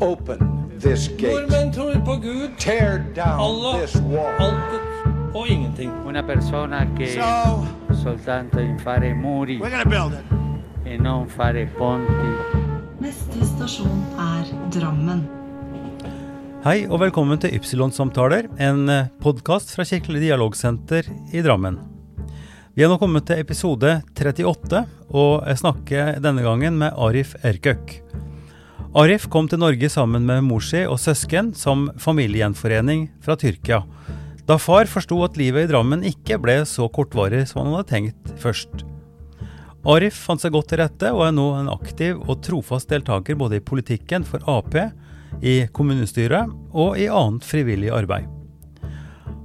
Open 0.00 0.68
this 0.80 1.08
gate. 1.08 1.32
Nordmenn 1.32 1.72
tror 1.72 1.94
på 2.04 2.16
Gud, 2.20 2.50
Tear 2.58 2.98
down 3.16 3.40
Allah, 3.40 3.80
this 3.80 3.96
wall. 3.96 4.28
altet 4.38 5.34
og 5.34 5.48
ingenting. 5.48 5.90
Una 6.06 6.22
persona 6.22 6.86
che 6.96 7.06
So 7.14 7.66
soltanto 8.02 8.58
in 8.60 8.78
fare 8.78 9.14
muri 9.14 9.58
we're 9.58 9.70
gonna 9.70 9.84
build 9.84 10.12
it. 10.12 10.24
e 10.84 10.96
non 10.98 11.26
fare 11.28 11.66
ponti. 11.78 12.30
Neste 13.00 13.44
stasjon 13.44 14.04
er 14.18 14.44
Drammen. 14.70 15.26
Hei 16.64 16.86
og 16.90 16.98
velkommen 17.00 17.38
til 17.38 17.54
Ypsilon-samtaler, 17.54 18.48
en 18.58 18.88
podkast 19.22 19.70
fra 19.76 19.84
Kirkelig 19.84 20.20
dialogsenter 20.24 21.06
i 21.32 21.40
Drammen. 21.44 21.78
Vi 22.74 22.82
er 22.84 22.88
nå 22.90 22.98
kommet 22.98 23.24
til 23.26 23.38
episode 23.40 24.02
38, 24.18 24.84
og 25.14 25.46
jeg 25.46 25.56
snakker 25.62 26.18
denne 26.20 26.42
gangen 26.42 26.76
med 26.78 26.92
Arif 26.98 27.36
Erkøk. 27.46 28.02
Arif 28.96 29.26
kom 29.28 29.44
til 29.44 29.60
Norge 29.60 29.90
sammen 29.92 30.24
med 30.24 30.46
mor 30.46 30.62
si 30.64 30.78
og 30.88 30.96
søsken 30.96 31.50
som 31.52 31.90
familiegjenforening 32.00 33.10
fra 33.20 33.34
Tyrkia, 33.36 33.82
da 34.48 34.56
far 34.56 34.88
forsto 34.88 35.18
at 35.26 35.36
livet 35.36 35.66
i 35.66 35.68
Drammen 35.68 36.06
ikke 36.08 36.38
ble 36.40 36.62
så 36.64 36.86
kortvarig 36.88 37.42
som 37.50 37.66
han 37.66 37.74
hadde 37.76 37.90
tenkt 37.90 38.32
først. 38.40 38.86
Arif 39.84 40.16
fant 40.24 40.40
seg 40.40 40.56
godt 40.56 40.70
til 40.72 40.80
rette 40.80 41.12
og 41.12 41.26
er 41.26 41.36
nå 41.36 41.44
en 41.58 41.68
aktiv 41.74 42.24
og 42.24 42.40
trofast 42.46 42.88
deltaker 42.88 43.36
både 43.36 43.60
i 43.60 43.66
politikken 43.68 44.24
for 44.24 44.40
Ap, 44.48 44.72
i 45.44 45.58
kommunestyret 45.76 46.48
og 46.72 46.96
i 46.96 47.10
annet 47.12 47.44
frivillig 47.44 47.92
arbeid. 47.92 48.32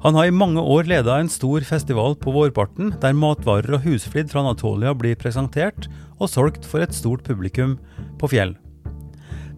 Han 0.07 0.15
har 0.15 0.31
i 0.31 0.33
mange 0.33 0.63
år 0.63 0.87
leda 0.87 1.19
en 1.19 1.29
stor 1.29 1.67
festival 1.67 2.15
på 2.15 2.31
vårparten, 2.31 2.95
der 3.03 3.19
matvarer 3.19 3.75
og 3.75 3.83
husflid 3.83 4.31
fra 4.31 4.47
Anatolia 4.47 4.95
blir 4.95 5.19
presentert 5.19 5.91
og 6.21 6.31
solgt 6.31 6.63
for 6.63 6.87
et 6.87 6.95
stort 6.95 7.27
publikum 7.27 7.81
på 8.17 8.31
Fjell. 8.31 8.55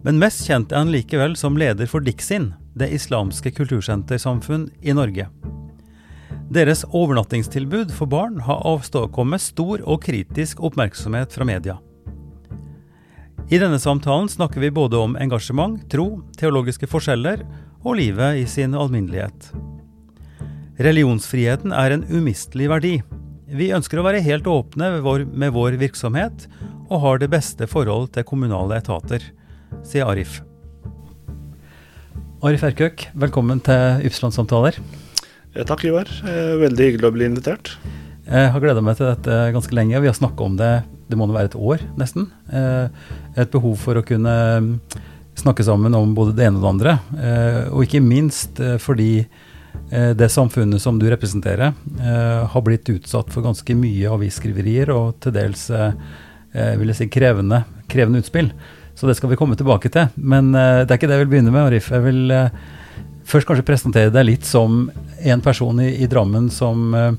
Men 0.04 0.20
mest 0.20 0.44
kjent 0.44 0.72
er 0.72 0.82
han 0.82 0.92
likevel 0.92 1.32
som 1.40 1.56
leder 1.56 1.88
for 1.88 2.04
Dixin, 2.04 2.50
det 2.76 2.90
islamske 2.92 3.54
kultursentersamfunn 3.56 4.68
i 4.84 4.92
Norge. 4.92 5.30
Deres 6.52 6.84
overnattingstilbud 6.84 7.92
for 7.94 8.10
barn 8.12 8.36
har 8.44 8.60
avståkommet 8.68 9.40
stor 9.40 9.80
og 9.88 10.02
kritisk 10.04 10.60
oppmerksomhet 10.60 11.32
fra 11.32 11.46
media. 11.48 11.78
I 13.48 13.60
denne 13.60 13.78
samtalen 13.80 14.28
snakker 14.28 14.60
vi 14.60 14.72
både 14.72 15.00
om 15.00 15.16
engasjement, 15.20 15.80
tro, 15.92 16.20
teologiske 16.36 16.88
forskjeller 16.88 17.42
og 17.84 17.96
livet 18.00 18.42
i 18.42 18.44
sin 18.48 18.76
alminnelighet. 18.76 19.50
Religionsfriheten 20.84 21.72
er 21.72 21.94
en 21.94 22.04
umistelig 22.10 22.68
verdi. 22.72 22.94
Vi 23.48 23.70
ønsker 23.76 24.00
å 24.00 24.04
være 24.04 24.24
helt 24.24 24.48
åpne 24.50 24.90
med 24.98 25.52
vår, 25.54 25.78
virksomhet, 25.80 26.46
og 26.90 27.00
har 27.04 27.20
det 27.20 27.30
beste 27.32 27.68
forhold 27.70 28.10
til 28.12 28.26
kommunale 28.28 28.80
etater, 28.80 29.24
sier 29.82 30.06
Arif. 30.06 30.40
Arif 32.44 32.64
Erkøk, 32.66 33.06
velkommen 33.16 33.60
til 33.64 34.04
Ypsilon-samtaler. 34.04 34.76
Eh, 35.54 35.64
Takk, 35.64 35.86
Ivar. 35.88 36.10
Eh, 36.28 36.54
Veldig 36.60 36.90
hyggelig 36.90 37.08
å 37.08 37.14
bli 37.14 37.28
invitert. 37.28 37.72
Jeg 38.24 38.52
har 38.52 38.60
gleda 38.60 38.82
meg 38.84 38.98
til 38.98 39.08
dette 39.10 39.38
ganske 39.52 39.76
lenge. 39.76 40.00
Vi 40.00 40.08
har 40.08 40.16
snakka 40.16 40.44
om 40.44 40.58
det 40.60 40.74
det 41.04 41.18
må 41.20 41.26
nå 41.28 41.34
være 41.36 41.50
et 41.50 41.56
år, 41.60 41.82
nesten. 42.00 42.30
Eh, 42.48 42.88
Et 43.36 43.50
behov 43.50 43.76
for 43.76 43.94
å 44.00 44.04
kunne 44.06 44.80
snakke 45.36 45.64
sammen 45.66 45.94
om 45.94 46.14
både 46.14 46.34
det 46.36 46.46
ene 46.46 46.60
og 46.60 46.62
det 46.62 46.70
andre. 46.70 46.92
Og 47.74 47.82
ikke 47.84 48.00
minst 48.00 48.60
fordi 48.78 49.26
det 49.90 50.30
samfunnet 50.30 50.80
som 50.80 51.00
du 51.00 51.08
representerer, 51.10 51.74
har 52.46 52.62
blitt 52.62 52.86
utsatt 52.88 53.32
for 53.34 53.42
ganske 53.42 53.74
mye 53.74 54.06
avisskriverier 54.14 54.92
og 54.94 55.18
til 55.20 55.34
dels 55.34 55.66
vil 56.54 56.86
jeg 56.86 56.96
si 57.00 57.08
krevende, 57.10 57.64
krevende 57.90 58.22
utspill. 58.22 58.52
Så 58.94 59.06
det 59.06 59.16
skal 59.18 59.30
vi 59.32 59.36
komme 59.36 59.56
tilbake 59.58 59.90
til. 59.90 60.10
Men 60.14 60.54
eh, 60.54 60.84
det 60.84 60.92
er 60.92 60.98
ikke 60.98 61.10
det 61.10 61.18
jeg 61.18 61.24
vil 61.26 61.32
begynne 61.34 61.54
med, 61.54 61.66
Arif. 61.66 61.90
Jeg 61.90 62.04
vil 62.04 62.30
eh, 62.34 62.54
først 63.26 63.48
kanskje 63.48 63.66
presentere 63.66 64.12
deg 64.14 64.28
litt 64.28 64.46
som 64.48 64.86
en 65.18 65.44
person 65.44 65.80
i, 65.82 65.90
i 66.04 66.10
Drammen 66.10 66.50
som 66.52 66.94
eh, 66.94 67.12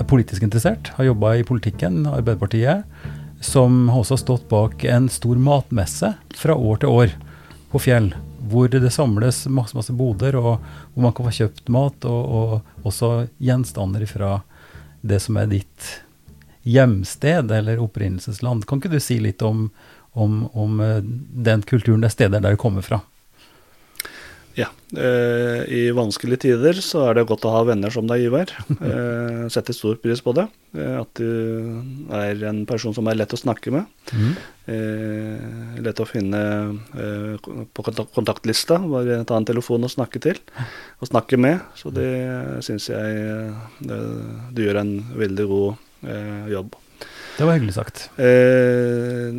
er 0.00 0.08
politisk 0.08 0.44
interessert, 0.46 0.92
har 0.96 1.10
jobba 1.10 1.36
i 1.36 1.46
politikken, 1.46 2.06
Arbeiderpartiet, 2.08 2.86
som 3.44 3.90
også 3.90 4.16
har 4.16 4.22
stått 4.22 4.48
bak 4.48 4.84
en 4.88 5.08
stor 5.12 5.36
matmesse 5.36 6.14
fra 6.38 6.56
år 6.56 6.82
til 6.82 6.94
år 6.94 7.16
på 7.72 7.80
Fjell, 7.82 8.12
hvor 8.48 8.70
det 8.72 8.92
samles 8.94 9.44
masse, 9.52 9.76
masse 9.76 9.92
boder, 9.96 10.36
og 10.38 10.62
hvor 10.94 11.04
man 11.04 11.14
kan 11.16 11.28
få 11.28 11.34
kjøpt 11.42 11.68
mat, 11.72 12.06
og, 12.08 12.22
og 12.38 12.88
også 12.88 13.12
gjenstander 13.42 14.06
fra 14.08 14.38
det 15.02 15.20
som 15.24 15.36
er 15.40 15.50
ditt 15.50 15.90
hjemsted 16.62 17.50
eller 17.50 17.82
opprinnelsesland. 17.82 18.66
Kan 18.68 18.78
ikke 18.78 18.92
du 18.92 19.00
si 19.02 19.18
litt 19.22 19.42
om, 19.42 19.66
om, 20.12 20.44
om 20.52 20.80
eh, 20.80 21.00
den 21.02 21.62
kulturen, 21.62 22.02
det 22.04 22.12
stedet 22.12 22.42
der 22.42 22.56
du 22.56 22.60
kommer 22.60 22.84
fra? 22.84 23.00
Ja. 24.54 24.68
Eh, 24.96 25.62
I 25.72 25.82
vanskelige 25.96 26.42
tider 26.44 26.76
så 26.84 27.06
er 27.08 27.16
det 27.16 27.24
godt 27.30 27.46
å 27.48 27.52
ha 27.54 27.62
venner 27.64 27.92
som 27.92 28.08
deg, 28.10 28.26
Ivar. 28.28 28.52
Eh, 28.92 29.46
setter 29.52 29.74
stor 29.74 29.96
pris 30.02 30.20
på 30.22 30.34
det. 30.36 30.44
Eh, 30.76 30.96
at 31.00 31.08
du 31.16 32.10
er 32.12 32.42
en 32.50 32.62
person 32.68 32.92
som 32.94 33.08
er 33.08 33.16
lett 33.16 33.32
å 33.32 33.40
snakke 33.40 33.72
med. 33.72 33.88
Eh, 34.68 35.80
lett 35.82 36.02
å 36.02 36.08
finne 36.08 36.42
eh, 36.92 37.48
på 37.72 37.86
kontaktlista. 37.88 38.76
Bare 38.84 39.22
ta 39.28 39.40
en 39.40 39.48
telefon 39.48 39.88
og 39.88 39.94
snakke 39.94 40.20
til. 40.22 40.40
Og 41.00 41.08
snakke 41.08 41.40
med. 41.40 41.64
Så 41.78 41.94
det 41.94 42.10
syns 42.66 42.90
jeg 42.92 43.54
det, 43.88 44.02
du 44.52 44.64
gjør 44.66 44.82
en 44.84 44.96
veldig 45.16 45.48
god 45.48 45.88
jobb. 46.52 46.76
Det 47.38 47.46
var 47.48 47.56
hyggelig 47.56 47.78
sagt. 47.78 48.08
Eh, 48.20 49.32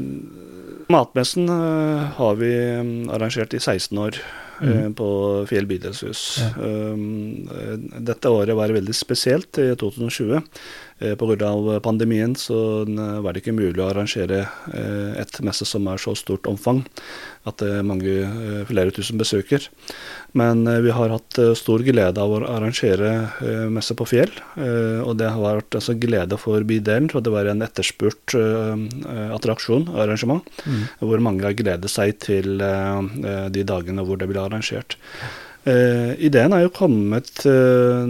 matmessen 0.91 1.49
eh, 1.49 2.05
har 2.17 2.39
vi 2.39 2.53
mm, 2.55 3.09
arrangert 3.13 3.53
i 3.53 3.59
16 3.59 3.97
år 3.97 4.17
mm. 4.61 4.93
på 4.99 5.09
Fjell 5.49 5.67
bydelshus. 5.69 6.23
Ja. 6.41 6.49
Eh, 6.67 7.77
dette 8.03 8.31
året 8.31 8.57
var 8.57 8.73
veldig 8.75 8.95
spesielt, 8.97 9.57
i 9.61 9.71
2020. 9.79 10.41
Eh, 11.03 11.15
Pga. 11.19 11.79
pandemien 11.83 12.35
så 12.35 12.81
eh, 12.87 13.19
var 13.21 13.33
det 13.33 13.43
ikke 13.43 13.55
mulig 13.55 13.81
å 13.81 13.89
arrangere 13.89 14.45
eh, 14.71 15.19
et 15.19 15.39
messe 15.43 15.67
som 15.67 15.87
er 15.91 15.99
så 15.99 16.13
stort 16.15 16.47
omfang 16.47 16.83
at 17.43 17.59
det 17.59 17.69
er 17.75 17.83
mange, 17.83 18.11
flere 18.69 18.93
tusen 18.95 19.19
besøker. 19.19 19.65
Men 20.31 20.63
vi 20.79 20.93
har 20.95 21.11
hatt 21.11 21.35
stor 21.59 21.81
glede 21.83 22.21
av 22.23 22.31
å 22.31 22.37
arrangere 22.47 23.09
messe 23.67 23.91
på 23.99 24.07
Fjell. 24.07 24.31
og 25.03 25.17
det 25.19 25.27
har 25.27 25.43
vært 25.43 25.75
altså, 25.75 25.97
glede 25.99 26.39
for 26.39 26.63
bydelen, 26.63 27.09
for 27.11 27.19
det 27.19 27.33
var 27.35 27.51
en 27.51 27.65
etterspurt 27.67 28.37
attraksjon 29.35 29.89
og 29.91 29.99
arrangement, 30.05 30.47
hvor 31.03 31.19
mange 31.19 31.43
har 31.43 31.59
gledet 31.59 31.91
seg 31.91 32.15
til 32.23 32.63
de 32.63 33.67
dagene 33.67 34.07
hvor 34.07 34.23
det 34.23 34.31
blir 34.31 34.45
arrangert. 34.45 34.95
Eh, 35.63 36.11
ideen 36.27 36.51
er 36.51 36.65
jo 36.65 36.73
kommet 36.75 37.45
eh, 37.47 38.03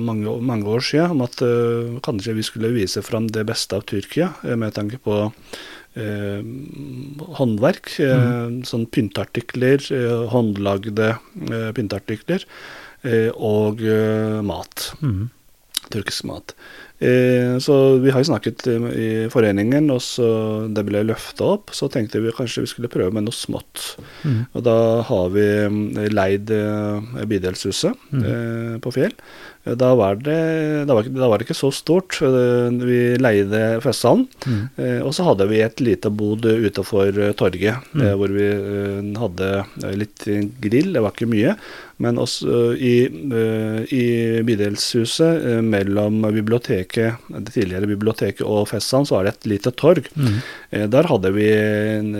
mange, 0.00 0.32
mange 0.40 0.68
år 0.72 0.84
siden 0.84 1.12
om 1.12 1.24
at 1.26 1.42
eh, 1.44 1.98
kanskje 2.06 2.32
vi 2.38 2.44
skulle 2.46 2.72
vise 2.72 3.02
fram 3.04 3.26
det 3.28 3.44
beste 3.50 3.76
av 3.76 3.84
Tyrkia, 3.90 4.30
eh, 4.46 4.56
med 4.56 4.72
tanke 4.78 4.96
på 5.04 5.18
eh, 6.00 6.40
håndverk. 7.36 7.92
Eh, 8.00 8.46
Sånn 8.70 8.86
pynteartikler, 8.96 9.84
håndlagde 10.32 11.10
eh, 11.50 11.70
pynteartikler, 11.76 12.48
og 13.40 13.80
mat. 14.44 14.90
Mm. 15.00 15.30
Tyrkisk 15.88 16.26
mat. 16.28 16.52
Eh, 17.00 17.56
så 17.64 17.74
vi 18.02 18.12
har 18.12 18.20
jo 18.20 18.28
snakket 18.28 18.66
eh, 18.68 18.88
i 18.92 19.10
foreningen, 19.32 19.88
og 19.94 20.02
så 20.04 20.30
det 20.68 20.84
ble 20.88 21.00
løfta 21.08 21.46
opp. 21.56 21.72
Så 21.76 21.88
tenkte 21.92 22.20
vi 22.20 22.34
kanskje 22.36 22.66
vi 22.66 22.72
skulle 22.74 22.92
prøve 22.92 23.14
med 23.16 23.24
noe 23.28 23.36
smått. 23.36 23.94
Mm. 24.24 24.42
Og 24.52 24.66
da 24.66 24.76
har 25.08 25.30
vi 25.32 25.46
mm, 25.72 25.86
leid 26.12 26.52
bydelshuset 27.30 27.96
mm. 28.12 28.26
eh, 28.26 28.74
på 28.84 28.92
Fjell. 28.96 29.16
Eh, 29.64 29.76
Da 29.80 29.90
var, 29.94 30.16
det, 30.16 30.36
da, 30.88 30.94
var, 30.96 31.08
da 31.12 31.26
var 31.28 31.38
det 31.40 31.48
ikke 31.48 31.58
så 31.58 31.68
stort. 31.74 32.16
Eh, 32.24 32.68
Vi 32.84 33.00
leide 33.20 33.80
festsalen. 33.84 34.26
Eh, 34.76 35.00
og 35.04 35.12
så 35.16 35.24
hadde 35.28 35.48
vi 35.50 35.60
et 35.64 35.80
lite 35.84 36.12
bod 36.12 36.44
utenfor 36.48 37.12
eh, 37.16 37.32
torget, 37.36 37.80
eh, 37.96 38.14
hvor 38.16 38.32
vi 38.32 38.48
eh, 38.48 39.12
hadde 39.20 39.50
eh, 39.84 39.96
litt 40.00 40.24
grill. 40.64 40.92
Det 40.96 41.04
var 41.04 41.12
ikke 41.16 41.28
mye. 41.32 41.56
Men 42.00 42.18
også 42.20 42.48
eh, 42.72 42.80
i, 42.80 42.94
eh, 43.36 43.80
i 43.92 44.04
bydelshuset 44.46 45.44
eh, 45.50 45.60
mellom 45.64 46.22
biblioteket, 46.32 47.20
det 47.28 47.54
tidligere 47.54 47.90
biblioteket 47.90 48.44
og 48.46 48.70
Festsand, 48.72 49.10
så 49.10 49.18
er 49.18 49.28
det 49.28 49.34
et 49.34 49.50
lite 49.54 49.74
torg. 49.76 50.08
Eh, 50.70 50.86
Der 50.90 51.08
hadde 51.10 51.32
vi 51.36 51.50
en, 51.52 52.14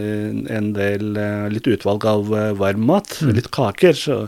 en 0.51 0.73
del 0.77 1.15
litt 1.53 1.71
utvalg 1.71 2.05
av 2.05 2.29
varmmat, 2.29 2.59
varm 2.61 2.85
mat, 2.91 3.17
litt 3.37 3.51
kaker. 3.57 3.97
Så, 3.97 4.19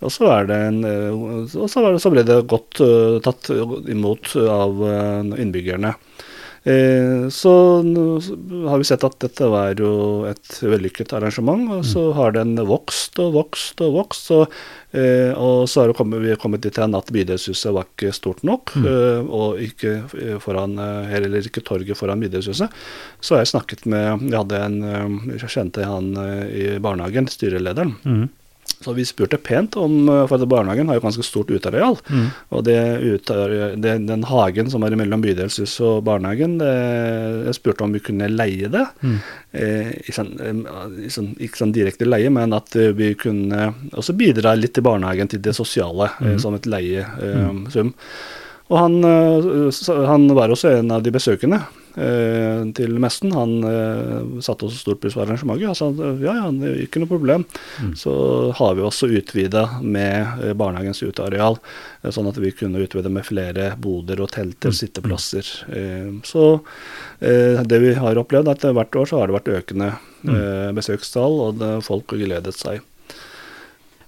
og 0.00 0.12
så, 0.12 0.28
det 0.48 0.56
en, 0.68 0.82
og 0.84 1.48
så, 1.52 1.80
var 1.80 1.94
det, 1.96 2.02
så 2.04 2.12
ble 2.12 2.24
det 2.28 2.38
godt 2.48 2.80
tatt 3.24 3.50
imot 3.92 4.34
av 4.48 4.84
innbyggerne. 5.40 5.94
Eh, 6.62 7.28
så 7.28 7.52
har 8.68 8.78
vi 8.78 8.84
sett 8.84 9.04
at 9.04 9.16
dette 9.22 9.46
var 9.48 9.78
jo 9.80 10.26
et 10.28 10.58
vellykket 10.60 11.14
arrangement, 11.16 11.64
og 11.78 11.86
så 11.88 12.10
har 12.16 12.34
den 12.36 12.52
vokst 12.68 13.16
og 13.22 13.32
vokst 13.38 13.80
og 13.80 13.94
vokst. 13.96 14.28
Så, 14.28 14.40
eh, 14.92 15.32
og 15.32 15.64
så 15.72 15.86
har 15.86 15.94
kommet, 15.96 16.20
vi 16.20 16.36
kommet 16.40 16.60
dit 16.66 16.76
hen 16.76 16.96
at 16.98 17.08
bydelshuset 17.14 17.72
var 17.72 17.88
ikke 17.88 18.12
stort 18.12 18.44
nok, 18.44 18.74
mm. 18.76 19.30
og 19.30 19.62
ikke 19.64 19.94
eh, 20.20 20.36
foran, 20.42 20.76
eh, 20.76 21.08
heller 21.14 21.40
ikke 21.40 21.64
torget 21.64 21.96
foran 21.96 22.20
bydelshuset. 22.20 22.68
Så 23.20 23.36
har 23.36 23.44
jeg 23.44 23.54
snakket 23.54 23.86
med 23.88 24.28
Jeg 24.30 24.36
hadde 24.36 24.60
en 24.64 24.82
eh, 24.84 25.36
Jeg 25.40 25.52
kjente 25.56 25.86
han 25.86 26.12
eh, 26.16 26.44
i 26.50 26.66
barnehagen, 26.82 27.28
styrelederen. 27.30 27.96
Mm. 28.04 28.28
Så 28.80 28.94
vi 28.96 29.04
spurte 29.04 29.36
pent 29.36 29.76
om 29.76 30.08
eh, 30.08 30.22
For 30.30 30.40
barnehagen 30.48 30.88
har 30.88 30.96
jo 30.96 31.02
ganske 31.04 31.24
stort 31.26 31.50
uteareal. 31.52 31.98
Mm. 32.08 32.28
Og 32.56 32.64
det, 32.64 32.76
uteare- 33.04 33.74
det, 33.76 33.92
den 34.08 34.24
hagen 34.24 34.70
som 34.72 34.86
er 34.86 34.96
mellom 34.96 35.20
bydelshuset 35.20 35.82
og 35.84 36.04
barnehagen, 36.06 36.54
det, 36.62 36.70
jeg 37.50 37.58
spurte 37.58 37.84
om 37.84 37.92
vi 37.92 38.00
kunne 38.06 38.30
leie 38.32 38.70
det. 38.72 38.86
Mm. 39.04 39.18
Eh, 39.52 39.90
ikke, 40.00 40.16
sånn, 40.16 40.32
eh, 40.40 41.08
sånn, 41.12 41.32
ikke 41.36 41.60
sånn 41.60 41.74
direkte 41.76 42.08
leie, 42.08 42.32
men 42.32 42.56
at 42.56 42.72
eh, 42.80 42.92
vi 42.96 43.12
kunne 43.20 43.70
også 43.92 44.16
bidra 44.16 44.54
litt 44.56 44.72
til 44.78 44.86
barnehagen, 44.88 45.28
til 45.28 45.44
det 45.44 45.52
sosiale, 45.58 46.08
eh, 46.24 46.38
som 46.40 46.56
et 46.56 46.68
leiesum. 46.70 47.92
Og 48.70 48.78
han, 48.78 48.96
eh, 49.04 50.06
han 50.08 50.28
var 50.40 50.52
også 50.56 50.72
en 50.78 50.96
av 50.96 51.04
de 51.04 51.12
besøkende 51.12 51.60
eh, 51.60 51.79
til 51.94 52.92
messen. 53.02 53.32
Han 53.34 53.64
eh, 53.66 54.40
satte 54.44 54.66
også 54.68 54.78
stort 54.78 55.00
pris 55.02 55.16
på 55.16 55.22
arrangementet. 55.24 55.66
Han 55.66 55.78
sa 55.78 55.88
ja, 56.22 56.34
ja, 56.38 56.50
det 56.54 56.68
er 56.70 56.82
ikke 56.84 57.02
noe 57.02 57.10
problem. 57.10 57.44
Så 57.98 58.12
har 58.58 58.76
vi 58.78 58.84
også 58.86 59.08
utvida 59.10 59.64
med 59.82 60.44
eh, 60.44 60.52
barnehagens 60.58 61.02
uteareal, 61.02 61.58
eh, 62.02 62.10
sånn 62.14 62.28
at 62.30 62.38
vi 62.40 62.52
kunne 62.54 62.82
utvide 62.84 63.10
med 63.12 63.26
flere 63.26 63.72
boder 63.80 64.22
og 64.22 64.30
telter, 64.36 64.74
sitteplasser. 64.76 65.50
Eh, 65.72 66.12
Så 66.26 66.44
eh, 67.20 67.58
det 67.66 67.80
vi 67.82 67.94
har 67.98 68.20
opplevd, 68.20 68.48
er 68.52 68.58
at 68.60 68.68
hvert 68.76 68.96
år 69.00 69.10
så 69.10 69.18
har 69.20 69.30
det 69.30 69.38
vært 69.40 69.52
økende 69.58 69.90
eh, 70.28 70.70
besøkstall, 70.76 71.40
og 71.48 71.58
det, 71.60 71.72
folk 71.86 72.14
har 72.14 72.22
gledet 72.22 72.54
seg. 72.56 72.80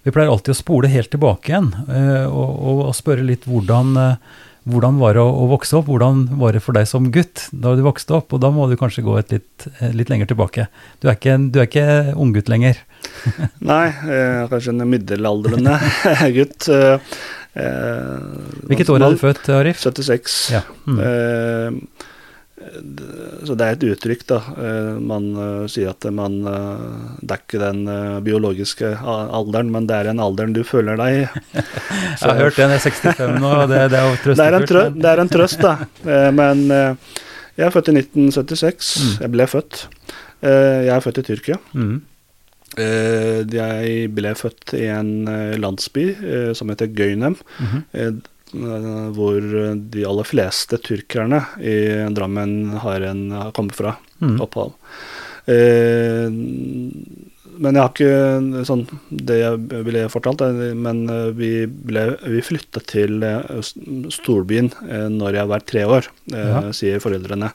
Vi 0.02 0.10
pleier 0.10 0.32
alltid 0.32 0.50
å 0.50 0.58
spole 0.58 0.88
helt 0.90 1.12
tilbake 1.14 1.52
igjen 1.52 1.68
eh, 1.86 2.24
og, 2.26 2.50
og, 2.58 2.80
og 2.88 2.96
spørre 2.98 3.22
litt 3.22 3.44
hvordan, 3.46 3.92
eh, 4.02 4.40
hvordan 4.68 4.98
var 5.00 5.16
det 5.16 5.22
å, 5.24 5.30
å 5.42 5.46
vokse 5.50 5.74
opp? 5.80 5.88
Hvordan 5.90 6.24
var 6.38 6.54
det 6.54 6.62
for 6.62 6.76
deg 6.76 6.86
som 6.86 7.08
gutt 7.14 7.48
da 7.50 7.72
du 7.78 7.82
vokste 7.82 8.14
opp? 8.18 8.32
Og 8.36 8.40
da 8.44 8.50
må 8.54 8.68
du 8.70 8.76
kanskje 8.80 9.02
gå 9.06 9.16
et 9.18 9.32
litt, 9.34 9.66
eh, 9.80 9.90
litt 9.96 10.12
lenger 10.12 10.30
tilbake. 10.30 10.68
Du 11.02 11.08
er 11.10 11.16
ikke, 11.18 11.36
du 11.50 11.58
er 11.62 11.66
ikke 11.70 11.86
unggutt 12.14 12.50
lenger. 12.52 12.78
Nei, 13.72 13.88
eh, 14.06 14.44
kanskje 14.52 14.74
en 14.76 14.86
middelaldrende 14.92 15.74
gutt. 16.38 16.68
eh, 16.70 17.18
eh, 17.58 18.30
Hvilket 18.70 18.92
år 18.94 19.02
er 19.08 19.16
du 19.16 19.22
født, 19.24 19.50
Arif? 19.58 19.82
76. 19.82 20.38
Ja. 20.54 20.62
Mm. 20.86 21.02
Eh, 21.02 22.08
så 23.46 23.56
det 23.58 23.66
er 23.66 23.76
et 23.76 23.86
uttrykk, 23.92 24.22
da. 24.30 24.38
Eh, 24.56 24.92
man 25.02 25.28
eh, 25.36 25.64
sier 25.72 25.90
at 25.92 26.06
man 26.14 26.38
dekker 26.42 27.22
Det 27.22 27.34
er 27.34 27.42
ikke 27.42 27.60
den 27.62 27.80
eh, 27.88 28.20
biologiske 28.24 28.92
alderen, 29.02 29.72
men 29.74 29.88
det 29.90 29.98
er 29.98 30.10
en 30.12 30.22
alderen 30.22 30.54
du 30.56 30.62
føler 30.66 31.00
deg 31.00 31.22
i. 31.22 31.24
Jeg 32.22 32.28
har 32.28 32.38
hørt 32.38 32.60
den, 32.60 32.70
jeg 32.70 32.78
er 32.78 32.86
65 32.86 33.40
nå, 33.42 33.50
og 33.64 33.68
det, 33.70 33.82
det 33.92 33.98
er 33.98 34.08
jo 34.08 34.16
trøstefullt. 34.22 34.72
Det, 34.72 35.02
det 35.02 35.10
er 35.10 35.22
en 35.22 35.32
trøst, 35.32 35.62
da. 35.64 35.74
Eh, 36.06 36.30
men 36.36 36.64
eh, 36.70 37.18
jeg 37.58 37.66
er 37.66 37.74
født 37.74 37.90
i 37.92 37.96
1976. 37.98 38.92
Mm. 39.02 39.12
Jeg 39.24 39.32
ble 39.34 39.46
født. 39.50 39.82
Eh, 40.42 40.78
jeg 40.86 40.92
er 40.94 41.04
født 41.04 41.20
i 41.20 41.24
Tyrkia. 41.26 41.58
Mm. 41.76 41.96
Eh, 42.80 43.40
jeg 43.52 44.06
ble 44.16 44.32
født 44.38 44.72
i 44.78 44.86
en 44.88 45.10
eh, 45.28 45.56
landsby 45.60 46.06
eh, 46.16 46.52
som 46.56 46.72
heter 46.72 46.88
Gøynem, 46.88 47.36
Mm 47.36 47.66
-hmm. 47.66 47.82
eh, 47.92 48.12
hvor 48.52 49.40
de 49.92 50.04
aller 50.08 50.28
fleste 50.28 50.78
tyrkerne 50.84 51.42
i 51.60 51.76
Drammen 52.14 52.78
har, 52.84 53.00
en, 53.08 53.26
har 53.34 53.52
kommet 53.56 53.76
fra. 53.78 53.96
Mm. 54.22 54.38
Opphav. 54.44 54.72
Eh, 55.50 56.28
men 57.62 57.76
jeg 57.76 57.82
har 57.82 57.90
ikke 57.92 58.64
sånn 58.66 58.84
det 59.12 59.36
jeg 59.42 59.82
ville 59.86 60.04
fortalt, 60.12 60.42
eh, 60.46 60.72
men 60.78 61.02
eh, 61.12 61.28
vi, 61.36 61.50
ble, 61.68 62.04
vi 62.24 62.40
flyttet 62.44 62.86
til 62.92 63.22
eh, 63.26 63.60
storbyen 64.14 64.70
eh, 64.88 65.08
når 65.12 65.38
jeg 65.40 65.50
var 65.52 65.66
tre 65.68 65.84
år, 65.98 66.08
eh, 66.32 66.52
Ja. 66.52 66.62
sier 66.74 67.02
foreldrene. 67.02 67.52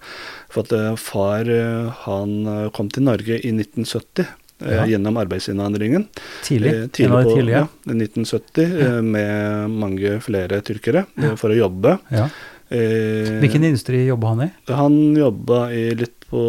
For 0.54 0.64
at 0.68 0.76
eh, 0.78 0.94
far 1.02 1.50
eh, 1.52 1.90
han 2.06 2.36
eh, 2.48 2.68
kom 2.78 2.92
til 2.94 3.08
Norge 3.10 3.40
i 3.42 3.52
1970 3.56 4.26
eh, 4.26 4.36
Ja. 4.60 4.86
gjennom 4.90 5.18
arbeidsinnvandringen. 5.22 6.08
Tidlig. 6.44 6.72
Eh, 6.74 6.88
tidlig 6.90 7.14
av 7.14 7.24
de 7.24 7.30
på 7.30 7.36
tidlige. 7.38 7.60
ja, 7.62 7.68
1970 7.94 8.64
eh, 8.88 9.02
med 9.06 9.70
mange 9.70 10.16
flere 10.26 10.62
tyrkere 10.66 11.06
eh, 11.22 11.36
for 11.38 11.54
å 11.54 11.58
jobbe. 11.60 11.98
Ja. 12.10 12.26
Eh, 12.74 13.38
Hvilken 13.44 13.64
industri 13.70 14.06
jobba 14.08 14.34
han 14.34 14.42
i? 14.48 14.50
han 14.74 14.98
jobba 15.16 15.60
i, 15.72 15.84
litt 15.96 16.26
på 16.28 16.42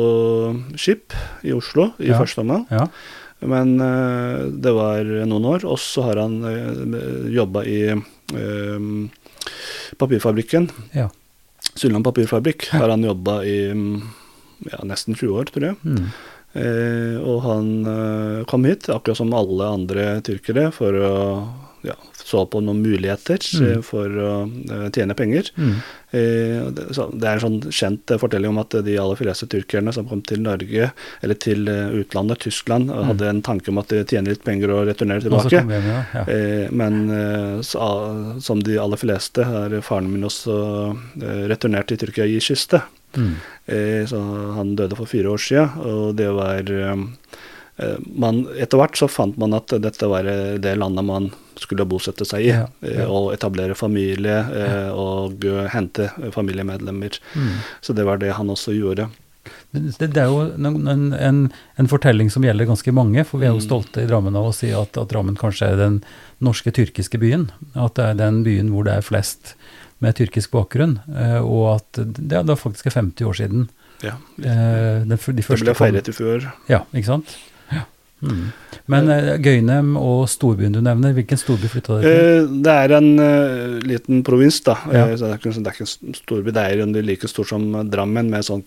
skip 0.75 1.13
i 1.45 1.53
Oslo 1.55 1.93
i 2.01 2.09
Ja. 2.09 2.19
første 2.19 2.41
omgang. 2.43 2.65
Ja. 2.73 2.89
Men 3.47 3.77
eh, 3.81 4.49
det 4.51 4.73
var 4.75 5.05
noen 5.05 5.45
år. 5.47 5.65
Og 5.69 5.79
så 5.79 6.03
har 6.09 6.17
han 6.25 6.41
uh, 6.43 7.29
jobba 7.31 7.63
i 7.71 7.83
eh, 7.93 8.81
papirfabrikken. 10.01 10.71
Ja. 10.97 11.09
Suldal 11.79 12.03
papirfabrikk 12.03 12.69
har 12.75 12.89
han 12.91 13.05
jobba 13.07 13.43
i 13.47 13.59
mm, 13.71 14.03
ja, 14.73 14.81
nesten 14.89 15.15
20 15.15 15.39
år, 15.39 15.53
tror 15.55 15.69
jeg. 15.71 15.77
Mm. 15.85 16.09
Eh, 16.57 17.17
og 17.21 17.43
han 17.45 17.73
eh, 17.87 18.45
kom 18.49 18.65
hit, 18.65 18.89
akkurat 18.89 19.21
som 19.21 19.35
alle 19.37 19.73
andre 19.79 20.11
tyrkere, 20.25 20.71
for 20.75 20.97
å 20.97 21.15
ja, 21.87 21.95
så 22.25 22.43
på 22.51 22.59
noen 22.61 22.81
muligheter 22.83 23.39
Mm. 23.39 23.67
eh, 23.71 23.83
for 23.87 24.11
å 24.11 24.33
eh, 24.51 24.89
tjene 24.91 25.15
penger. 25.15 25.51
Mm. 25.57 25.77
Det, 26.11 26.87
så, 26.97 27.05
det 27.13 27.29
er 27.29 27.37
en 27.37 27.43
sånn 27.45 27.71
kjent 27.71 28.15
fortelling 28.19 28.51
om 28.51 28.59
at 28.63 28.75
de 28.83 28.95
aller 28.99 29.19
fleste 29.21 29.47
tyrkerne 29.53 29.93
som 29.93 30.09
kom 30.09 30.23
til 30.25 30.41
Norge, 30.41 30.91
eller 31.21 31.37
til 31.39 31.69
utlandet, 31.69 32.41
Tyskland, 32.47 32.89
mm. 32.89 33.03
hadde 33.11 33.29
en 33.29 33.43
tanke 33.45 33.71
om 33.71 33.79
at 33.79 33.93
de 33.93 34.03
tjener 34.09 34.33
litt 34.33 34.45
penger 34.47 34.73
og 34.73 34.87
returnerer 34.89 35.27
tilbake. 35.27 35.53
hjem, 35.53 35.71
ja. 35.71 36.03
ja. 36.17 36.25
Eh, 36.33 36.73
men 36.73 37.63
så, 37.63 37.93
som 38.41 38.65
de 38.65 38.81
aller 38.81 38.97
fleste 38.97 39.45
har 39.45 39.77
faren 39.85 40.09
min 40.11 40.25
også 40.25 40.57
returnert 41.53 41.93
til 41.93 42.01
Tyrkia 42.01 42.27
i 42.27 42.41
kiste. 42.41 42.83
Mm. 43.17 43.35
Eh, 43.67 44.07
så 44.07 44.21
han 44.57 44.77
døde 44.77 44.97
for 44.99 45.11
fire 45.11 45.33
år 45.33 45.43
siden, 45.43 45.77
og 45.85 46.17
det 46.19 46.29
var 46.37 46.73
eh, 46.73 47.05
eh, 47.77 48.01
man, 48.15 48.43
Etter 48.61 48.81
hvert 48.81 48.99
så 49.01 49.09
fant 49.11 49.39
man 49.41 49.57
at 49.57 49.73
dette 49.83 50.11
var 50.11 50.29
eh, 50.29 50.57
det 50.61 50.77
landet 50.79 51.07
man 51.09 51.31
skulle 51.59 51.87
bosette 51.89 52.27
seg 52.29 52.47
i. 52.47 52.51
Ja, 52.53 52.67
eh, 52.83 53.01
ja. 53.03 53.07
Og 53.13 53.33
etablere 53.35 53.79
familie 53.79 54.43
ja. 54.45 54.75
og 54.93 55.45
eh, 55.47 55.65
hente 55.73 56.11
familiemedlemmer. 56.35 57.19
Mm. 57.35 57.57
Så 57.81 57.97
det 57.97 58.07
var 58.09 58.21
det 58.23 58.37
han 58.39 58.53
også 58.55 58.77
gjorde. 58.77 59.09
Det, 59.71 60.07
det 60.13 60.21
er 60.21 60.29
jo 60.29 60.43
en, 60.57 61.13
en, 61.17 61.43
en, 61.77 61.89
fortelling 61.89 62.31
som 62.33 62.45
gjelder 62.45 62.69
ganske 62.69 62.93
mange, 62.93 63.25
for 63.25 63.41
vi 63.41 63.49
er 63.49 63.55
jo 63.55 63.63
Mm. 63.63 63.67
stolte 63.67 64.05
i 64.05 64.09
Drammen 64.09 64.37
av 64.37 64.49
å 64.49 64.55
si 64.57 64.71
at, 64.73 64.97
at 64.97 65.11
Drammen 65.13 65.37
kanskje 65.37 65.73
er 65.73 65.77
den 65.81 65.99
norske 66.45 66.73
tyrkiske 66.73 67.21
byen. 67.21 67.49
At 67.75 67.97
det 67.97 68.05
er 68.05 68.21
den 68.21 68.43
byen 68.45 68.73
hvor 68.73 68.85
det 68.89 68.99
er 68.99 69.05
flest 69.05 69.55
med 70.01 70.15
tyrkisk 70.19 70.51
bakgrunn, 70.55 70.99
eh, 71.11 71.39
og 71.43 71.77
at 71.77 72.01
det, 72.19 72.43
det 72.47 72.59
faktisk 72.61 72.87
er 72.87 72.97
50 73.01 73.27
år 73.27 73.39
siden. 73.41 73.69
Ja. 74.05 74.15
Eh, 74.39 75.03
den, 75.09 75.17
f- 75.19 75.33
de 75.35 75.43
Det 75.43 75.59
ble 75.65 75.75
feiret 75.75 76.09
i 76.09 76.15
fjor. 76.15 76.45
Ja, 76.71 76.85
ikke 76.95 77.09
sant? 77.11 77.37
Mm. 78.23 78.47
Men 78.91 79.09
uh, 79.13 79.35
Gøynem 79.45 79.91
og 80.01 80.25
storbyen 80.33 80.73
du 80.75 80.81
nevner, 80.83 81.13
hvilken 81.17 81.39
storby 81.39 81.69
flytta 81.71 81.99
dere 82.01 82.09
til? 82.09 82.49
Uh, 82.49 82.57
Det 82.65 82.75
er 82.85 82.95
en 82.97 83.11
uh, 83.21 83.79
liten 83.85 84.23
provins, 84.27 84.59
da. 84.67 84.75
Ja. 84.91 85.05
Det, 85.13 85.21
er 85.23 85.37
ikke, 85.37 85.53
det 85.55 85.71
er 85.71 85.77
ikke 85.77 85.87
en 85.87 86.17
storby. 86.17 86.55
Det 86.57 86.65
er 86.65 86.81
jo 86.83 86.89
like 87.05 87.29
stor 87.31 87.47
som 87.49 87.67
Drammen, 87.93 88.31
med, 88.33 88.45
sånn, 88.47 88.65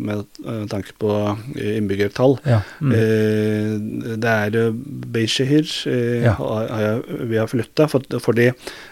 med 0.00 0.24
tanke 0.70 0.94
på 1.00 1.10
innbyggertall. 1.58 2.38
Ja. 2.48 2.60
Mm. 2.80 2.94
Det 4.22 4.30
er 4.30 4.56
eh, 4.60 4.78
Beishehir 5.14 5.68
eh, 5.90 6.24
Ja. 6.24 6.34
vi 7.28 7.38
har 7.38 7.50
flytta. 7.50 7.86
For, 7.90 8.04
fordi 8.22 8.48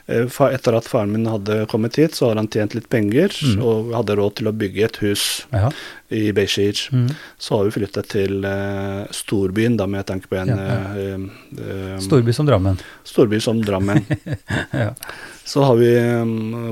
etter 0.08 0.76
at 0.76 0.88
faren 0.90 1.12
min 1.14 1.28
hadde 1.30 1.62
kommet 1.70 1.96
hit, 2.00 2.16
så 2.18 2.30
har 2.30 2.40
han 2.40 2.50
tjent 2.52 2.76
litt 2.78 2.90
penger 2.92 3.32
Mm. 3.42 3.62
og 3.64 3.90
hadde 3.96 4.14
råd 4.18 4.34
til 4.38 4.48
å 4.48 4.52
bygge 4.54 4.84
et 4.86 4.96
hus 5.02 5.22
i 6.12 6.30
Beishehir. 6.36 6.78
Mm. 6.92 7.08
Så 7.40 7.56
har 7.56 7.64
vi 7.66 7.74
flyttet 7.74 8.08
til 8.12 8.44
storbyen, 9.14 9.76
da, 9.80 9.86
med 9.90 10.01
tanke 10.08 10.28
på 10.30 10.36
en 10.40 10.48
Ja, 10.52 10.56
ja. 10.56 11.16
eh, 11.58 11.98
Storby 12.02 12.32
som 12.34 12.46
Drammen. 12.48 12.78
storby 13.04 13.40
som 13.40 13.62
Drammen. 13.64 14.04
Ja. 14.72 14.90
Så 15.44 15.64
har 15.66 15.74
vi 15.76 15.90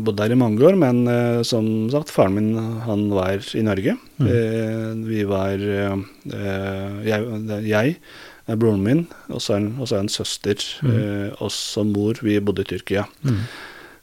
bodd 0.01 0.17
der 0.21 0.31
i 0.33 0.39
mange 0.39 0.63
år, 0.65 0.77
men 0.79 1.03
eh, 1.11 1.43
som 1.43 1.91
sagt, 1.91 2.11
faren 2.15 2.35
min 2.37 2.53
han 2.87 3.09
var 3.11 3.43
i 3.59 3.63
Norge. 3.67 3.97
Mm. 4.23 4.29
Eh, 4.31 4.93
vi 5.09 5.25
var 5.29 5.57
jeg, 7.05 7.25
jeg, 7.67 7.97
broren 8.61 8.83
min, 8.85 9.03
og 9.31 9.43
så 9.43 9.57
en, 9.59 9.73
og 9.81 9.91
en 9.99 10.09
søster, 10.11 10.57
Mm. 10.83 11.35
og 11.41 11.51
så 11.55 11.85
mor. 11.87 12.19
Vi 12.23 12.39
bodde 12.41 12.63
i 12.65 12.71
Tyrkia. 12.71 13.05
Mm. 13.27 13.43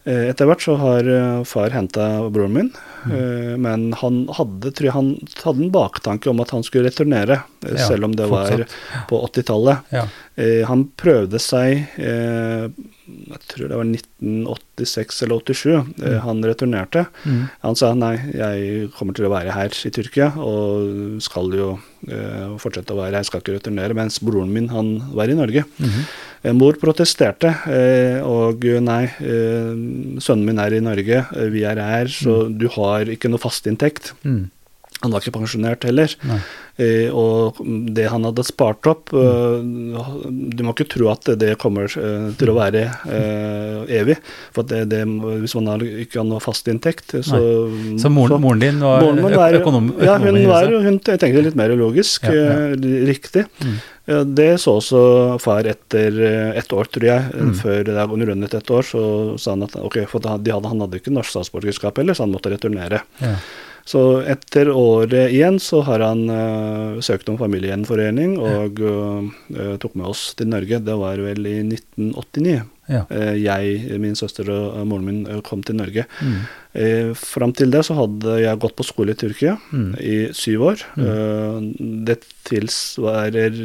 Etter 0.07 0.47
hvert 0.47 0.61
så 0.63 0.77
har 0.79 1.07
far 1.43 1.73
henta 1.75 2.05
broren 2.31 2.53
min, 2.55 2.69
eh, 3.11 3.55
men 3.57 3.89
han 4.01 4.23
hadde, 4.37 4.71
tror 4.75 4.89
jeg 4.89 4.95
han 4.97 5.11
hadde 5.43 5.65
en 5.67 5.73
baktanke 5.73 6.29
om 6.31 6.39
at 6.43 6.53
han 6.55 6.63
skulle 6.67 6.89
returnere, 6.89 7.41
eh, 7.65 7.75
Ja, 7.75 7.87
selv 7.87 8.05
om 8.09 8.15
det 8.15 8.27
var 8.31 8.65
på 9.09 9.21
80-tallet. 9.29 9.91
Ja. 9.95 10.05
Eh, 10.37 10.61
han 10.69 10.83
prøvde 10.93 11.39
seg 11.41 11.87
eh, 11.97 12.67
Jeg 12.69 13.39
tror 13.49 13.71
det 13.71 13.77
var 13.79 13.87
1986 13.89 15.23
eller 15.25 15.41
87. 15.41 15.71
Eh, 16.05 16.17
han 16.21 16.43
returnerte. 16.45 17.05
Mm. 17.25 17.43
Han 17.63 17.77
sa 17.79 17.93
nei, 17.97 18.13
jeg 18.37 18.91
kommer 18.97 19.17
til 19.17 19.25
å 19.25 19.33
være 19.33 19.55
her 19.55 19.73
i 19.73 19.91
Tyrkia 19.95 20.27
og 20.37 21.17
skal 21.25 21.49
jo 21.57 21.69
eh, 22.05 22.53
fortsette 22.61 22.93
å 22.93 22.99
være 22.99 23.17
her, 23.17 23.25
skal 23.27 23.41
ikke 23.41 23.57
returnere. 23.57 23.97
Mens 23.97 24.19
broren 24.21 24.53
min 24.53 24.69
han 24.73 24.97
var 25.17 25.31
i 25.31 25.37
Norge. 25.39 25.65
Mhm. 25.81 26.07
Eh, 26.43 26.53
Mor 26.53 26.77
protesterte, 26.77 27.49
og 28.29 28.61
nei, 28.85 29.07
sønnen 30.21 30.45
min 30.45 30.59
er 30.61 30.75
i 30.77 30.81
Norge, 30.85 31.23
vi 31.51 31.63
er 31.65 31.81
her, 31.81 32.07
så 32.13 32.43
du 32.53 32.67
har 32.75 32.96
ikke 33.05 33.29
noe 33.29 33.41
fastinntekt. 33.41 34.13
Mm. 34.23 34.47
Han 35.03 35.13
var 35.13 35.21
ikke 35.21 35.35
pensjonert 35.37 35.85
heller. 35.85 36.13
Nei. 36.25 36.39
Eh, 36.77 37.09
og 37.09 37.57
det 37.97 38.03
han 38.11 38.21
hadde 38.27 38.43
spart 38.45 38.85
opp 38.85 39.09
eh, 39.17 39.55
Du 40.53 40.59
må 40.61 40.75
ikke 40.75 40.85
tro 40.93 41.07
at 41.09 41.25
det 41.41 41.55
kommer 41.57 41.89
eh, 41.89 42.27
til 42.37 42.51
å 42.51 42.57
være 42.57 42.83
evig. 43.97 44.17
For 44.53 44.67
det, 44.67 44.83
det, 44.91 44.99
hvis 45.41 45.55
man 45.57 45.71
har, 45.73 45.85
ikke 46.05 46.19
har 46.21 46.27
noe 46.29 46.43
fast 46.43 46.69
inntekt, 46.69 47.15
så 47.25 47.39
Så 47.97 48.11
moren, 48.13 48.41
moren 48.43 48.61
din 48.61 48.79
var 48.83 49.01
Moren 49.01 49.23
min 49.23 49.33
ø- 49.33 49.37
var- 49.41 49.57
økonom, 49.57 49.89
Ja, 50.05 50.17
hun, 50.21 50.27
økonom 50.37 50.49
var, 50.53 50.71
hun 50.85 50.99
tenkte 51.01 51.45
litt 51.47 51.57
mer 51.57 51.73
logisk. 51.79 52.29
Ja, 52.29 52.33
ja. 52.45 52.73
Riktig. 53.09 53.47
Mm. 53.63 53.77
Det 54.37 54.51
så 54.63 54.77
også 54.79 54.99
far 55.43 55.65
etter 55.67 56.15
ett 56.55 56.71
år, 56.71 56.87
tror 56.93 57.07
jeg. 57.09 57.25
Mm. 57.33 57.55
Før 57.59 57.81
det 57.89 57.97
hadde 57.97 58.27
rundet 58.29 58.53
et 58.55 58.69
år, 58.71 58.85
så 58.87 59.01
sa 59.41 59.55
han 59.57 59.65
at 59.65 59.73
ok, 59.81 60.03
for 60.07 60.23
han 60.29 60.45
hadde 60.85 61.01
ikke 61.01 61.11
norsk 61.15 61.33
statsborgerskap 61.33 61.97
heller, 61.99 62.15
så 62.15 62.23
han 62.23 62.31
måtte 62.37 62.53
returnere. 62.53 63.01
Ja. 63.19 63.33
Så 63.87 64.01
etter 64.27 64.67
året 64.73 65.31
igjen 65.31 65.61
så 65.63 65.79
har 65.87 66.03
han 66.03 66.25
uh, 66.27 66.97
søkt 67.03 67.29
om 67.31 67.37
familiegjenforening 67.39 68.33
og 68.35 68.81
uh, 68.83 69.75
tok 69.79 69.95
med 69.95 70.09
oss 70.09 70.33
til 70.35 70.49
Norge. 70.51 70.81
Det 70.83 70.97
var 70.99 71.21
vel 71.23 71.47
i 71.47 71.61
1989. 71.63 72.57
Ja. 72.87 73.01
Eh, 73.11 73.33
jeg, 73.43 73.97
min 73.99 74.15
søster 74.15 74.47
og 74.47 74.77
moren 74.87 75.07
min 75.07 75.41
kom 75.43 75.59
til 75.67 75.75
Norge. 75.75 76.05
Mm. 76.23 77.15
Fram 77.19 77.51
til 77.51 77.73
det 77.73 77.81
så 77.83 77.97
hadde 77.97 78.37
jeg 78.39 78.61
gått 78.63 78.77
på 78.79 78.85
skole 78.87 79.11
i 79.11 79.17
Tyrkia 79.19 79.57
Mm. 79.75 79.89
i 79.99 80.15
syv 80.31 80.63
år. 80.69 80.85
Mm. 80.95 82.05
det 82.07 82.21
tilsvarer 82.47 83.59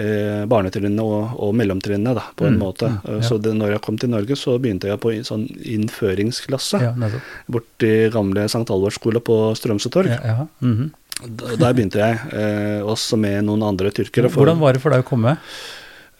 eh, 0.00 0.44
barnetrinnet 0.50 1.00
og, 1.04 1.34
og 1.44 1.52
mellomtrinnet, 1.58 2.14
da, 2.16 2.24
på 2.36 2.46
en 2.48 2.56
Mm, 2.56 2.62
måte. 2.62 2.88
mm, 2.88 3.10
ja. 3.18 3.20
Så 3.28 3.38
det, 3.42 3.52
når 3.58 3.74
jeg 3.76 3.82
kom 3.86 3.98
til 4.00 4.10
Norge, 4.10 4.36
så 4.38 4.56
begynte 4.58 4.88
jeg 4.88 5.00
på 5.02 5.12
en 5.14 5.22
sånn 5.28 5.44
innføringsklasse. 5.74 6.80
ja. 6.80 7.10
Borti 7.50 7.92
gamle 8.14 8.44
St. 8.48 8.64
Halvards 8.68 8.96
skole 9.00 9.20
på 9.20 9.36
Strømsøtorg. 9.58 10.08
Ja. 10.10 10.46
Mhm. 10.60 10.90
D- 11.20 11.56
Der 11.60 11.74
begynte 11.76 11.98
jeg, 12.00 12.16
eh, 12.32 12.80
også 12.80 13.18
med 13.20 13.44
noen 13.44 13.62
andre 13.62 13.90
tyrkere. 13.92 14.30
for- 14.30 14.40
Hvordan 14.46 14.58
var 14.58 14.72
det 14.72 14.80
for 14.82 14.90
deg 14.90 15.04
å 15.04 15.08
komme? 15.08 15.36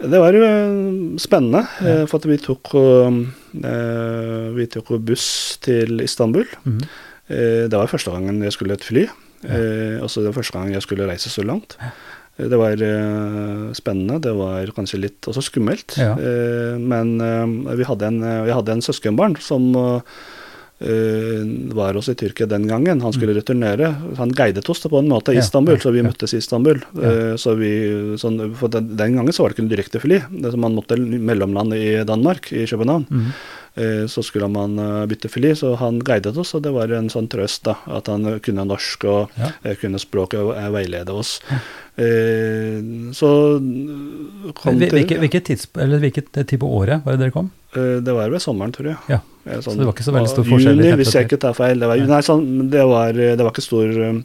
Det 0.01 0.19
var 0.21 0.33
jo 0.33 0.43
eh, 0.45 1.17
spennende, 1.21 1.67
eh, 1.85 2.07
for 2.07 2.19
vi 2.25 2.37
tok, 2.39 2.71
eh, 3.65 4.51
vi 4.57 4.67
tok 4.67 4.93
buss 5.05 5.59
til 5.61 6.01
Istanbul. 6.01 6.45
-hmm. 6.67 6.83
Eh, 7.31 7.69
det 7.69 7.73
var 7.73 7.87
første 7.87 8.11
gangen 8.11 8.43
jeg 8.43 8.53
skulle 8.53 8.73
et 8.73 8.83
fly. 8.85 9.09
Ja. 9.45 9.55
Eh, 9.55 10.01
også 10.03 10.23
det 10.25 10.35
første 10.35 10.53
gangen 10.53 10.73
jeg 10.73 10.83
skulle 10.83 11.07
reise 11.07 11.29
så 11.31 11.45
langt. 11.47 11.77
Det 12.49 12.59
var 12.61 12.80
eh, 12.87 13.73
spennende, 13.76 14.20
det 14.23 14.32
var 14.37 14.70
kanskje 14.76 15.02
litt 15.02 15.28
også 15.28 15.42
skummelt. 15.44 15.97
Ja. 16.00 16.14
Eh, 16.16 16.78
men 16.80 17.16
eh, 17.20 17.75
vi 17.76 17.87
hadde 17.88 18.09
en, 18.09 18.20
vi 18.47 18.54
hadde 18.54 18.76
en 18.78 18.85
søskenbarn 18.85 19.37
som 19.42 19.73
var 20.80 21.92
også 21.92 22.14
i 22.14 22.16
Tyrkia 22.16 22.47
den 22.49 22.62
gangen. 22.64 23.02
Han 23.04 23.12
skulle 23.12 23.35
returnere. 23.37 23.90
Han 24.16 24.30
guidet 24.32 24.64
oss 24.73 24.80
på 24.80 24.97
en 24.97 25.11
måte 25.11 25.35
i 25.35 25.37
Mm. 25.37 25.42
Istanbul, 25.42 25.76
så 25.76 25.92
vi 25.92 26.00
møttes 26.06 26.32
i 26.32 26.38
Istanbul. 26.40 26.80
Så 27.37 27.52
vi, 27.59 28.16
så 28.16 28.30
for 28.56 28.73
den, 28.73 28.97
gangen 28.97 29.28
så 29.28 29.42
var 29.44 29.52
det 29.52 29.59
ikke 29.59 29.66
noe 29.66 29.75
direkte 29.75 30.00
fly. 30.00 30.23
Man 30.56 30.78
måtte 30.78 30.97
mellomlande 30.97 31.76
i 31.76 32.02
Danmark, 32.09 32.49
i 32.56 32.64
København. 32.64 33.04
Mhm. 33.11 33.35
Eh, 33.77 34.07
Så 34.11 34.23
skulle 34.27 34.49
man 34.50 34.79
eh, 34.79 35.07
bytte 35.07 35.29
fly, 35.31 35.53
så 35.55 35.77
han 35.79 36.00
guidet 36.03 36.37
oss, 36.37 36.55
og 36.55 36.62
det 36.65 36.73
var 36.75 36.91
en 36.93 37.09
sånn 37.09 37.29
trøst 37.31 37.62
da, 37.69 37.77
at 37.87 38.09
han 38.11 38.41
kunne 38.43 38.65
norsk 38.67 39.05
og 39.07 39.31
Ja. 39.39 39.53
eh, 39.65 39.77
kunne 39.77 39.99
språket 40.03 40.41
og 40.43 40.55
veilede 40.75 41.11
oss. 41.15 41.41
Så 43.12 43.29
kom 44.55 44.79
Hvil- 44.79 44.91
til 44.91 45.19
Hvilket, 45.21 45.45
tids, 45.45 45.67
eller 45.77 45.99
hvilket 46.03 46.33
tid 46.47 46.59
på 46.61 46.67
året 46.69 47.05
var 47.05 47.12
det 47.17 47.21
dere 47.27 47.35
kom? 47.35 47.50
Det 47.75 48.12
var 48.15 48.31
ved 48.31 48.41
sommeren, 48.43 48.73
tror 48.75 48.87
jeg. 48.95 48.97
Ja, 49.09 49.21
Sånn, 49.61 49.73
så 49.75 49.79
det 49.79 49.87
var 49.87 49.95
ikke 49.95 50.05
så 50.05 50.12
veldig 50.15 50.29
stor 50.31 50.45
forskjell 50.45 50.77
Juni, 50.83 50.97
hvis 51.00 51.12
jeg 51.15 51.27
ikke 51.29 51.39
tar 51.41 51.55
feil. 51.57 51.79
Det 51.81 51.89
var, 51.89 51.97
nei, 52.11 52.21
sånn, 52.27 52.71
det 52.71 52.83
var, 52.87 53.12
det 53.12 53.39
var 53.41 53.50
ikke 53.55 53.65
stor 53.65 54.23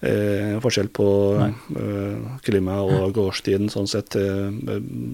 eh, 0.00 0.54
forskjell 0.64 0.88
på 0.96 1.08
eh, 1.40 2.28
klima 2.46 2.78
og 2.84 3.18
årstiden, 3.20 3.70
sånn 3.72 3.88
sett. 3.90 4.16
Eh, 4.16 4.50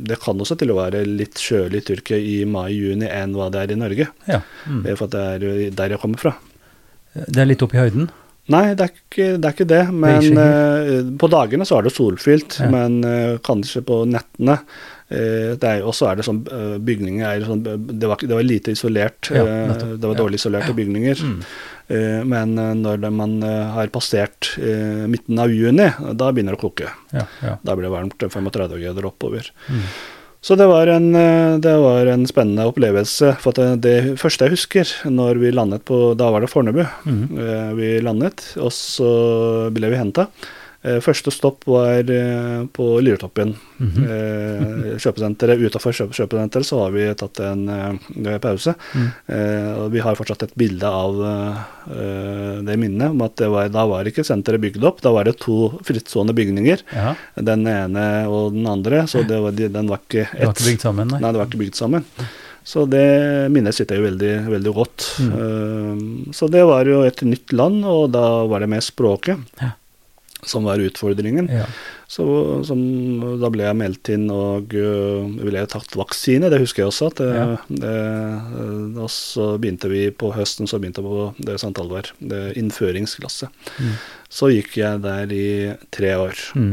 det 0.07 0.21
kan 0.23 0.39
også 0.41 0.59
til 0.61 0.75
å 0.75 0.79
være 0.81 1.05
litt 1.07 1.41
kjølig 1.43 1.83
i 1.83 1.87
Tyrkia 1.93 2.21
i 2.21 2.37
mai-juni 2.49 3.09
enn 3.11 3.35
hva 3.37 3.51
det 3.55 3.65
er 3.65 3.75
i 3.77 3.81
Norge. 3.81 4.11
Ja. 4.31 4.43
Mm. 4.67 4.83
Det 4.85 4.93
er 4.95 5.01
for 5.01 5.11
at 5.11 5.17
det 5.17 5.25
er 5.49 5.75
der 5.83 5.97
jeg 5.97 6.03
kommer 6.05 6.23
fra. 6.23 6.37
Det 7.17 7.41
er 7.43 7.49
litt 7.49 7.63
opp 7.65 7.75
i 7.77 7.81
høyden? 7.81 8.11
Nei, 8.53 8.77
det 8.79 8.85
er 8.85 8.91
ikke 8.93 9.25
det, 9.43 9.49
er 9.49 9.55
ikke 9.57 9.65
det 9.67 9.85
men 9.91 10.37
eh, 10.39 11.09
på 11.19 11.29
dagene 11.33 11.67
så 11.67 11.81
er 11.81 11.89
det 11.89 11.97
solfylt, 11.97 12.61
Ja. 12.63 12.69
men 12.71 13.01
eh, 13.03 13.39
kanskje 13.43 13.81
på 13.83 14.05
nettene 14.07 14.55
eh, 15.11 15.57
det 15.59 15.67
er, 15.67 15.81
Og 15.83 15.97
så 15.99 16.13
er 16.13 16.21
det 16.21 16.27
sånn 16.29 16.45
eh, 16.47 16.77
bygninger 16.79 17.27
er 17.27 17.43
sånn, 17.49 17.65
det, 17.67 18.07
var, 18.07 18.23
det 18.23 18.31
var 18.39 18.47
lite 18.47 18.71
isolert. 18.77 19.33
Ja, 19.35 19.43
eh, 19.43 19.83
det 19.99 20.07
var 20.07 20.15
dårlig 20.21 20.39
isolerte 20.39 20.77
bygninger. 20.79 21.25
Mm. 21.27 21.41
Eh, 21.89 22.25
men 22.27 22.59
eh, 22.59 22.73
når 22.75 23.07
man 23.15 23.39
eh, 23.47 23.71
har 23.77 23.93
passert 23.95 24.55
midten 24.59 25.39
av 25.39 25.53
juni, 25.55 25.89
da 26.19 26.33
begynner 26.33 26.57
det 26.57 26.61
å 26.61 26.67
koke. 26.67 26.91
Ja, 27.15 27.25
ja. 27.45 27.57
Da 27.63 27.77
blir 27.77 27.89
det 27.89 27.95
varmt 27.95 28.19
35 28.19 28.79
grader 28.81 29.09
oppover. 29.09 29.51
Mm. 29.71 29.89
Så 30.47 30.55
det 30.55 30.67
var, 30.71 30.87
en, 30.87 31.09
det 31.59 31.73
var 31.83 32.07
en 32.07 32.23
spennende 32.29 32.69
opplevelse. 32.71 33.33
For 33.43 33.57
det, 33.57 33.81
det 33.83 33.95
første 34.21 34.47
jeg 34.47 34.55
husker, 34.55 34.93
når 35.11 35.41
vi 35.43 35.51
landet 35.51 35.83
på 35.89 36.13
Da 36.15 36.29
var 36.31 36.45
det 36.45 36.51
Fornebu. 36.53 36.85
Eh, 36.85 37.73
Vi 37.75 37.89
landet, 38.05 38.45
og 38.63 38.71
så 38.75 39.11
ble 39.75 39.91
vi 39.91 39.99
henta. 39.99 40.29
Første 41.03 41.33
stopp 41.35 41.65
var 41.67 42.07
eh, 42.13 42.67
på 42.71 42.85
Lyretoppen. 43.03 43.55
Mhm. 43.83 44.05
Eh, 44.07 44.99
Kjøpesenteret. 45.03 45.59
Utafor 45.67 45.93
kjøp 45.97 46.13
kjøpesenteret 46.15 46.69
så 46.69 46.79
har 46.85 46.93
vi 46.95 47.07
tatt 47.19 47.41
en 47.43 47.65
eh, 47.69 48.39
pause. 48.43 48.75
Mm. 48.95 49.09
Eh, 49.35 49.71
og 49.83 49.91
vi 49.97 50.03
har 50.05 50.15
fortsatt 50.19 50.45
et 50.47 50.55
bilde 50.59 50.87
av 50.87 51.19
eh, 51.27 52.63
det 52.67 52.77
minnet 52.81 53.11
om 53.11 53.23
at 53.27 53.35
det 53.41 53.49
var, 53.53 53.69
da 53.73 53.87
var 53.91 54.07
ikke 54.09 54.25
senteret 54.27 54.63
bygd 54.63 54.85
opp. 54.87 55.03
Da 55.03 55.13
var 55.17 55.27
det 55.27 55.39
to 55.43 55.73
frittstående 55.87 56.35
bygninger. 56.37 56.85
ja. 56.95 57.15
Den 57.37 57.67
ene 57.69 58.07
og 58.31 58.53
den 58.55 58.67
andre, 58.71 59.05
så 59.11 59.23
det 59.27 59.39
var, 59.43 59.53
den 59.57 59.89
var 59.91 60.01
ikke 60.05 60.27
Det 60.33 60.47
var 60.47 60.55
ikke 60.55 60.71
bygd 60.71 60.85
sammen, 60.87 61.09
nei? 61.13 61.21
Nei, 61.23 61.33
det 61.33 61.41
var 61.43 61.49
ikke 61.51 61.61
bygd 61.65 61.79
sammen. 61.79 62.07
Så 62.67 62.83
det 62.91 63.07
minnet 63.55 63.77
sitter 63.77 64.01
jo 64.01 64.07
veldig, 64.09 64.31
veldig 64.51 64.73
godt. 64.75 65.05
Mm. 65.23 65.33
Eh, 65.41 66.33
så 66.35 66.49
det 66.51 66.65
var 66.67 66.89
jo 66.91 67.03
et 67.07 67.21
nytt 67.27 67.53
land, 67.55 67.85
og 67.87 68.09
da 68.15 68.25
var 68.51 68.63
det 68.65 68.71
med 68.73 68.83
språket 68.87 69.39
Ja. 69.63 69.75
Som 70.47 70.67
var 70.67 70.83
utfordringen. 70.83 71.49
Ja. 71.51 71.67
Så 72.09 72.25
som, 72.67 72.81
da 73.43 73.51
ble 73.51 73.65
jeg 73.67 73.79
meldt 73.81 74.11
inn 74.15 74.29
og 74.31 74.75
uh, 74.79 75.27
ville 75.43 75.59
jeg 75.59 75.73
tatt 75.73 75.97
vaksine, 75.99 76.51
det 76.53 76.61
husker 76.63 76.85
jeg 76.85 76.93
også. 76.93 77.11
At, 77.11 77.23
det, 77.23 77.31
Ja. 77.37 77.47
det, 77.83 77.95
øh, 78.63 79.01
og 79.03 79.11
så 79.11 79.49
begynte 79.59 79.91
vi 79.91 80.05
på 80.15 80.31
høsten 80.37 80.71
så 80.71 80.79
begynte 80.79 81.03
jeg 81.03 81.09
på 81.11 81.49
det 81.49 81.59
St. 81.59 81.75
Alvar, 81.83 82.13
det 82.21 82.45
innføringsklasse. 82.61 83.51
Mm. 83.79 83.97
Så 84.31 84.53
gikk 84.55 84.79
jeg 84.79 85.03
der 85.03 85.35
i 85.35 85.49
tre 85.95 86.15
år. 86.19 86.39
Mm. 86.55 86.73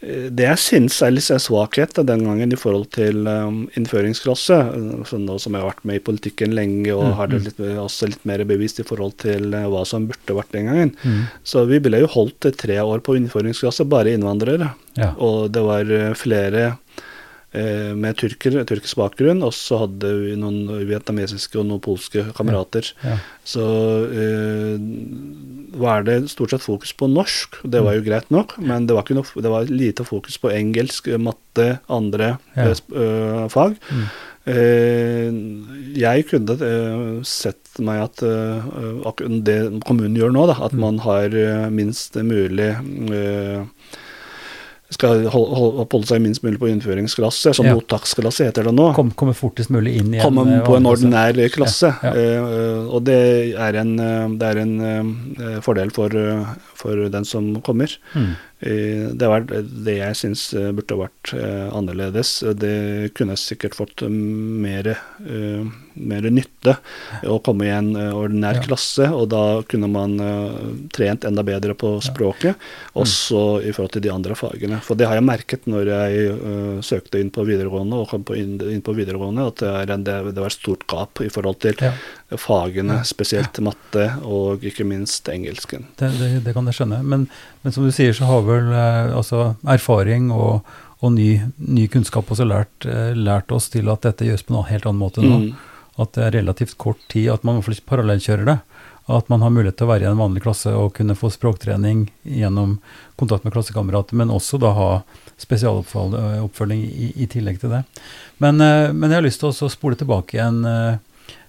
Det 0.00 0.44
jeg 0.44 0.60
syns 0.62 1.00
er 1.02 1.10
litt 1.10 1.26
sånn 1.26 1.40
svakhet 1.42 1.96
den 2.06 2.22
gangen 2.22 2.52
i 2.54 2.58
forhold 2.58 2.86
til 2.94 3.26
um, 3.26 3.64
innføringsklasse, 3.74 4.58
eh, 4.76 5.14
nå 5.18 5.38
som 5.42 5.56
jeg 5.56 5.64
har 5.64 5.72
vært 5.72 5.86
med 5.90 5.98
i 5.98 6.04
politikken 6.06 6.54
lenge 6.54 6.92
og 6.94 7.08
Mm, 7.08 7.14
har 7.18 7.30
det 7.32 7.38
mm. 7.40 7.44
litt, 7.48 7.60
også 7.82 8.08
litt 8.12 8.24
mer 8.28 8.44
bevist 8.46 8.78
i 8.78 8.86
forhold 8.86 9.16
til 9.18 9.54
uh, 9.54 9.66
hva 9.72 9.82
som 9.88 10.06
burde 10.06 10.36
vært 10.38 10.52
den 10.54 10.70
gangen, 10.70 10.94
Mm. 11.02 11.24
så 11.42 11.66
vi 11.66 11.80
ble 11.82 12.04
jo 12.04 12.12
holdt 12.14 12.46
eh, 12.46 12.54
tre 12.54 12.78
år 12.78 13.02
på 13.02 13.16
innføringsklasse, 13.18 13.88
bare 13.90 14.14
innvandrere. 14.14 14.70
Ja. 14.94 15.14
Og 15.18 15.50
det 15.54 15.62
var 15.62 15.90
flere 16.18 16.76
med 17.52 18.16
tyrker, 18.20 18.58
tyrkisk 18.68 18.96
bakgrunn, 19.00 19.40
og 19.42 19.54
så 19.56 19.78
hadde 19.86 20.10
vi 20.20 20.34
noen 20.36 20.66
vietnamesiske 20.88 21.56
og 21.56 21.64
noen 21.70 21.80
polske 21.80 22.26
kamerater. 22.36 22.90
Ja. 23.02 23.14
Så 23.48 23.64
eh, 24.12 24.76
var 25.80 26.02
det 26.04 26.18
stort 26.32 26.52
sett 26.52 26.64
fokus 26.66 26.92
på 26.92 27.08
norsk, 27.08 27.60
det 27.64 27.80
var 27.86 27.96
jo 27.96 28.04
greit 28.04 28.28
nok, 28.34 28.56
men 28.60 28.86
det 28.88 28.94
var, 28.98 29.08
noe, 29.16 29.24
det 29.44 29.52
var 29.52 29.64
lite 29.72 30.04
fokus 30.04 30.36
på 30.42 30.52
engelsk, 30.52 31.08
matte, 31.18 31.78
andre 31.88 32.34
Ja. 32.56 32.68
eh, 32.68 32.82
eh, 33.04 33.46
fag. 33.48 33.78
Mm. 33.92 34.08
Eh, 34.48 35.32
jeg 36.00 36.26
kunne 36.30 36.54
eh, 36.64 37.22
sett 37.28 37.80
meg 37.84 38.00
at 38.06 38.22
eh, 38.24 39.24
det 39.44 39.58
kommunen 39.86 40.16
gjør 40.16 40.32
nå, 40.36 40.46
da, 40.52 40.56
at 40.64 40.72
Mm. 40.76 40.80
man 40.84 40.98
har 41.04 41.34
eh, 41.36 41.68
minst 41.70 42.14
mulig 42.16 42.70
eh, 42.76 43.64
skal 44.90 45.26
holde, 45.28 46.04
seg 46.08 46.22
minst 46.24 46.40
mulig 46.44 46.58
på 46.62 46.68
innføringsklasse, 46.70 47.52
som 47.54 47.66
Ja. 47.66 47.74
mottaksklasse 47.76 48.46
heter 48.48 48.64
det 48.64 48.72
nå. 48.72 48.94
Kom, 48.96 49.10
komme 49.10 49.34
fortest 49.36 49.68
mulig 49.68 49.98
inn 50.00 50.14
i 50.14 50.20
Komme 50.22 50.46
en, 50.46 50.60
eh, 50.60 50.64
på 50.64 50.76
en 50.78 50.88
ordinær 50.88 51.36
klasse. 51.52 51.92
Ja, 52.02 52.14
ja. 52.14 52.16
Eh, 52.16 52.88
og 52.88 53.04
det 53.04 53.54
er 53.54 53.76
en, 53.76 53.98
eh, 54.00 54.28
det 54.40 54.48
er 54.48 54.60
en 54.62 55.60
fordel 55.60 55.90
for, 55.92 56.08
for 56.74 57.08
den 57.08 57.24
som 57.24 57.60
kommer. 57.60 57.92
Mm. 58.14 58.36
Eh, 58.60 59.14
Det 59.14 59.28
var 59.30 59.44
det 59.46 59.94
jeg 60.00 60.16
syns 60.18 60.42
eh, 60.58 60.72
burde 60.74 60.96
vært 60.98 61.32
eh, 61.38 61.68
annerledes. 61.78 62.40
Det 62.58 63.12
kunne 63.14 63.36
sikkert 63.38 63.76
fått 63.78 64.02
eh, 64.02 64.10
mer, 64.10 64.88
eh, 65.22 65.62
mer 65.94 66.26
nytte 66.30 66.74
å 67.22 67.38
komme 67.46 67.68
i 67.68 67.70
en 67.74 67.92
eh, 67.94 68.10
ordinær 68.18 68.58
Ja. 68.58 68.64
klasse, 68.66 69.06
og 69.14 69.28
da 69.30 69.62
kunne 69.68 69.86
man 69.92 70.18
eh, 70.18 70.58
trent 70.94 71.24
enda 71.28 71.44
bedre 71.46 71.74
på 71.78 72.00
språket, 72.02 72.56
Mm. 72.58 73.02
også 73.04 73.40
i 73.62 73.70
forhold 73.72 73.92
til 73.92 74.02
de 74.02 74.10
andre 74.10 74.34
fagene. 74.34 74.80
For 74.82 74.96
det 74.98 75.06
har 75.06 75.14
jeg 75.14 75.24
merket 75.28 75.66
når 75.70 75.86
jeg 75.86 76.30
eh, 76.34 76.80
søkte 76.82 77.20
inn 77.22 77.30
på 77.30 77.44
videregående, 77.46 77.94
og 78.02 78.08
kom 78.10 78.24
inn, 78.34 78.58
på 78.82 78.94
videregående, 78.96 79.46
at 79.46 79.62
det, 79.62 79.68
er 79.68 79.86
det, 80.02 80.34
det 80.34 80.42
var 80.42 80.50
et 80.50 80.58
stort 80.58 80.86
gap 80.90 81.20
i 81.22 81.28
forhold 81.30 81.60
til 81.62 81.74
Ja. 81.80 81.92
Fagene, 82.36 82.98
spesielt 83.08 83.56
matte 83.64 84.04
og 84.20 84.64
ikke 84.66 84.84
minst 84.84 85.28
engelsken. 85.32 85.86
Det, 85.96 86.10
det, 86.18 86.28
det 86.44 86.52
kan 86.56 86.68
jeg 86.68 86.76
skjønne. 86.76 87.00
Men, 87.00 87.24
men 87.62 87.74
som 87.74 87.86
du 87.86 87.92
sier, 87.94 88.12
så 88.16 88.28
har 88.28 88.44
vel 88.44 88.68
eh, 88.68 89.14
altså 89.16 89.54
erfaring 89.64 90.28
og, 90.34 90.66
og 91.00 91.14
ny, 91.14 91.30
ny 91.56 91.86
kunnskap 91.88 92.28
også 92.28 92.44
lært, 92.48 92.84
eh, 92.84 93.14
lært 93.16 93.54
oss 93.54 93.70
til 93.72 93.88
at 93.88 94.04
dette 94.04 94.28
gjøres 94.28 94.44
på 94.44 94.52
en 94.52 94.68
helt 94.68 94.88
annen 94.88 95.00
måte 95.00 95.24
nå. 95.24 95.40
Mm. 95.46 95.80
At 95.98 96.12
det 96.14 96.26
er 96.26 96.36
relativt 96.42 96.76
kort 96.78 97.00
tid, 97.08 97.30
at 97.32 97.46
man 97.46 97.56
i 97.56 97.58
hvert 97.58 97.70
fall 97.70 97.78
ikke 97.78 97.92
parallellkjører 97.94 98.50
det. 98.52 98.58
At 99.08 99.30
man 99.32 99.40
har 99.40 99.54
mulighet 99.54 99.78
til 99.80 99.88
å 99.88 99.94
være 99.94 100.04
i 100.04 100.10
en 100.10 100.20
vanlig 100.20 100.44
klasse 100.44 100.74
og 100.76 100.92
kunne 100.98 101.16
få 101.16 101.30
språktrening 101.32 102.10
gjennom 102.28 102.76
kontakt 103.16 103.46
med 103.46 103.54
klassekamerater, 103.56 104.18
men 104.20 104.28
også 104.28 104.60
da 104.60 104.74
ha 104.76 104.90
spesialoppfølging 105.40 106.82
i, 106.84 107.12
i 107.24 107.26
tillegg 107.30 107.62
til 107.62 107.72
det. 107.72 107.86
Men, 108.44 108.60
eh, 108.60 108.92
men 108.92 109.08
jeg 109.08 109.22
har 109.22 109.24
lyst 109.24 109.40
til 109.40 109.48
å 109.48 109.72
spole 109.72 109.96
tilbake 109.96 110.36
igjen 110.36 110.60
eh, 110.68 110.98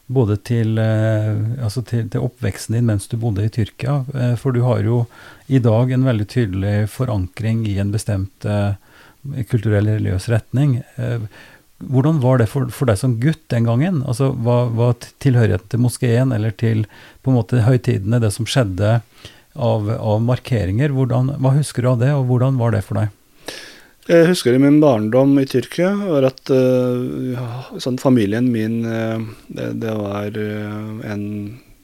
både 0.09 0.39
til, 0.41 0.77
eh, 0.81 1.37
altså 1.61 1.83
til, 1.85 2.07
til 2.09 2.25
oppveksten 2.25 2.75
din 2.75 2.87
mens 2.89 3.07
du 3.09 3.15
bodde 3.21 3.45
i 3.45 3.51
Tyrkia. 3.53 4.01
eh, 4.15 4.35
For 4.41 4.55
du 4.55 4.63
har 4.65 4.81
jo 4.81 5.03
i 5.47 5.61
dag 5.61 5.91
en 5.93 6.07
veldig 6.07 6.27
tydelig 6.29 6.89
forankring 6.89 7.65
i 7.69 7.77
en 7.81 7.93
bestemt 7.93 8.45
eh, 8.45 8.73
kulturell 9.51 9.85
religiøs 9.91 10.29
retning. 10.31 10.79
Hvordan 11.79 12.21
var 12.23 12.39
det 12.39 12.47
for, 12.51 12.71
for 12.71 12.89
deg 12.89 12.97
som 12.99 13.17
gutt 13.19 13.41
den 13.51 13.67
gangen? 13.67 14.01
Altså, 14.07 14.31
Hva 14.31 14.63
var 14.71 14.95
tilhørigheten 15.21 15.69
til 15.71 15.83
moskeen 15.83 16.33
eller 16.35 16.55
til 16.55 16.85
på 17.21 17.31
en 17.31 17.37
måte 17.37 17.61
høytidene, 17.65 18.21
det 18.23 18.31
som 18.35 18.47
skjedde 18.47 19.01
av, 19.55 19.91
av 19.91 20.23
markeringer? 20.23 20.95
Hvordan, 20.95 21.35
hva 21.39 21.53
husker 21.59 21.83
du 21.83 21.91
av 21.93 22.01
det, 22.01 22.13
og 22.15 22.25
hvordan 22.31 22.59
var 22.59 22.75
det 22.75 22.83
for 22.87 23.01
deg? 23.01 23.13
Jeg 24.09 24.25
husker 24.31 24.55
i 24.55 24.61
min 24.61 24.79
barndom 24.81 25.35
i 25.37 25.45
Tyrkia 25.49 25.91
var 25.99 26.25
at 26.31 26.49
eh, 26.53 27.33
ja, 27.35 27.47
sånn 27.81 27.99
familien 28.01 28.47
min 28.49 28.81
eh, 28.89 29.19
det, 29.53 29.67
det 29.83 29.93
var 29.99 30.39
eh, 30.39 30.87
en 31.13 31.25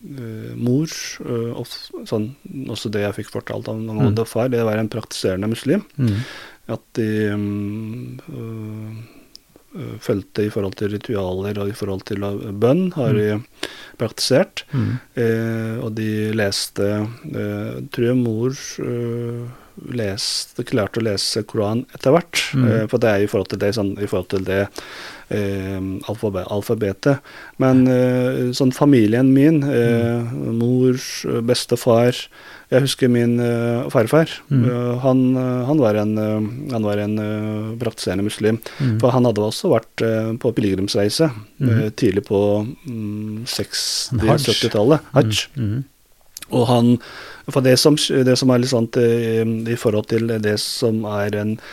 eh, 0.02 0.56
mor 0.58 0.90
eh, 1.22 1.52
og 1.54 1.70
sånn, 1.70 2.32
Også 2.74 2.90
det 2.94 3.04
jeg 3.06 3.18
fikk 3.20 3.30
fortalt 3.36 3.70
om 3.70 3.84
noen 3.86 4.16
mm. 4.16 4.24
far, 4.30 4.50
det 4.54 4.64
var 4.66 4.82
en 4.82 4.90
praktiserende 4.90 5.52
muslim. 5.52 5.86
Mm. 6.02 6.18
At 6.74 6.82
de 6.98 7.10
um, 7.30 8.18
fulgte 10.02 10.48
i 10.48 10.50
forhold 10.50 10.78
til 10.80 10.96
ritualer 10.96 11.60
og 11.62 11.70
i 11.70 11.76
forhold 11.78 12.06
til 12.10 12.24
bønn, 12.58 12.88
har 12.96 13.14
de 13.14 13.36
praktisert. 14.00 14.64
Mm. 14.72 14.90
Eh, 15.22 15.76
og 15.84 15.94
de 16.00 16.10
leste 16.36 16.88
eh, 16.96 17.76
Tror 17.94 18.08
jeg 18.08 18.18
mor 18.18 18.56
eh, 18.82 19.46
leste, 19.92 20.64
klarte 20.68 21.02
å 21.02 21.06
lese 21.06 21.44
Koran 21.48 21.86
etter 21.96 22.12
hvert. 22.16 22.42
Mm. 22.56 22.66
Eh, 22.72 22.86
for 22.92 23.02
det 23.04 23.10
er 23.12 23.24
i 23.26 23.28
forhold 23.32 23.50
til 23.54 23.60
det, 23.62 23.74
sånn, 23.78 23.94
i 24.02 24.08
forhold 24.08 24.30
til 24.32 24.44
det 24.48 24.62
eh, 25.30 25.80
alfabe- 26.10 26.46
alfabetet. 26.54 27.20
Men 27.62 27.86
eh, 27.88 28.52
sånn 28.56 28.72
familien 28.76 29.34
min, 29.36 29.62
eh, 29.64 30.24
mor, 30.56 31.00
bestefar 31.46 32.16
Jeg 32.74 32.82
husker 32.82 33.08
min 33.14 33.36
farfar. 33.94 34.26
Mm. 34.50 34.64
Han, 35.04 35.20
han 35.70 35.78
var 35.78 36.00
en, 36.02 36.16
han 36.72 36.82
var 36.84 36.98
en 36.98 37.14
praktiserende 37.78 38.26
muslim. 38.26 38.58
Mm. 38.82 38.96
For 39.04 39.14
han 39.14 39.28
hadde 39.30 39.44
også 39.46 39.70
vært 39.70 40.02
på 40.42 40.52
pilegrimsreise 40.58 41.30
Mm. 41.56 41.92
tidlig 41.96 42.26
på 42.28 42.40
mm, 42.66 43.46
60-70-tallet. 43.48 45.06
Hajj. 45.14 45.46
Og 46.54 46.68
han 46.70 46.98
For 47.50 47.62
det 47.62 47.78
som, 47.78 47.94
det 47.96 48.38
som 48.42 48.50
er 48.50 48.62
litt 48.62 48.72
sant 48.72 48.96
til, 48.98 49.52
i 49.70 49.76
forhold 49.78 50.08
til 50.10 50.32
det 50.42 50.56
som 50.58 51.04
er 51.06 51.36
en 51.38 51.52
eh, 51.60 51.68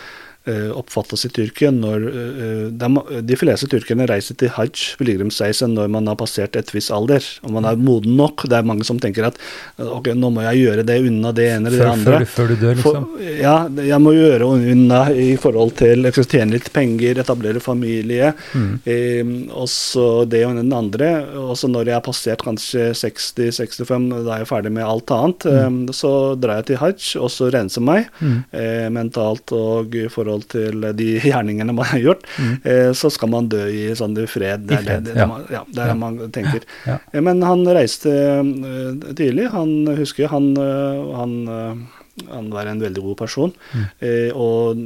oppfattes 0.75 1.23
i 1.27 1.31
Tyrkia 1.31 1.71
når 1.71 2.07
eh, 2.11 2.65
de, 2.75 2.89
de 3.29 3.37
fleste 3.39 3.69
tyrkerne 3.71 4.09
reiser 4.11 4.35
til 4.41 4.51
hajj, 4.51 4.97
pilegrimsreise, 4.99 5.69
når 5.71 5.91
man 5.95 6.09
har 6.11 6.17
passert 6.19 6.57
et 6.59 6.73
visst 6.75 6.91
alder. 6.91 7.23
Og 7.47 7.53
man 7.55 7.69
er 7.69 7.77
moden 7.79 8.17
nok. 8.19 8.47
Det 8.51 8.57
er 8.59 8.67
mange 8.67 8.85
som 8.89 8.99
tenker 9.03 9.29
at 9.29 9.39
ok, 9.79 10.11
nå 10.19 10.31
må 10.35 10.43
jeg 10.49 10.65
gjøre 10.65 10.85
det 10.89 10.99
unna 11.07 11.31
det 11.37 11.47
ene 11.53 11.71
eller 11.71 11.79
det 11.79 11.85
Før, 11.85 11.93
andre. 11.93 12.13
før, 12.13 12.25
du, 12.25 12.33
før 12.35 12.49
du 12.49 12.57
dør, 12.65 12.75
liksom? 12.81 13.07
For, 13.13 13.29
ja, 13.43 13.55
jeg 13.93 14.01
må 14.03 14.15
gjøre 14.17 14.49
unna 14.73 15.01
i 15.15 15.29
forhold 15.41 15.77
til 15.79 16.09
å 16.11 16.13
tjene 16.27 16.57
litt 16.57 16.73
penger, 16.75 17.23
etablere 17.23 17.63
familie. 17.63 18.33
Mm. 18.57 18.73
Eh, 18.85 19.33
og 19.55 19.69
så 19.71 20.09
det 20.27 20.43
og 20.49 20.59
den 20.59 20.73
andre. 20.75 21.13
Og 21.45 21.55
så 21.61 21.71
når 21.71 21.93
jeg 21.93 21.99
har 22.01 22.07
passert 22.07 22.43
kanskje 22.47 22.91
60-65, 22.99 24.11
da 24.27 24.37
er 24.37 24.43
jeg 24.45 24.51
ferdig 24.51 24.73
med 24.75 24.87
alt 24.87 25.11
annet, 25.15 25.47
eh, 25.49 25.71
så 25.97 26.13
drar 26.41 26.61
jeg 26.61 26.71
til 26.73 26.81
hajj 26.83 27.09
og 27.23 27.31
så 27.33 27.51
renser 27.55 27.85
meg 27.85 28.09
Mm. 28.23 28.45
eh, 28.55 28.89
mentalt 28.93 29.51
og 29.57 29.95
i 29.97 30.05
forhold 30.33 30.49
til 30.49 30.81
de 30.99 31.09
gjerningene 31.23 31.73
man 31.77 31.85
har 31.93 32.03
gjort. 32.09 32.27
Eh, 32.65 32.91
så 32.97 33.11
skal 33.13 33.29
man 33.33 33.49
dø 33.53 33.63
i 33.69 33.91
sånn 33.95 34.17
i 34.19 34.27
fred. 34.27 34.67
Det 34.67 34.81
er 34.81 34.89
det, 34.89 35.01
det, 35.13 35.17
ja. 35.21 35.27
man, 35.31 35.45
ja, 35.53 35.63
det 35.69 35.83
er 35.85 35.93
Ja. 35.93 35.95
man 35.95 36.19
tenker. 36.33 36.65
Ja. 36.89 36.99
Eh, 37.13 37.21
Men 37.21 37.43
han 37.43 37.65
reiste 37.69 38.11
eh, 38.11 39.13
tidlig. 39.15 39.51
Han 39.53 39.75
husker 40.01 40.29
han, 40.33 40.57
eh, 40.57 41.17
han 41.17 41.89
han 42.29 42.51
var 42.53 42.67
en 42.69 42.81
veldig 42.83 43.01
god 43.03 43.17
person. 43.17 43.53
Mm. 43.73 43.85
Eh, 44.05 44.33
og 44.37 44.77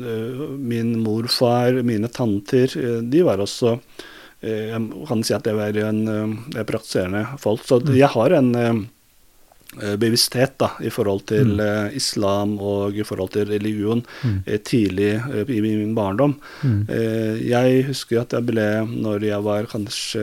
min 0.63 0.93
morfar, 1.03 1.81
mine 1.83 2.07
tanter, 2.09 2.71
de 3.03 3.23
var 3.27 3.39
også 3.43 3.73
eh, 4.47 4.71
Jeg 4.71 5.07
kan 5.09 5.25
si 5.27 5.35
at 5.35 5.43
det 5.43 5.57
var 5.59 5.75
en 5.89 6.05
eh, 6.55 6.63
praktiserende 6.69 7.25
folk. 7.43 7.65
Så 7.67 7.81
Mm. 7.83 7.97
jeg 7.99 8.09
har 8.15 8.31
en 8.39 8.55
bevissthet 10.01 10.57
da, 10.59 10.71
i 10.81 10.91
forhold 10.91 11.27
til 11.27 11.47
Mm. 11.57 11.61
eh, 11.61 11.97
islam 11.97 12.59
og 12.61 12.95
i 12.97 13.03
forhold 13.05 13.31
til 13.33 13.47
religion 13.47 14.03
Mm. 14.25 14.43
eh, 14.47 14.59
tidlig 14.59 15.15
eh, 15.15 15.45
i 15.57 15.61
min 15.61 15.95
barndom. 15.95 16.35
Mm. 16.62 16.87
Eh, 16.89 17.49
jeg 17.49 17.85
husker 17.87 18.21
at 18.21 18.31
jeg 18.33 18.47
ble, 18.47 18.67
når 18.87 19.21
jeg 19.27 19.43
var 19.45 19.65
kanskje 19.67 20.23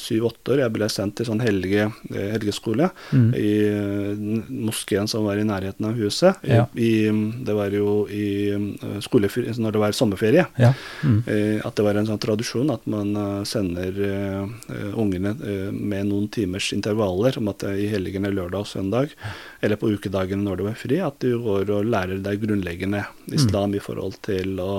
syv-åtte 0.00 0.52
år, 0.54 0.58
jeg 0.64 0.72
ble 0.72 0.88
sendt 0.88 1.16
til 1.16 1.26
sånn 1.26 1.40
helge, 1.44 1.92
eh, 2.14 2.30
helgeskole 2.34 2.90
Mm. 3.12 3.34
i 3.34 3.52
eh, 3.68 4.42
moskeen 4.50 5.08
som 5.08 5.24
var 5.24 5.36
i 5.38 5.44
nærheten 5.44 5.86
av 5.86 5.94
huset. 5.94 6.36
Ja. 6.44 6.66
i, 6.76 7.06
det 7.44 7.54
var 7.54 7.70
jo 7.70 8.06
i 8.08 8.50
eh, 8.50 9.00
skoleferie, 9.00 9.52
når 9.58 9.72
det 9.72 9.80
var 9.80 9.92
sommerferie. 9.92 10.46
Ja. 10.58 10.72
Mm. 11.02 11.22
Eh, 11.26 11.60
at 11.66 11.74
det 11.76 11.84
var 11.84 11.96
en 11.96 12.06
sånn 12.06 12.18
tradisjon 12.20 12.70
at 12.72 12.86
man 12.86 13.14
eh, 13.16 13.44
sender 13.44 13.92
eh, 13.98 14.42
eh, 14.70 14.92
ungene 14.98 15.34
eh, 15.44 15.70
med 15.72 16.06
noen 16.06 16.28
timers 16.30 16.72
intervaller 16.72 17.36
om 17.38 17.48
at 17.48 17.62
i 17.74 17.86
helgene 17.90 18.30
lørdag 18.32 18.60
og 18.60 18.66
søndag, 18.66 18.93
eller 18.94 19.80
på 19.80 19.90
ukedagene 19.94 20.44
når 20.44 20.60
du 20.60 20.64
er 20.70 20.78
fri, 20.78 21.00
at 21.04 21.18
du 21.22 21.38
går 21.44 21.72
og 21.74 21.90
lærer 21.90 22.22
deg 22.24 22.42
grunnleggende 22.44 23.04
islam 23.34 23.76
i 23.76 23.82
forhold 23.82 24.18
til 24.24 24.58
å 24.62 24.72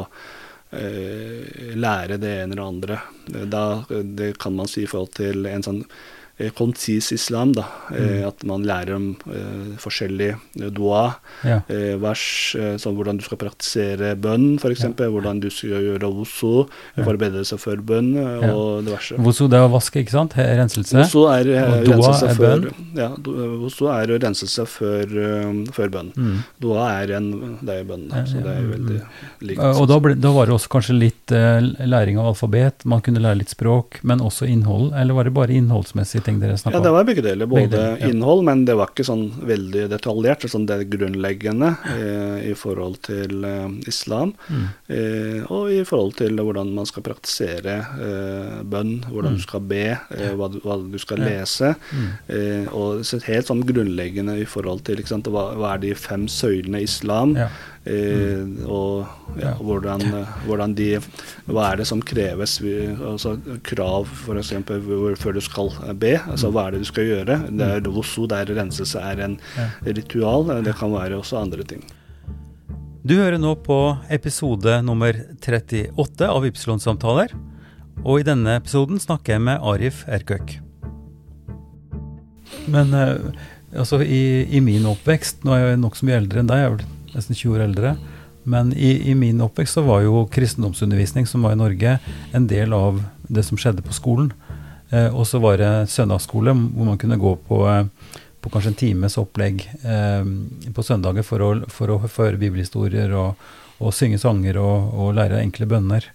eh, 0.71 1.73
lære 1.75 2.19
det 2.21 2.35
ene 2.41 2.55
eller 2.55 2.65
andre. 2.65 2.99
Da, 3.27 3.65
eh, 3.89 4.05
det 4.05 4.35
kan 4.41 4.55
man 4.57 4.71
si 4.71 4.85
i 4.85 4.89
forhold 4.89 5.15
til 5.19 5.49
en 5.49 5.65
sånn 5.65 5.83
konsis 6.55 7.11
islam, 7.15 7.53
da. 7.55 7.65
mm. 7.91 8.27
At 8.27 8.43
man 8.47 8.65
lærer 8.67 8.95
om 8.95 9.11
uh, 9.27 9.75
eh, 9.75 10.69
dua, 10.71 11.15
Ja. 11.43 11.61
uh, 11.69 11.95
vers, 12.01 12.55
uh, 12.59 12.75
som 12.81 12.95
hvordan 12.95 13.17
du 13.17 13.23
skal 13.23 13.37
praktisere 13.37 14.15
bønn, 14.19 14.55
f.eks. 14.59 14.75
eksempel 14.85 15.11
Hvordan 15.15 15.39
du 15.39 15.49
skal 15.53 15.69
gjøre 15.83 16.09
wusu, 16.11 16.65
forberedelse 16.97 17.57
for 17.61 17.77
bønn, 17.77 18.15
eh, 18.17 18.45
Ja. 18.45 18.53
og 18.53 18.85
diverse. 18.85 19.17
Wuzu 19.17 19.47
det 19.49 19.59
er 19.59 19.67
å 19.67 19.71
vaske, 19.71 20.01
ikke 20.03 20.11
sant? 20.11 20.35
Renselse. 20.35 20.97
Wuzu 20.97 21.25
er 21.31 21.49
eh, 21.53 21.79
Og 21.79 21.85
dua 21.85 22.11
er 22.15 22.35
før, 22.35 22.65
bønn? 22.65 22.89
Ja, 22.95 23.09
wuzu 23.15 23.89
er 23.91 24.11
jo 24.13 24.19
renselse 24.21 24.65
før, 24.69 25.05
eh, 25.25 25.71
før 25.75 25.93
bønn. 25.95 26.11
Mm. 26.15 26.37
Dua 26.61 26.89
er 27.01 27.15
en 27.17 27.31
det 27.61 27.79
er 27.81 27.87
bønn, 27.87 28.07
da, 28.09 28.23
så 28.27 28.41
det 28.43 28.53
er 28.55 28.67
veldig 28.71 28.99
likt. 29.41 29.59
Eh, 29.59 29.81
Og 29.81 29.87
da, 29.91 29.99
ble, 30.03 30.15
da 30.19 30.31
var 30.35 30.49
det 30.49 30.55
også 30.57 30.71
kanskje 30.75 30.97
litt 30.97 31.31
eh, 31.35 31.61
læring 31.85 32.19
av 32.21 32.33
alfabet, 32.33 32.85
man 32.85 33.01
kunne 33.05 33.23
lære 33.23 33.41
litt 33.43 33.53
språk, 33.53 34.01
men 34.03 34.23
også 34.23 34.47
innhold, 34.49 34.91
eller 34.95 35.17
var 35.17 35.29
det 35.29 35.35
bare 35.35 35.55
innholdsmessige 35.55 36.24
ting 36.25 36.39
dere 36.41 36.55
Ja, 36.57 36.71
det 36.81 36.89
om? 36.89 36.95
var 36.97 37.05
begge 37.07 37.23
deler. 37.25 37.45
Både 37.49 37.67
Begge 37.69 37.75
deler, 37.77 37.99
ja. 38.01 38.09
innhold, 38.11 38.43
men 38.47 38.63
det 38.67 38.75
var 38.79 38.91
ikke 38.91 39.05
sånn 39.07 39.25
veldig 39.45 39.85
detaljert. 39.93 40.45
Sånn 40.51 40.65
det 40.69 40.79
grunnleggende 40.91 41.71
eh, 41.93 42.49
i 42.51 42.53
forhold 42.57 42.99
til 43.07 43.45
eh, 43.47 43.67
islam. 43.87 44.33
Mm. 44.49 44.65
Eh, 44.89 45.39
og 45.53 45.71
i 45.71 45.81
forhold 45.87 46.15
til 46.19 46.35
hvordan 46.41 46.73
man 46.75 46.85
skal 46.89 47.05
praktisere 47.05 47.77
eh, 48.01 48.57
bønn, 48.65 48.97
hvordan 49.11 49.37
du 49.39 49.43
skal 49.45 49.63
be, 49.69 49.83
eh, 49.95 50.33
hva, 50.37 50.49
du, 50.53 50.59
hva 50.65 50.79
du 50.81 50.97
skal 51.01 51.15
Mm. 51.15 51.23
Ja. 51.25 51.39
lese. 51.39 51.69
Mm. 51.95 52.07
Eh, 52.35 52.73
og 52.75 53.05
så 53.07 53.21
helt 53.23 53.47
sånn 53.47 53.61
grunnleggende 53.65 54.33
i 54.41 54.45
forhold 54.49 54.83
til 54.87 54.99
sant, 55.07 55.29
hva, 55.31 55.53
hva 55.55 55.75
er 55.75 55.83
de 55.85 55.93
fem 55.95 56.25
søylene 56.27 56.81
i 56.81 56.89
islam. 56.89 57.35
Ja. 57.39 57.47
Eh, 57.85 58.41
og 58.65 59.05
ja, 59.37 59.51
hvordan, 59.61 60.01
eh, 60.09 60.29
hvordan 60.47 60.71
de 60.73 60.87
Hva 61.45 61.67
er 61.67 61.77
det 61.77 61.85
som 61.85 61.99
kreves? 62.01 62.55
Altså 62.97 63.35
Krav 63.61 64.09
f.eks. 64.09 64.53
før 65.21 65.37
du 65.37 65.41
skal 65.45 65.69
be. 65.93 66.15
altså 66.17 66.49
Hva 66.49 66.65
er 66.65 66.75
det 66.75 66.81
du 66.81 66.89
skal 66.89 67.05
gjøre? 67.11 67.37
Det 67.51 67.67
er 67.75 67.91
Wosu, 67.93 68.25
der 68.25 68.49
renselse 68.49 68.97
er 68.97 69.21
en 69.27 69.37
ritual. 69.85 70.49
Det 70.65 70.73
kan 70.79 70.93
være 70.95 71.19
også 71.21 71.37
andre 71.43 71.63
ting. 71.63 71.85
Du 73.05 73.13
hører 73.19 73.37
nå 73.37 73.53
på 73.61 73.97
episode 74.09 74.79
nummer 74.81 75.13
38 75.37 76.25
av 76.25 76.45
Ypsilon-samtaler. 76.49 77.35
Og 78.01 78.21
i 78.21 78.25
denne 78.25 78.57
episoden 78.57 78.97
snakker 78.97 79.35
jeg 79.35 79.45
med 79.45 79.61
Arif 79.61 80.01
Erkøk. 80.09 80.57
Men 82.65 82.93
eh, 82.97 83.29
altså 83.77 84.01
i, 84.01 84.47
i 84.49 84.59
min 84.63 84.85
oppvekst 84.89 85.45
Nå 85.45 85.53
er 85.53 85.63
jeg 85.67 85.79
nokså 85.81 86.07
mye 86.07 86.17
eldre 86.17 86.41
enn 86.41 86.49
deg, 86.49 86.61
jeg 86.61 86.67
er 86.67 86.75
vel 86.75 86.91
nesten 87.15 87.37
20 87.37 87.55
år 87.55 87.65
eldre. 87.69 87.95
Men 88.45 88.73
i, 88.77 89.09
i 89.09 89.15
min 89.17 89.41
oppvekst 89.41 89.79
så 89.79 89.81
var 89.81 90.03
jo 90.05 90.27
kristendomsundervisning 90.29 91.25
som 91.25 91.45
var 91.45 91.55
i 91.55 91.59
Norge, 91.59 91.97
en 92.31 92.45
del 92.47 92.75
av 92.77 93.01
det 93.25 93.41
som 93.47 93.57
skjedde 93.57 93.81
på 93.85 93.95
skolen. 93.95 94.29
Eh, 94.93 95.09
og 95.09 95.25
så 95.25 95.41
var 95.41 95.57
det 95.57 95.89
søndagsskole 95.89 96.53
hvor 96.53 96.91
man 96.91 96.99
kunne 97.01 97.17
gå 97.17 97.31
på, 97.47 97.63
eh, 97.71 98.21
på 98.41 98.51
kanskje 98.53 98.71
en 98.75 98.77
times 98.83 99.17
opplegg 99.17 99.65
eh, 99.81 100.27
på 100.75 100.85
søndager 100.85 101.25
for 101.25 101.41
å, 101.41 101.49
for 101.73 101.89
å 101.89 101.97
høre 102.05 102.37
bibelhistorier 102.37 103.15
og, 103.17 103.41
og 103.81 103.95
synge 103.97 104.21
sanger 104.21 104.61
og, 104.61 104.93
og, 104.93 105.15
lære 105.17 105.41
enkle 105.41 105.65
bønner. 105.71 106.11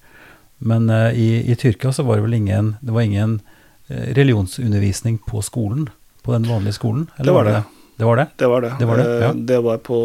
Men 0.63 0.87
eh, 0.93 1.19
i, 1.19 1.29
i, 1.51 1.59
Tyrkia 1.59 1.91
så 1.93 2.07
var 2.07 2.21
det 2.21 2.29
vel 2.29 2.39
ingen, 2.39 2.77
det 2.79 2.95
var 2.95 3.09
ingen 3.09 3.41
eh, 3.89 4.15
religionsundervisning 4.15 5.19
på 5.27 5.43
skolen? 5.43 5.89
På 6.23 6.37
den 6.37 6.47
vanlige 6.47 6.77
skolen? 6.79 7.09
det 7.19 7.33
var 7.35 7.49
det. 7.49 7.59
det? 7.59 7.80
Det 8.01 8.07
var 8.09 8.17
det? 8.17 8.27
Det 8.41 8.49
var 8.49 8.65
det. 8.65 8.73
Det 8.81 8.87
var, 8.89 8.97
det, 8.97 9.07
Eh, 9.07 9.23
ja. 9.27 9.33
det 9.53 9.59
var 9.63 9.79
på 9.85 9.97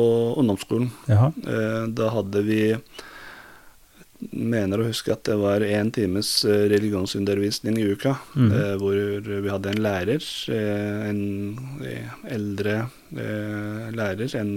ungdomsskolen. 0.41 0.89
Jaha. 1.07 1.31
Eh, 1.47 1.87
Da 1.95 2.09
hadde 2.11 2.41
vi 2.43 2.61
mener 4.31 4.79
å 4.81 4.87
huske 4.87 5.11
at 5.13 5.23
det 5.27 5.35
var 5.37 5.61
én 5.63 5.91
times 5.93 6.29
eh, 6.47 6.65
religionsundervisning 6.71 7.77
i 7.79 7.87
uka. 7.93 8.15
mm. 8.35 8.51
eh, 8.51 8.75
Hvor 8.81 8.95
vi 9.45 9.49
hadde 9.51 9.69
en 9.75 9.81
lærer, 9.83 10.27
en 11.09 11.21
eldre 12.31 12.75
lærer, 13.95 14.35
en, 14.39 14.53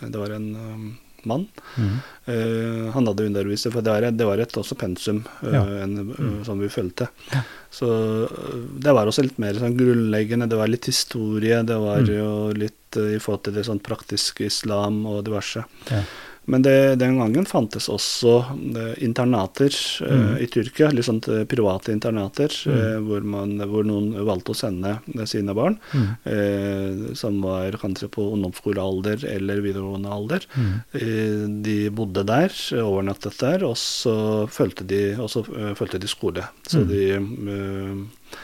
det 0.00 0.16
var 0.20 0.30
en 0.36 0.48
um, 0.56 0.84
mann. 1.26 1.48
Mm. 1.76 1.96
Eh, 2.26 2.92
han 2.92 3.06
hadde 3.06 3.26
undervist, 3.26 3.70
for 3.72 3.82
det 3.82 3.90
var, 3.90 4.10
det 4.10 4.26
var 4.26 4.38
et 4.38 4.52
også 4.60 4.76
pensum 4.78 5.24
eh, 5.42 5.52
Ja. 5.52 5.62
en, 5.84 6.14
Mm. 6.14 6.44
som 6.44 6.58
vi 6.60 6.68
fulgte. 6.68 7.08
Så 7.70 7.88
eh, 8.24 8.56
det 8.80 8.92
var 8.94 9.06
også 9.06 9.22
litt 9.22 9.38
mer 9.38 9.54
sånn 9.54 9.76
grunnleggende. 9.76 10.48
Det 10.48 10.56
var 10.56 10.68
litt 10.68 10.86
historie, 10.86 11.62
det 11.62 11.76
var 11.78 11.98
Mm. 12.00 12.08
jo 12.18 12.52
litt 12.52 12.96
i 12.96 13.18
forhold 13.22 13.44
til 13.44 13.54
det 13.54 13.64
sånn 13.66 13.80
praktiske 13.80 14.44
islam 14.46 15.04
og 15.06 15.24
diverse. 15.24 15.64
Ja. 15.90 16.02
Men 16.50 16.62
det, 16.66 16.96
den 16.98 17.16
gangen 17.20 17.46
fantes 17.46 17.86
også 17.92 18.32
eh, 18.76 18.94
internater 19.06 19.70
eh, 20.02 20.16
Mm. 20.20 20.32
i 20.42 20.46
Tyrkia, 20.50 20.88
litt 20.90 21.06
sånt 21.06 21.28
eh, 21.30 21.44
private 21.46 21.92
internater, 21.94 22.50
Mm. 22.66 23.06
hvor, 23.06 23.22
man, 23.22 23.52
hvor 23.70 23.86
noen 23.86 24.10
valgte 24.26 24.50
å 24.54 24.58
sende 24.58 24.96
sine 25.30 25.54
barn, 25.54 25.78
Mm. 25.94 26.08
eh, 26.34 27.14
som 27.14 27.38
var 27.44 27.70
kanskje 27.80 28.08
på 28.10 28.26
ungdomsskolealder 28.34 29.24
eller 29.30 29.62
videregående 29.62 30.10
alder. 30.10 30.46
Mm. 30.56 30.74
Eh, 30.92 31.46
de 31.62 31.78
bodde 31.94 32.26
der, 32.26 32.50
overnattet 32.82 33.38
der, 33.38 33.64
og 33.70 33.76
så 33.80 34.48
fulgte 34.50 34.86
de, 34.86 35.14
de 36.00 36.08
skole. 36.10 36.48
Så 36.66 36.82
Mm. 36.82 36.88
de 36.88 37.02
eh, 37.14 38.38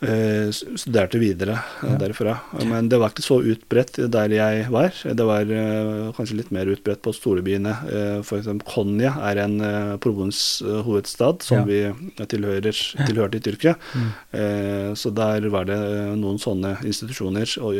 studerte 0.00 1.18
videre 1.18 1.52
eh, 1.82 1.88
Ja. 1.92 1.98
derfra. 1.98 2.34
Men 2.68 2.88
det 2.88 2.98
var 3.00 3.10
ikke 3.14 3.24
så 3.24 3.38
utbredt 3.42 3.96
der 4.12 4.28
jeg 4.28 4.66
var. 4.70 4.92
Det 5.02 5.24
var 5.24 5.40
eh, 5.48 6.12
kanskje 6.16 6.36
litt 6.36 6.50
mer 6.52 6.66
utbredt 6.68 7.00
på 7.02 7.14
storebyene. 7.16 7.72
Eh, 7.88 8.22
for 8.22 8.38
eksempel 8.38 8.66
Konya 8.68 9.14
er 9.30 9.40
en 9.46 9.56
provinshovedstad 9.98 11.42
som 11.42 11.58
Ja. 11.58 11.64
vi 11.64 12.26
tilhører, 12.26 12.72
tilhørte 13.06 13.36
i 13.36 13.40
Tyrkia. 13.40 13.74
Mm. 13.94 14.10
Eh, 14.32 14.94
så 14.94 15.10
der 15.14 15.48
var 15.48 15.64
det 15.64 15.76
eh, 15.78 16.14
noen 16.16 16.38
sånne 16.38 16.76
institusjoner, 16.84 17.46
og 17.62 17.74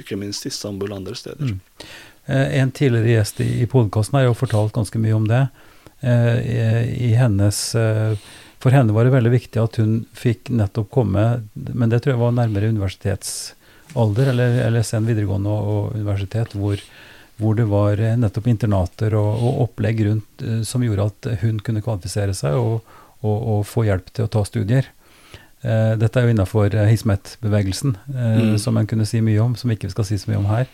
ikke 0.00 0.16
minst 0.20 0.46
Istanbul 0.46 0.92
og 0.92 0.98
andre 0.98 1.14
steder. 1.14 1.46
Mm. 1.56 1.60
Eh, 2.26 2.58
En 2.60 2.70
tidligere 2.70 3.16
gjest 3.20 3.40
i, 3.40 3.66
podkasten 3.66 4.18
har 4.18 4.24
jo 4.28 4.34
fortalt 4.34 4.72
ganske 4.72 4.98
mye 4.98 5.14
om 5.14 5.26
det. 5.26 5.48
Eh, 6.02 7.08
i, 7.08 7.14
hennes 7.16 7.74
eh, 7.74 8.16
For 8.62 8.74
henne 8.74 8.94
var 8.96 9.06
det 9.06 9.14
veldig 9.14 9.32
viktig 9.34 9.60
at 9.62 9.76
hun 9.80 9.98
fikk 10.16 10.50
nettopp 10.54 10.88
komme 10.94 11.24
Men 11.54 11.90
det 11.92 12.02
tror 12.02 12.14
jeg 12.14 12.22
var 12.22 12.32
nærmere 12.36 12.70
universitetsalder, 12.72 14.32
eller, 14.32 14.60
eller 14.66 14.86
sen 14.86 15.06
videregående 15.08 15.52
og, 15.52 15.68
og 15.72 15.98
universitet, 16.00 16.56
hvor, 16.56 16.80
hvor 17.40 17.56
det 17.58 17.68
var 17.70 18.00
eh, 18.00 18.16
nettopp 18.18 18.48
internater 18.50 19.16
og, 19.18 19.30
og 19.36 19.62
opplegg 19.68 20.02
rundt 20.08 20.44
eh, 20.44 20.62
som 20.66 20.84
gjorde 20.84 21.10
at 21.12 21.30
hun 21.44 21.60
kunne 21.64 21.84
kvalifisere 21.84 22.34
seg 22.36 22.58
og, 22.58 22.96
og, 23.22 23.62
få 23.68 23.86
hjelp 23.88 24.10
til 24.14 24.26
å 24.26 24.32
ta 24.32 24.44
studier. 24.48 24.90
Eh, 25.62 25.94
dette 26.00 26.20
er 26.20 26.26
jo 26.26 26.34
innafor 26.34 26.74
Hismet-bevegelsen, 26.90 27.96
eh, 28.14 28.36
Mm. 28.36 28.58
som 28.62 28.76
en 28.76 28.86
kunne 28.86 29.06
si 29.08 29.20
mye 29.24 29.40
om, 29.42 29.56
som 29.56 29.70
ikke 29.70 29.88
vi 29.88 29.94
skal 29.96 30.08
si 30.08 30.18
så 30.20 30.30
mye 30.30 30.42
om 30.42 30.50
her. 30.50 30.68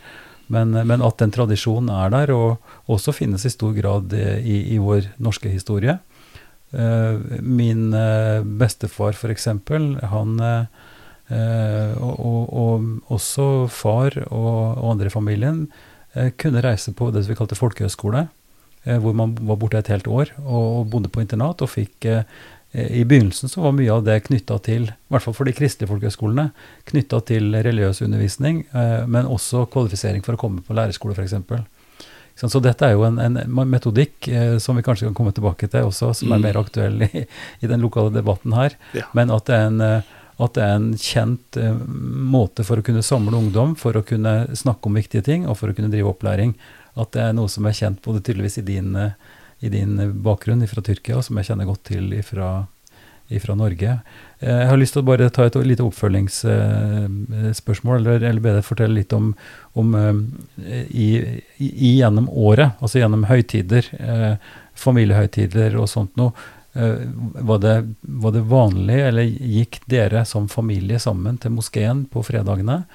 Men, 0.53 0.75
men 0.75 1.05
at 1.05 1.21
den 1.23 1.31
tradisjonen 1.33 1.89
er 1.95 2.11
der, 2.13 2.33
og 2.35 2.59
også 2.91 3.15
finnes 3.15 3.47
i 3.47 3.53
stor 3.53 3.73
grad 3.73 4.13
i, 4.13 4.75
i 4.75 4.79
vår 4.83 5.13
norske 5.23 5.49
historie. 5.49 5.99
Eh, 6.73 7.41
min 7.41 7.93
eh, 7.95 8.43
bestefar, 8.43 9.17
eksempel, 9.29 9.99
han 10.09 10.39
eh, 10.41 11.93
og, 12.01 12.17
og, 12.17 12.53
og 12.53 13.13
også 13.13 13.49
far 13.73 14.17
og, 14.31 14.79
og 14.81 14.91
andre 14.95 15.11
i 15.11 15.13
familien 15.13 15.67
kunne 16.37 16.61
reise 16.61 16.93
på 16.93 17.07
det 17.09 17.23
vi 17.25 17.37
kalte 17.37 17.57
folkehøyskole, 17.57 18.27
eh, 18.85 18.99
hvor 19.01 19.15
man 19.17 19.37
var 19.41 19.61
borte 19.61 19.81
et 19.81 19.93
helt 19.93 20.09
år 20.09 20.33
og, 20.45 20.89
bodde 20.93 21.13
på 21.13 21.23
internat 21.25 21.65
og 21.65 21.73
fikk 21.73 22.09
i 22.73 23.03
begynnelsen 23.05 23.51
så 23.53 23.61
var 23.61 23.75
mye 23.77 23.93
av 23.93 24.05
det 24.07 24.15
knytta 24.31 24.57
til, 24.65 24.87
i 24.89 25.13
hvert 25.13 25.25
fall 25.27 25.35
for 25.37 25.45
de 25.45 25.53
kristelige 25.53 25.91
folkehøyskolene, 25.91 26.47
knytta 26.89 27.19
til 27.29 27.53
religiøs 27.53 28.01
undervisning, 28.07 28.63
men 29.13 29.29
også 29.29 29.67
kvalifisering 29.69 30.25
for 30.25 30.39
å 30.39 30.41
komme 30.41 30.65
på 30.65 30.73
lærerskole, 30.79 31.13
f.eks. 31.13 31.37
Så 32.37 32.61
dette 32.63 32.83
er 32.87 32.93
jo 32.97 33.05
en, 33.07 33.19
en 33.23 33.37
metodikk 33.71 34.27
eh, 34.29 34.57
som 34.59 34.77
vi 34.77 34.83
kanskje 34.83 35.07
kan 35.07 35.15
komme 35.15 35.33
tilbake 35.33 35.69
til 35.71 35.85
også, 35.91 36.13
som 36.15 36.33
er 36.33 36.39
Mm. 36.41 36.43
mer 36.43 36.57
aktuell 36.59 37.03
i, 37.03 37.27
i 37.61 37.67
den 37.71 37.81
lokale 37.81 38.11
debatten 38.11 38.53
her. 38.53 38.75
Ja. 38.95 39.05
Men 39.15 39.31
at 39.31 39.47
det 39.47 39.55
er 39.55 39.67
en, 39.69 39.81
eh, 39.81 40.03
det 40.43 40.63
er 40.65 40.75
en 40.75 40.89
kjent 40.99 41.57
eh, 41.57 41.77
måte 42.35 42.65
for 42.67 42.77
å 42.81 42.83
kunne 42.83 43.03
samle 43.03 43.37
ungdom, 43.39 43.77
for 43.79 43.93
å 43.95 44.03
kunne 44.03 44.49
snakke 44.59 44.87
om 44.91 44.95
viktige 44.99 45.23
ting, 45.23 45.47
og 45.47 45.57
for 45.61 45.69
å 45.71 45.77
kunne 45.77 45.91
drive 45.93 46.11
opplæring. 46.11 46.55
At 46.97 47.13
det 47.13 47.23
er 47.23 47.33
noe 47.33 47.49
som 47.49 47.65
er 47.67 47.73
kjent 47.79 48.03
både 48.03 48.21
tydeligvis 48.27 48.59
i 48.59 48.67
din, 48.67 48.97
eh, 48.97 49.13
i 49.63 49.69
din 49.71 49.97
bakgrunn 50.25 50.67
fra 50.67 50.83
Tyrkia, 50.83 51.17
og 51.21 51.25
som 51.25 51.37
jeg 51.39 51.47
kjenner 51.53 51.67
godt 51.69 51.85
til 51.85 52.11
fra 52.27 52.49
Norge. 52.57 52.69
Eh, 53.33 53.99
Jeg 54.43 54.69
har 54.69 54.77
lyst 54.79 54.93
til 54.97 55.03
å 55.03 55.07
bare 55.07 55.31
ta 55.31 55.45
et 55.47 55.55
lite 55.67 55.83
oppfølgingsspørsmål, 55.87 57.97
eller, 58.01 58.23
eller 58.23 58.41
be 58.41 58.53
deg 58.57 58.65
fortelle 58.67 58.95
litt 59.01 59.13
om, 59.13 59.35
om 59.79 59.95
eh, 59.99 60.15
i, 60.91 61.41
i, 61.59 61.99
gjennom 61.99 62.29
året, 62.29 62.71
altså 62.81 62.99
gjennom 62.99 63.25
høytider, 63.31 63.85
eh, 63.99 64.37
familiehøytider 64.75 65.77
og 65.79 65.89
sånt 65.89 66.17
noe. 66.21 66.33
Var 66.73 67.59
det, 67.61 67.85
var 68.01 68.33
det 68.33 68.49
vanlig, 68.49 68.97
eller 69.05 69.29
gikk 69.29 69.85
dere 69.93 70.25
som 70.25 70.49
familie 70.49 70.97
sammen 70.97 71.37
til 71.37 71.53
moskeen 71.53 72.09
på 72.09 72.25
fredagene? 72.25 72.89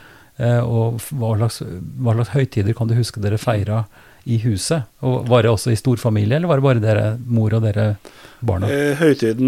Og 0.66 0.98
hva 1.14 1.38
slags, 1.38 1.62
hva 2.02 2.16
slags 2.16 2.34
høytider 2.34 2.74
kan 2.74 2.90
du 2.90 2.98
huske 2.98 3.22
dere 3.22 3.38
feira 3.38 3.86
i 4.28 4.38
huset? 4.44 4.84
Og 5.08 5.28
Var 5.30 5.44
det 5.46 5.52
også 5.52 5.72
i 5.72 5.80
storfamilie, 5.80 6.36
eller 6.38 6.48
var 6.52 6.60
det 6.60 6.68
bare 6.68 6.84
dere, 6.84 7.10
mor 7.26 7.54
og 7.58 7.64
dere 7.64 7.98
barna? 8.46 8.68
Eh, 8.70 8.94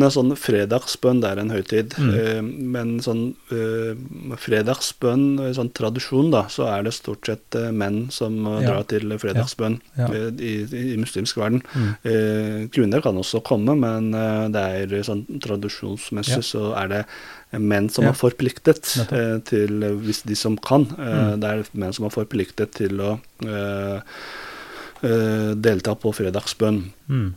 er 0.07 0.13
sånn 0.13 0.31
fredagsbønn, 0.39 1.19
det 1.21 1.29
er 1.29 1.41
en 1.43 1.51
høytid. 1.53 1.95
Mm. 1.99 2.11
Eh, 2.19 2.41
men 2.75 2.93
sånn 3.05 3.23
eh, 3.53 3.97
fredagsbønn, 4.39 5.25
eh, 5.45 5.51
sånn 5.57 5.71
tradisjon, 5.77 6.31
da, 6.33 6.43
så 6.53 6.67
er 6.71 6.85
det 6.87 6.93
stort 6.97 7.25
sett 7.29 7.57
eh, 7.59 7.69
menn 7.75 8.07
som 8.13 8.39
eh, 8.47 8.61
Ja. 8.63 8.69
drar 8.71 8.87
til 8.89 9.09
fredagsbønn 9.21 9.79
Ja. 9.99 10.07
eh, 10.07 10.29
i, 10.39 10.53
i, 10.65 10.97
muslimsk 11.01 11.37
verden. 11.41 11.61
Mm. 11.75 11.89
Eh, 12.13 12.61
kvinner 12.73 13.01
kan 13.05 13.17
også 13.19 13.43
komme, 13.45 13.75
men 13.77 14.11
det 14.53 14.63
er 14.95 15.03
sånn 15.05 15.25
tradisjonsmessig 15.43 16.39
Ja. 16.39 16.45
så 16.53 16.63
er 16.77 16.87
det 16.95 17.05
menn 17.59 17.89
som 17.89 18.05
Ja. 18.05 18.11
er 18.11 18.13
forpliktet 18.13 18.83
til, 19.45 19.79
hvis 20.05 20.23
de 20.25 20.35
som 20.35 20.57
kan, 20.57 20.85
Mm. 20.85 21.39
det 21.41 21.49
er 21.49 21.63
menn 21.73 21.93
som 21.93 22.05
er 22.05 22.09
forpliktet 22.13 22.71
til 22.73 22.97
å 23.01 23.19
delta 25.01 25.95
på 25.95 26.11
fredagsbønn. 26.15 26.83
Mm. 27.09 27.29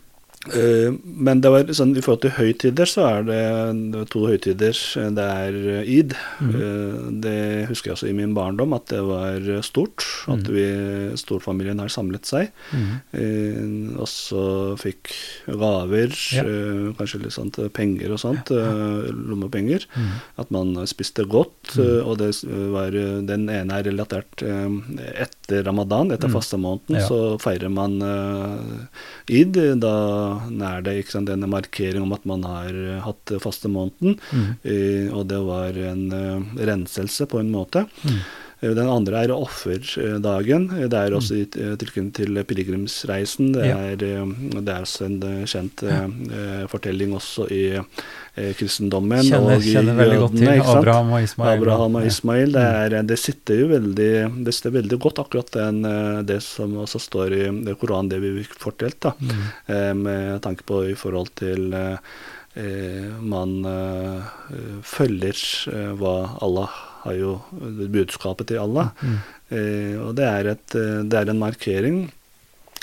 Eh, 0.43 0.91
men 1.07 1.39
det 1.39 1.51
var 1.55 1.69
sånn, 1.71 1.93
i 1.95 2.01
forhold 2.03 2.25
til 2.25 2.33
høytider, 2.35 2.89
så 2.91 3.05
er 3.07 3.21
det, 3.29 3.43
det 3.93 4.01
to 4.11 4.25
høytider. 4.27 4.75
Det 5.15 5.23
er 5.23 5.59
eh, 5.77 5.85
id. 5.87 6.17
Mm. 6.43 6.49
Eh, 6.59 6.97
det 7.23 7.35
husker 7.69 7.93
jeg 7.93 7.95
også 7.95 8.09
i 8.11 8.17
min 8.19 8.33
barndom, 8.35 8.75
at 8.75 8.89
det 8.91 9.05
var 9.07 9.39
stort. 9.63 10.03
At 10.27 10.43
Mhm. 10.43 10.51
vi, 10.51 10.65
storfamilien 11.17 11.79
har 11.79 11.87
samlet 11.95 12.27
seg. 12.27 12.51
Mm. 12.75 12.91
Eh, 13.15 14.01
og 14.03 14.09
så 14.11 14.75
fikk 14.83 15.13
gaver, 15.47 16.11
Ja. 16.35 16.43
eh, 16.43 16.91
kanskje 16.99 17.23
litt 17.23 17.37
sånt 17.39 17.61
eh, 17.63 17.69
penger 17.71 18.11
og 18.11 18.19
sånt. 18.19 18.51
eh, 18.51 19.13
lommepenger. 19.15 19.87
Mm. 19.95 20.11
At 20.39 20.51
man 20.51 20.75
spiste 20.91 21.23
godt. 21.25 21.79
Eh, 21.79 22.03
og 22.03 22.19
det 22.19 22.35
var, 22.75 22.89
eh, 22.91 23.21
den 23.23 23.47
ene 23.49 23.79
er 23.79 23.85
relatert 23.93 24.43
eh, 24.43 25.23
etter 25.53 25.65
ramadan, 25.69 26.11
etter 26.13 26.29
Mm. 26.29 26.35
fastemåneden, 26.35 26.97
Ja. 26.97 27.09
så 27.09 27.39
feirer 27.41 27.69
man 27.71 28.01
uh, 28.03 28.87
id. 29.29 29.53
Da 29.81 30.41
er 30.49 30.83
det 30.83 31.09
sant, 31.09 31.29
denne 31.29 31.47
markering 31.47 32.03
om 32.03 32.13
at 32.13 32.25
man 32.25 32.43
har 32.43 32.69
eh, 32.69 33.01
hatt 33.01 33.33
fastemåneden. 33.41 34.19
Mm. 34.33 34.57
Uh, 34.65 35.19
og 35.19 35.27
det 35.29 35.41
var 35.45 35.77
en 35.77 36.13
uh, 36.13 36.41
renselse 36.57 37.27
på 37.27 37.41
en 37.41 37.51
måte. 37.53 37.87
Mm. 38.05 38.19
Eh, 38.63 38.71
Den 38.79 38.89
andre 38.89 39.25
er 39.25 39.33
offerdagen. 39.35 40.69
Det 40.89 40.95
er 40.99 41.15
også 41.17 41.35
i 41.41 41.43
eh, 41.43 41.73
tilknytning 41.81 42.13
til 42.15 42.43
pilegrimsreisen. 42.47 43.53
Det 43.57 43.67
Ja. 43.67 43.77
er, 43.77 43.93
eh, 44.03 44.61
det 44.61 44.69
er 44.69 44.83
også 44.87 45.05
en 45.07 45.17
eh, 45.23 45.45
kjent 45.51 45.83
eh, 45.83 46.05
eh, 46.39 46.67
fortelling 46.71 47.13
også 47.19 47.49
i 47.51 47.63
eh, 47.77 48.53
kristendommen 48.55 49.23
Kjenner, 49.27 49.57
og 49.59 49.63
i 49.67 49.73
kjenner 49.75 49.97
veldig 49.99 50.19
godt 50.23 50.37
til? 50.39 50.49
Abraham 50.77 51.11
og 51.13 51.23
Ismail. 51.27 51.59
Abraham 51.59 51.97
og 51.97 52.07
Ismail. 52.07 52.53
Det, 52.53 52.63
er, 52.63 53.03
det 53.03 53.19
sitter 53.19 53.61
jo 53.65 53.67
veldig 53.73 54.11
det 54.45 54.55
sitter 54.55 54.77
veldig 54.79 54.99
godt, 55.03 55.19
akkurat 55.19 55.51
den, 55.59 55.85
eh, 55.85 56.23
det 56.23 56.41
som 56.43 56.73
også 56.85 57.01
står 57.03 57.35
i 57.39 57.75
Koranen, 57.75 58.09
det 58.09 58.21
vi 58.23 58.45
fikk 58.45 58.55
fortalt. 58.59 59.01
da, 59.01 59.13
Mm. 59.21 59.43
eh, 59.69 59.93
Med 59.95 60.41
tanke 60.43 60.63
på 60.65 60.85
i 60.91 60.95
forhold 60.95 61.29
til 61.37 61.73
eh, 61.75 61.97
eh, 62.57 63.11
man 63.21 63.65
eh, 63.65 64.81
følger 64.83 65.37
eh, 65.73 65.93
hva 65.99 66.39
Allah 66.43 66.71
har 67.05 67.15
jo 67.19 67.37
budskapet 67.93 68.51
til 68.53 68.63
Allah. 68.63 68.91
Mm. 69.03 69.21
Eh, 69.53 69.95
og 70.07 70.17
det 70.19 70.27
er, 70.29 70.53
et, 70.57 70.75
eh, 70.79 70.99
det 71.05 71.19
er 71.23 71.31
en 71.33 71.43
markering 71.43 72.03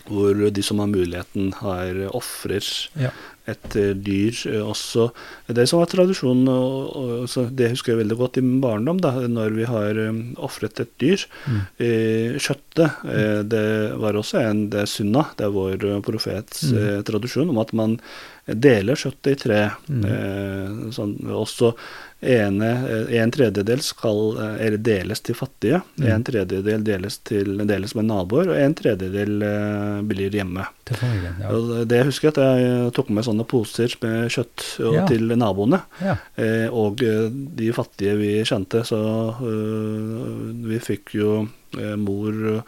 hvor 0.10 0.34
de 0.50 0.62
som 0.66 0.80
har 0.82 0.88
muligheten, 0.90 1.52
har 1.60 1.98
ofrer 2.18 2.66
Ja. 2.98 3.12
et 3.46 3.76
eh, 3.76 3.92
dyr 3.94 4.34
også. 4.64 5.10
Det 5.48 5.68
som 5.70 5.80
var 5.82 5.90
tradisjonen, 5.92 6.48
og, 6.50 7.28
og, 7.28 7.52
det 7.54 7.70
husker 7.76 7.94
jeg 7.94 8.00
veldig 8.08 8.18
godt 8.18 8.40
i 8.40 8.42
min 8.46 8.62
barndom, 8.64 8.98
da, 9.02 9.12
når 9.28 9.54
vi 9.58 9.68
har 9.70 10.00
um, 10.10 10.22
ofret 10.38 10.80
et 10.82 10.92
dyr. 11.02 11.26
Mm. 11.46 11.60
Eh, 11.86 12.40
kjøttet, 12.42 13.04
eh, 13.06 13.42
det 13.44 13.66
var 14.02 14.18
også 14.18 14.42
en 14.42 14.70
det 14.74 14.82
er 14.86 14.90
sunna, 14.90 15.28
det 15.38 15.46
er 15.46 15.54
vår 15.54 16.02
profets 16.06 16.72
Mm. 16.72 17.04
tradisjon, 17.06 17.50
om 17.50 17.60
at 17.62 17.74
man 17.74 18.00
deler 18.46 18.96
kjøttet 18.96 19.32
i 19.34 19.40
tre. 19.44 19.64
Mm. 19.90 20.06
Eh, 20.06 20.92
sånn, 20.96 21.16
også 21.30 21.74
ene, 22.20 22.70
eh, 22.90 23.14
en 23.22 23.32
tredjedel 23.32 23.80
skal 23.86 24.20
eh, 24.38 24.66
eller 24.66 24.78
deles 24.84 25.22
til 25.24 25.36
fattige, 25.40 25.82
Mm. 26.00 26.08
en 26.16 26.24
tredjedel 26.24 26.84
deles, 26.84 27.18
til, 27.24 27.58
deles 27.68 27.96
med 27.96 28.06
naboer, 28.10 28.50
og 28.52 28.58
en 28.60 28.74
tredjedel 28.76 29.42
eh, 29.44 30.02
blir 30.08 30.32
hjemme. 30.36 30.66
Familien. 30.90 31.36
Ja. 31.40 31.50
Og 31.54 31.88
det 31.88 32.04
husker 32.08 32.32
jeg 32.32 32.38
at 32.38 32.60
jeg 32.64 32.94
tok 32.98 33.10
med 33.14 33.24
sånne 33.28 33.46
poser 33.48 33.94
med 34.02 34.30
kjøtt 34.34 34.66
og, 34.84 34.94
Ja. 34.96 35.06
til 35.08 35.28
naboene. 35.38 35.82
ja. 36.02 36.18
Eh, 36.36 36.68
og 36.72 37.04
eh, 37.04 37.30
de 37.32 37.72
fattige 37.72 38.18
vi 38.18 38.32
kjente, 38.44 38.84
så 38.84 39.00
uh, 39.40 40.52
vi 40.66 40.80
fikk 40.80 41.14
jo 41.20 41.48
eh, 41.78 41.96
mor 41.96 42.34
eh, 42.56 42.62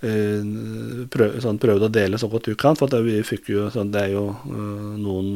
prøv, 0.00 1.34
sånn, 1.44 1.58
prøvde 1.60 1.88
å 1.88 1.92
dele 1.92 2.18
så 2.20 2.28
godt 2.32 2.48
du 2.48 2.54
kan, 2.58 2.76
for 2.78 2.88
vi 3.04 3.18
fikk 3.26 3.50
jo 3.52 3.66
sånn, 3.72 3.90
Det 3.92 4.00
er 4.06 4.12
jo 4.14 4.26
øh, 4.48 4.94
noen 5.00 5.28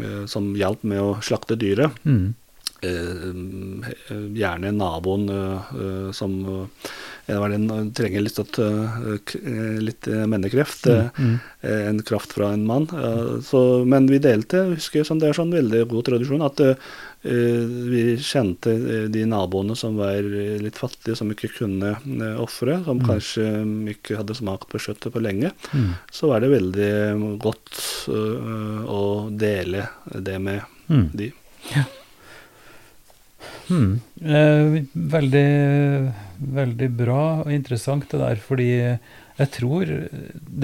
øh, 0.00 0.24
som 0.26 0.54
hjalp 0.56 0.82
med 0.88 1.00
å 1.02 1.18
slakte 1.20 1.58
dyret. 1.60 1.92
Mm. 2.08 2.34
Eh, 2.82 3.28
gjerne 4.34 4.72
naboen 4.74 5.28
som 6.16 6.32
øh, 6.48 6.66
trenger 7.94 8.24
litt, 8.24 8.38
at, 8.42 8.58
eh, 8.58 9.36
litt 9.78 10.08
eh, 10.10 10.24
mennekreft. 10.26 10.88
Mm, 10.88 11.10
Mm. 11.22 11.36
eh, 11.62 11.88
en 11.92 12.02
kraft 12.02 12.32
fra 12.34 12.52
en 12.52 12.66
mann. 12.66 12.88
Så, 13.46 13.84
men 13.86 14.06
vi 14.10 14.18
delte. 14.18 14.64
jeg 14.66 14.76
husker 14.80 15.04
sånn, 15.04 15.20
Det 15.20 15.28
er 15.28 15.38
sånn 15.38 15.52
veldig 15.54 15.86
god 15.88 16.04
tradisjon 16.08 16.42
at 16.42 16.60
eh, 16.60 16.74
vi 17.22 18.16
kjente 18.18 18.72
eh, 18.74 19.04
de 19.14 19.22
naboene 19.30 19.76
som 19.78 19.94
var 19.96 20.18
eh, 20.18 20.56
litt 20.62 20.78
fattige, 20.80 21.14
som 21.16 21.30
ikke 21.30 21.52
kunne 21.60 21.94
ofre, 22.42 22.80
som 22.84 22.98
Mm. 22.98 23.06
kanskje 23.06 23.44
mm, 23.62 23.88
ikke 23.94 24.16
hadde 24.18 24.34
smakt 24.34 24.66
på 24.72 24.80
kjøttet 24.82 25.12
på 25.14 25.22
lenge. 25.22 25.52
Mm. 25.72 25.92
Så 26.10 26.28
var 26.32 26.40
det 26.42 26.50
veldig 26.50 27.38
godt 27.42 27.78
eh, 28.10 28.82
å 28.90 29.02
dele 29.30 29.88
det 30.18 30.38
med 30.42 30.62
Mm. 30.90 31.08
de. 31.14 31.30
Hmm. 33.68 34.00
Eh, 34.20 34.82
veldig, 34.92 36.12
veldig 36.52 36.88
bra 36.98 37.22
og 37.44 37.52
interessant 37.54 38.08
det 38.10 38.18
der, 38.20 38.36
fordi 38.42 38.68
jeg 39.38 39.48
tror 39.54 39.86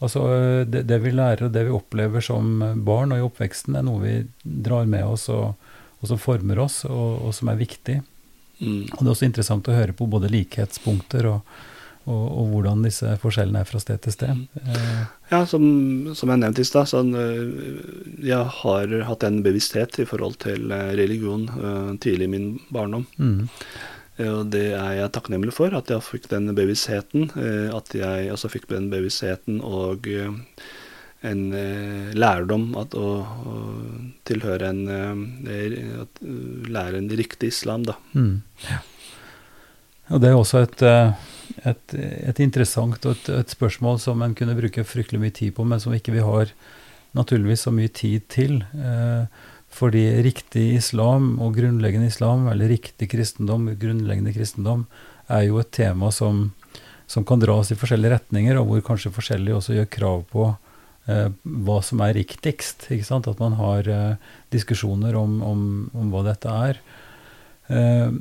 Altså 0.01 0.21
det, 0.65 0.85
det 0.89 0.97
vi 1.03 1.13
lærer 1.13 1.45
og 1.45 1.53
det 1.53 1.67
vi 1.67 1.73
opplever 1.75 2.23
som 2.25 2.61
barn 2.85 3.13
og 3.13 3.21
i 3.21 3.25
oppveksten, 3.25 3.77
er 3.77 3.85
noe 3.85 4.01
vi 4.01 4.15
drar 4.41 4.87
med 4.89 5.05
oss 5.05 5.27
og, 5.29 5.53
og 6.01 6.09
som 6.09 6.21
former 6.21 6.63
oss, 6.63 6.81
og, 6.89 7.27
og 7.27 7.35
som 7.37 7.51
er 7.51 7.59
viktig. 7.59 7.99
Mm. 8.61 8.87
Og 8.87 8.97
det 8.97 9.05
er 9.05 9.13
også 9.13 9.29
interessant 9.29 9.69
å 9.69 9.75
høre 9.77 9.93
på 9.97 10.09
både 10.09 10.31
likhetspunkter 10.33 11.29
og, 11.29 11.53
og, 12.09 12.25
og 12.25 12.49
hvordan 12.55 12.81
disse 12.85 13.13
forskjellene 13.21 13.61
er 13.61 13.69
fra 13.69 13.81
sted 13.81 14.01
til 14.01 14.15
sted. 14.15 14.41
Mm. 14.41 15.07
Ja, 15.29 15.43
som, 15.49 15.63
som 16.17 16.33
jeg 16.33 16.41
nevnte 16.41 16.65
i 16.65 16.69
stad, 16.69 16.89
sånn, 16.89 17.13
eh, 17.17 18.19
jeg 18.25 18.57
har 18.61 18.97
hatt 19.07 19.25
en 19.27 19.41
bevissthet 19.45 20.01
i 20.01 20.09
forhold 20.09 20.41
til 20.41 20.73
eh, 20.73 20.91
religion 20.97 21.45
eh, 21.45 21.89
tidlig 22.01 22.29
i 22.29 22.35
min 22.37 22.53
barndom. 22.73 23.05
mm, 23.21 23.41
Eh, 23.45 24.00
Og 24.29 24.51
det 24.53 24.67
er 24.77 24.93
jeg 24.99 25.11
takknemlig 25.15 25.53
for, 25.55 25.73
at 25.77 25.89
jeg 25.89 26.03
fikk 26.05 26.29
den 26.31 26.51
bevisstheten. 26.57 27.31
eh, 27.39 27.69
At 27.75 27.93
jeg 27.95 28.31
også 28.33 28.51
fikk 28.51 28.69
den 28.69 28.89
bevisstheten 28.91 29.61
og 29.65 30.07
eh, 30.07 30.31
en 31.21 31.41
eh, 31.53 32.13
lærdom 32.17 32.71
at 32.81 32.95
å, 32.97 33.09
å 33.21 33.57
tilhøre 34.25 34.71
en 34.71 34.81
eh, 34.89 36.01
at, 36.01 36.23
eh, 36.25 36.71
Lære 36.71 37.01
en 37.01 37.11
riktig 37.19 37.51
islam, 37.53 37.85
da. 37.85 37.97
Mm. 38.13 38.41
Og 40.11 40.19
det 40.21 40.31
er 40.31 40.35
også 40.37 40.63
et, 40.65 40.81
eh, 40.81 41.13
et, 41.69 41.95
et 42.31 42.41
interessant 42.43 43.05
og 43.05 43.15
et, 43.15 43.29
et 43.41 43.53
spørsmål 43.53 43.99
som 44.01 44.21
en 44.25 44.35
kunne 44.35 44.57
bruke 44.57 44.83
fryktelig 44.87 45.21
mye 45.21 45.35
tid 45.37 45.55
på, 45.55 45.65
men 45.67 45.79
som 45.83 45.93
ikke 45.95 46.15
vi 46.17 46.25
har 46.25 46.51
naturligvis 47.17 47.67
så 47.67 47.73
mye 47.75 47.91
tid 47.91 48.27
til. 48.31 48.61
Eh, 48.75 49.49
fordi 49.81 50.03
riktig 50.21 50.67
islam 50.77 51.33
og 51.41 51.55
grunnleggende 51.57 52.11
islam, 52.11 52.45
eller 52.51 52.69
riktig 52.69 53.09
kristendom, 53.09 53.71
grunnleggende 53.81 54.33
kristendom, 54.35 54.85
er 55.31 55.47
jo 55.47 55.61
et 55.61 55.71
tema 55.73 56.11
som, 56.13 56.51
som 57.09 57.25
kan 57.25 57.41
dras 57.41 57.71
i 57.73 57.77
forskjellige 57.79 58.13
retninger, 58.13 58.59
og 58.59 58.67
hvor 58.69 58.83
kanskje 58.91 59.13
forskjellige 59.15 59.57
også 59.57 59.77
gjør 59.79 59.89
krav 59.95 60.21
på 60.29 60.45
eh, 61.09 61.31
hva 61.65 61.79
som 61.85 62.03
er 62.05 62.13
riktigst. 62.19 62.91
ikke 62.93 63.07
sant? 63.07 63.29
At 63.31 63.41
man 63.41 63.57
har 63.57 63.89
eh, 63.89 64.29
diskusjoner 64.53 65.17
om, 65.17 65.39
om, 65.45 65.65
om 65.97 66.13
hva 66.13 66.25
dette 66.29 66.59
er. 66.69 66.81
Eh, 67.71 68.13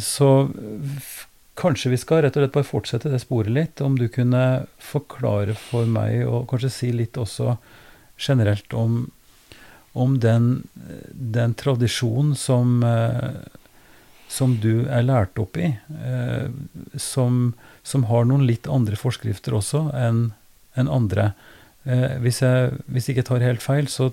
så 0.00 0.30
kanskje 1.58 1.92
vi 1.92 2.00
skal 2.00 2.24
rett 2.24 2.38
og 2.38 2.44
slett 2.44 2.56
bare 2.56 2.70
fortsette 2.70 3.12
det 3.12 3.20
sporet 3.22 3.52
litt. 3.52 3.82
Om 3.84 3.98
du 4.00 4.08
kunne 4.12 4.64
forklare 4.82 5.58
for 5.68 5.90
meg, 5.90 6.22
og 6.24 6.48
kanskje 6.50 6.72
si 6.72 6.94
litt 6.94 7.18
også 7.20 7.58
generelt 8.20 8.72
om, 8.78 9.04
om 9.94 10.18
den, 10.20 10.64
den 11.14 11.54
tradisjonen 11.54 12.34
som, 12.38 12.82
eh, 12.82 13.36
som 14.28 14.56
du 14.62 14.86
er 14.90 15.06
lært 15.06 15.38
opp 15.38 15.56
i, 15.56 15.70
eh, 16.02 16.48
som, 16.98 17.52
som 17.86 18.08
har 18.10 18.26
noen 18.26 18.46
litt 18.48 18.66
andre 18.66 18.98
forskrifter 18.98 19.54
også 19.54 19.86
enn 19.94 20.32
en 20.74 20.90
andre. 20.90 21.28
Eh, 21.86 22.18
hvis, 22.24 22.42
jeg, 22.42 22.74
hvis 22.90 23.06
jeg 23.06 23.16
ikke 23.16 23.28
tar 23.30 23.46
helt 23.46 23.62
feil, 23.62 23.86
så, 23.86 24.10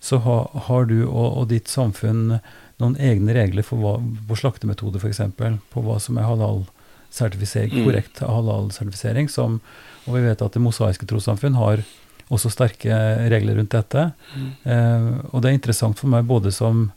så 0.00 0.22
ha, 0.24 0.38
har 0.70 0.88
du 0.88 1.02
og, 1.04 1.28
og 1.42 1.48
ditt 1.52 1.68
samfunn 1.68 2.38
noen 2.80 2.96
egne 2.96 3.36
regler 3.36 3.66
for 3.66 3.82
hva, 3.82 3.98
på 4.00 4.38
slaktemetode 4.40 5.02
f.eks., 5.02 5.20
på 5.36 5.84
hva 5.84 5.98
som 6.00 6.16
er 6.16 6.28
halal-sertifisering, 6.30 7.74
Mm. 7.76 7.84
korrekt 7.84 8.22
halal-sertifisering, 8.24 9.28
som, 9.28 9.60
og 10.06 10.16
vi 10.16 10.24
vet 10.24 10.40
at 10.40 10.56
det 10.56 10.64
mosaiske 10.64 11.04
trossamfunn 11.10 11.60
har 11.60 11.84
også 12.30 12.52
sterke 12.52 12.96
regler 13.32 13.58
rundt 13.58 13.74
dette. 13.74 14.10
Eh, 14.64 15.08
og 15.30 15.42
det 15.42 15.50
er 15.50 15.58
interessant 15.58 15.98
for 15.98 16.12
meg 16.12 16.28
både 16.28 16.54
som 16.54 16.88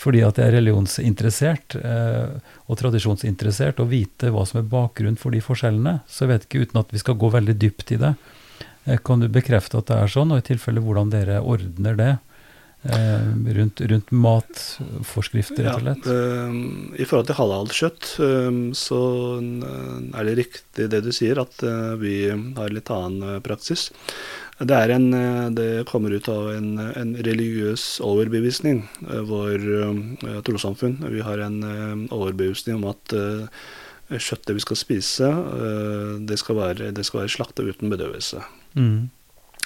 fordi 0.00 0.22
at 0.24 0.38
jeg 0.40 0.48
er 0.48 0.54
religionsinteressert 0.56 1.74
eh, 1.76 2.30
og 2.72 2.78
tradisjonsinteressert, 2.80 3.82
å 3.82 3.88
vite 3.90 4.30
hva 4.32 4.46
som 4.48 4.62
er 4.62 4.70
bakgrunnen 4.70 5.18
for 5.20 5.34
de 5.36 5.42
forskjellene. 5.44 5.98
Så 6.08 6.24
jeg 6.24 6.30
vet 6.30 6.46
ikke, 6.46 6.62
uten 6.64 6.80
at 6.80 6.94
vi 6.94 7.02
skal 7.02 7.18
gå 7.20 7.28
veldig 7.34 7.56
dypt 7.60 7.92
i 7.92 7.98
det, 8.00 8.14
eh, 8.86 9.00
kan 9.04 9.20
du 9.20 9.28
bekrefte 9.28 9.76
at 9.76 9.90
det 9.90 9.98
er 9.98 10.14
sånn, 10.14 10.32
og 10.32 10.40
i 10.40 10.46
tilfelle 10.48 10.80
hvordan 10.84 11.12
dere 11.12 11.42
ordner 11.44 12.00
det 12.00 12.14
rundt, 12.82 13.80
rundt 13.80 14.10
matforskrifter, 14.10 15.66
rett 15.66 15.74
og 15.76 15.82
slett? 15.84 16.06
eh, 16.08 16.54
I 17.02 17.04
forhold 17.04 17.26
til 17.28 17.36
halalkjøtt, 17.36 18.06
eh, 18.24 18.60
så 18.72 19.00
eh, 19.40 19.96
er 20.16 20.28
det 20.30 20.36
riktig 20.38 20.86
det 20.92 21.02
du 21.04 21.10
sier, 21.12 21.42
at 21.42 21.60
eh, 21.62 21.90
vi 22.00 22.14
har 22.30 22.72
litt 22.72 22.88
annen 22.90 23.36
eh, 23.36 23.42
praksis. 23.44 23.90
Det, 24.60 24.76
er 24.76 24.94
en, 24.96 25.12
eh, 25.12 25.50
det 25.56 25.68
kommer 25.90 26.12
ut 26.16 26.28
av 26.32 26.50
en, 26.54 26.72
en 26.80 27.12
religiøs 27.16 28.00
overbevisning. 28.04 28.86
eh, 29.10 29.20
Vår 29.28 29.68
eh, 29.84 30.40
trossamfunn 30.48 31.02
vi 31.04 31.20
har 31.26 31.44
en 31.44 31.60
eh, 31.62 31.94
overbevisning 32.16 32.80
om 32.80 32.88
at 32.94 33.12
eh, 33.12 33.44
kjøttet 34.10 34.56
vi 34.56 34.64
skal 34.64 34.80
spise, 34.80 35.28
eh, 35.28 36.14
det 36.26 36.40
skal 36.40 36.56
være, 36.58 36.90
det 36.96 37.04
skal 37.06 37.26
være 37.26 37.34
slakta 37.36 37.68
uten 37.68 37.92
bedøvelse. 37.92 38.40
Mm. 38.72 39.10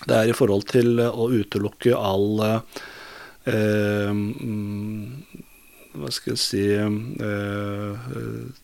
Det 0.02 0.18
er 0.18 0.28
i 0.28 0.34
forhold 0.36 0.66
til 0.68 0.98
å 0.98 1.30
utelukke 1.30 1.94
all 1.94 2.42
eh, 2.42 2.82
hva 5.94 6.10
skal 6.10 6.32
jeg 6.34 6.40
si 6.42 6.62
eh, 6.74 7.92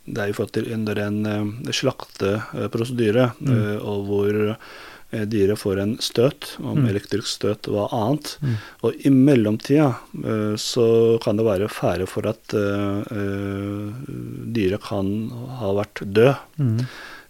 Det 0.05 0.19
er 0.25 0.33
forhold 0.35 0.55
til 0.57 0.71
under 0.75 0.99
en 1.07 1.19
eh, 1.27 1.73
slakteprosedyre, 1.81 3.33
Mm. 3.41 3.51
eh, 3.55 3.77
og 3.87 4.07
hvor 4.09 4.35
eh, 5.13 5.25
dyret 5.27 5.59
får 5.59 5.81
en 5.83 5.97
støt, 6.03 6.57
om 6.63 6.79
Mm. 6.85 6.89
elektrisk 6.91 7.27
støt 7.27 7.63
hva 7.71 7.89
annet. 7.93 8.37
Mm. 8.43 8.57
Og 8.83 8.95
i 9.07 9.11
mellomtida 9.11 9.89
eh, 10.25 10.55
så 10.57 11.19
kan 11.23 11.37
det 11.37 11.45
være 11.47 11.69
fare 11.71 12.07
for 12.07 12.27
at 12.31 12.55
eh, 12.55 13.01
eh, 13.11 13.91
dyret 14.55 14.83
kan 14.83 15.31
ha 15.61 15.73
vært 15.75 16.03
død. 16.07 16.37
Mm. 16.59 16.79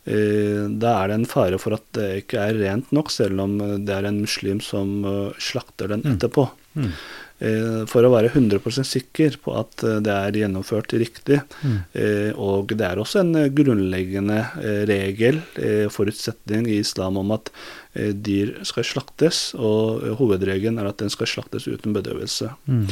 Eh, 0.06 0.68
Da 0.80 1.02
er 1.04 1.08
det 1.08 1.14
en 1.20 1.26
fare 1.28 1.58
for 1.60 1.74
at 1.76 1.84
det 1.92 2.24
ikke 2.24 2.38
er 2.40 2.54
rent 2.56 2.90
nok, 2.92 3.10
selv 3.10 3.40
om 3.40 3.60
eh, 3.60 3.76
det 3.78 3.90
er 3.96 4.04
en 4.08 4.20
muslim 4.22 4.60
som 4.60 5.04
eh, 5.04 5.32
slakter 5.38 5.88
den 5.88 6.02
Mm. 6.04 6.16
etterpå. 6.16 6.48
Mm. 6.76 6.92
Eh, 7.40 7.86
For 7.88 8.04
å 8.04 8.12
være 8.12 8.28
100% 8.34 8.84
sikker 8.84 9.38
på 9.40 9.54
at 9.56 9.84
eh, 9.86 9.98
det 10.04 10.12
er 10.12 10.38
gjennomført 10.42 10.92
riktig. 11.00 11.40
Mm. 11.64 11.78
Eh, 11.96 12.30
Og 12.36 12.74
det 12.76 12.86
er 12.86 13.00
også 13.00 13.22
en 13.22 13.32
grunnleggende 13.56 14.40
regel, 14.88 15.40
forutsetning 15.92 16.68
i 16.68 16.80
islam 16.80 17.18
om 17.20 17.32
at 17.34 17.50
dyr 17.94 18.52
skal 18.66 18.86
slaktes, 18.86 19.40
og 19.58 20.04
hovedregelen 20.20 20.78
er 20.78 20.90
at 20.90 21.00
den 21.02 21.10
skal 21.12 21.28
slaktes 21.28 21.66
uten 21.68 21.94
bedøvelse. 21.96 22.52
Mm. 22.70 22.86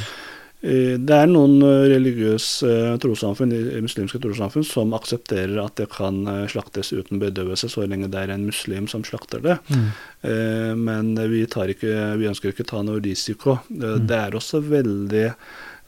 Eh, 0.60 0.98
Det 0.98 1.14
er 1.14 1.28
noen 1.30 1.60
eh, 1.62 1.84
religiøse 1.92 2.98
trossamfunn, 3.02 3.52
muslimske 3.84 4.18
trossamfunn 4.22 4.66
som 4.66 4.94
aksepterer 4.96 5.54
at 5.62 5.76
det 5.78 5.86
kan 5.92 6.24
eh, 6.26 6.46
slaktes 6.50 6.90
uten 6.92 7.20
bedøvelse 7.22 7.70
så 7.70 7.86
lenge 7.86 8.10
det 8.10 8.24
er 8.24 8.34
en 8.34 8.46
muslim 8.48 8.88
som 8.90 9.04
slakter 9.06 9.42
det. 9.44 9.58
Mm. 9.70 9.88
Eh, 10.26 10.74
Men 10.74 11.14
vi, 11.30 11.44
tar 11.46 11.70
ikke, 11.70 11.94
vi 12.18 12.26
ønsker 12.30 12.50
ikke 12.50 12.66
ta 12.66 12.82
noe 12.82 13.00
risiko. 13.04 13.60
Eh, 13.70 13.96
Mm. 13.98 14.06
Det 14.06 14.16
er 14.18 14.34
også 14.34 14.60
veldig 14.62 15.26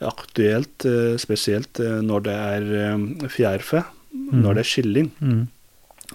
aktuelt, 0.01 0.85
eh, 0.85 1.17
spesielt 1.21 1.79
eh, 1.79 1.99
når 2.01 2.23
det 2.25 2.33
er 2.35 3.27
fjærfe, 3.29 3.83
mm. 4.13 4.41
når 4.41 4.53
det 4.55 4.63
er 4.63 4.69
skilling. 4.71 5.11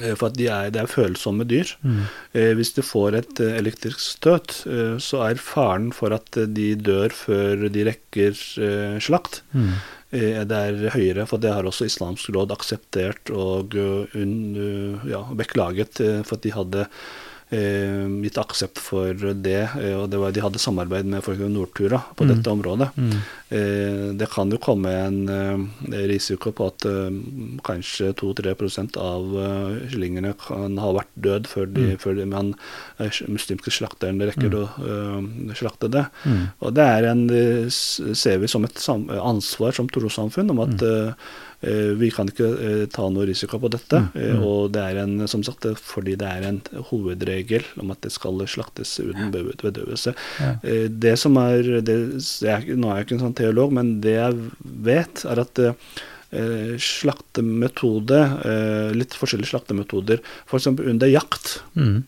Eh, 0.00 0.14
For 0.14 0.28
at 0.28 0.36
de 0.36 0.46
er, 0.52 0.70
det 0.74 0.80
er 0.82 0.90
følsomme 0.92 1.46
dyr. 1.48 1.70
Mm. 1.82 2.00
Eh, 2.36 2.52
Hvis 2.58 2.74
de 2.76 2.82
får 2.84 3.14
et 3.20 3.40
eh, 3.40 3.54
elektrisk 3.60 4.00
støt, 4.00 4.58
eh, 4.68 4.96
så 5.00 5.22
er 5.30 5.40
faren 5.40 5.92
for 5.96 6.12
at 6.16 6.36
eh, 6.36 6.46
de 6.46 6.74
dør 6.76 7.14
før 7.16 7.68
de 7.72 7.84
rekker 7.90 8.34
eh, 8.60 8.98
slakt, 9.00 9.42
Mm. 9.56 9.70
eh, 10.12 10.42
det 10.44 10.58
er 10.70 10.90
høyere. 10.96 11.26
For 11.26 11.38
det 11.42 11.52
har 11.54 11.64
også 11.64 11.86
Islamsk 11.88 12.28
råd 12.36 12.52
akseptert 12.52 13.30
og 13.32 13.74
uh, 13.74 14.04
un, 14.14 14.34
uh, 14.56 15.06
ja, 15.08 15.22
beklaget 15.34 15.96
for 16.24 16.36
at 16.36 16.42
de 16.44 16.52
hadde 16.54 16.86
gitt 17.50 18.38
aksept 18.42 18.78
for 18.82 19.14
det. 19.14 19.68
eh, 19.78 19.94
Og 19.96 20.10
det 20.10 20.18
var, 20.18 20.32
de 20.32 20.40
hadde 20.42 20.58
samarbeid 20.58 21.06
med 21.06 21.22
folk 21.22 21.38
Nortura 21.38 22.02
på 22.16 22.24
Mm. 22.24 22.28
dette 22.34 22.50
området. 22.50 22.88
Mm. 22.96 23.12
Eh, 23.50 24.12
Det 24.16 24.28
kan 24.30 24.50
jo 24.50 24.58
komme 24.58 24.90
en 24.90 25.28
eh, 25.28 26.06
risiko 26.08 26.50
på 26.52 26.66
at 26.66 26.84
eh, 26.86 27.10
kanskje 27.62 28.12
2-3 28.14 28.96
av 28.98 29.22
eh, 29.38 29.88
kyllingene 29.90 30.34
kan 30.38 30.76
ha 30.78 30.92
vært 30.92 31.12
død 31.20 31.46
før, 31.46 31.66
de, 31.72 31.80
Mm. 31.92 31.98
før 31.98 32.16
de, 32.16 32.24
man 32.26 32.54
eh, 32.98 33.10
muslimske 33.28 33.70
slakterne 33.70 34.26
rekker 34.26 34.50
å 34.50 34.64
eh, 34.82 35.54
slakte 35.54 35.88
det. 35.90 36.06
Mm. 36.24 36.48
Og 36.62 36.74
det 36.74 36.82
er 36.82 37.04
en, 37.12 37.26
det 37.28 37.72
ser 37.72 38.38
vi 38.38 38.46
som 38.48 38.64
et 38.64 38.74
ansvar 39.22 39.72
som 39.72 39.86
trossamfunn 39.88 40.50
om 40.50 40.60
at 40.66 40.82
eh, 40.82 41.06
eh, 41.06 41.12
vi 41.62 42.10
kan 42.12 42.28
ikke 42.28 42.48
eh, 42.60 42.86
ta 42.92 43.08
noe 43.10 43.24
risiko 43.26 43.58
på 43.58 43.70
dette. 43.72 44.00
Mm. 44.02 44.10
eh, 44.14 44.34
Mm. 44.36 44.42
og 44.44 44.72
det 44.72 44.82
er 44.82 44.98
en, 45.02 45.26
som 45.28 45.42
sagt, 45.42 45.64
fordi 45.80 46.16
det 46.20 46.26
er 46.28 46.44
en 46.48 46.60
hovedregel 46.90 47.64
om 47.80 47.90
at 47.90 48.00
det 48.02 48.12
skal 48.12 48.38
slaktes 48.46 48.98
uten 49.00 49.32
bedøvelse. 49.32 50.14
Eh, 50.62 50.88
Det 50.88 51.16
som 51.18 51.36
er, 51.36 51.80
det, 51.80 51.96
jeg, 52.44 52.76
Nå 52.76 52.90
er 52.92 53.00
jeg 53.00 53.06
ikke 53.06 53.16
en 53.18 53.24
sånn 53.28 53.34
teolog, 53.40 53.72
men 53.72 54.00
det 54.00 54.14
jeg 54.18 54.36
vet, 54.84 55.24
er 55.24 55.40
at 55.40 55.58
eh, 55.64 56.76
slaktemetode, 56.78 58.18
eh, 58.44 58.90
litt 58.96 59.14
forskjellige 59.16 59.52
slaktemetoder, 59.54 60.20
f.eks. 60.46 60.66
under 60.66 61.08
jakt, 61.08 61.60
Mm. 61.76 62.02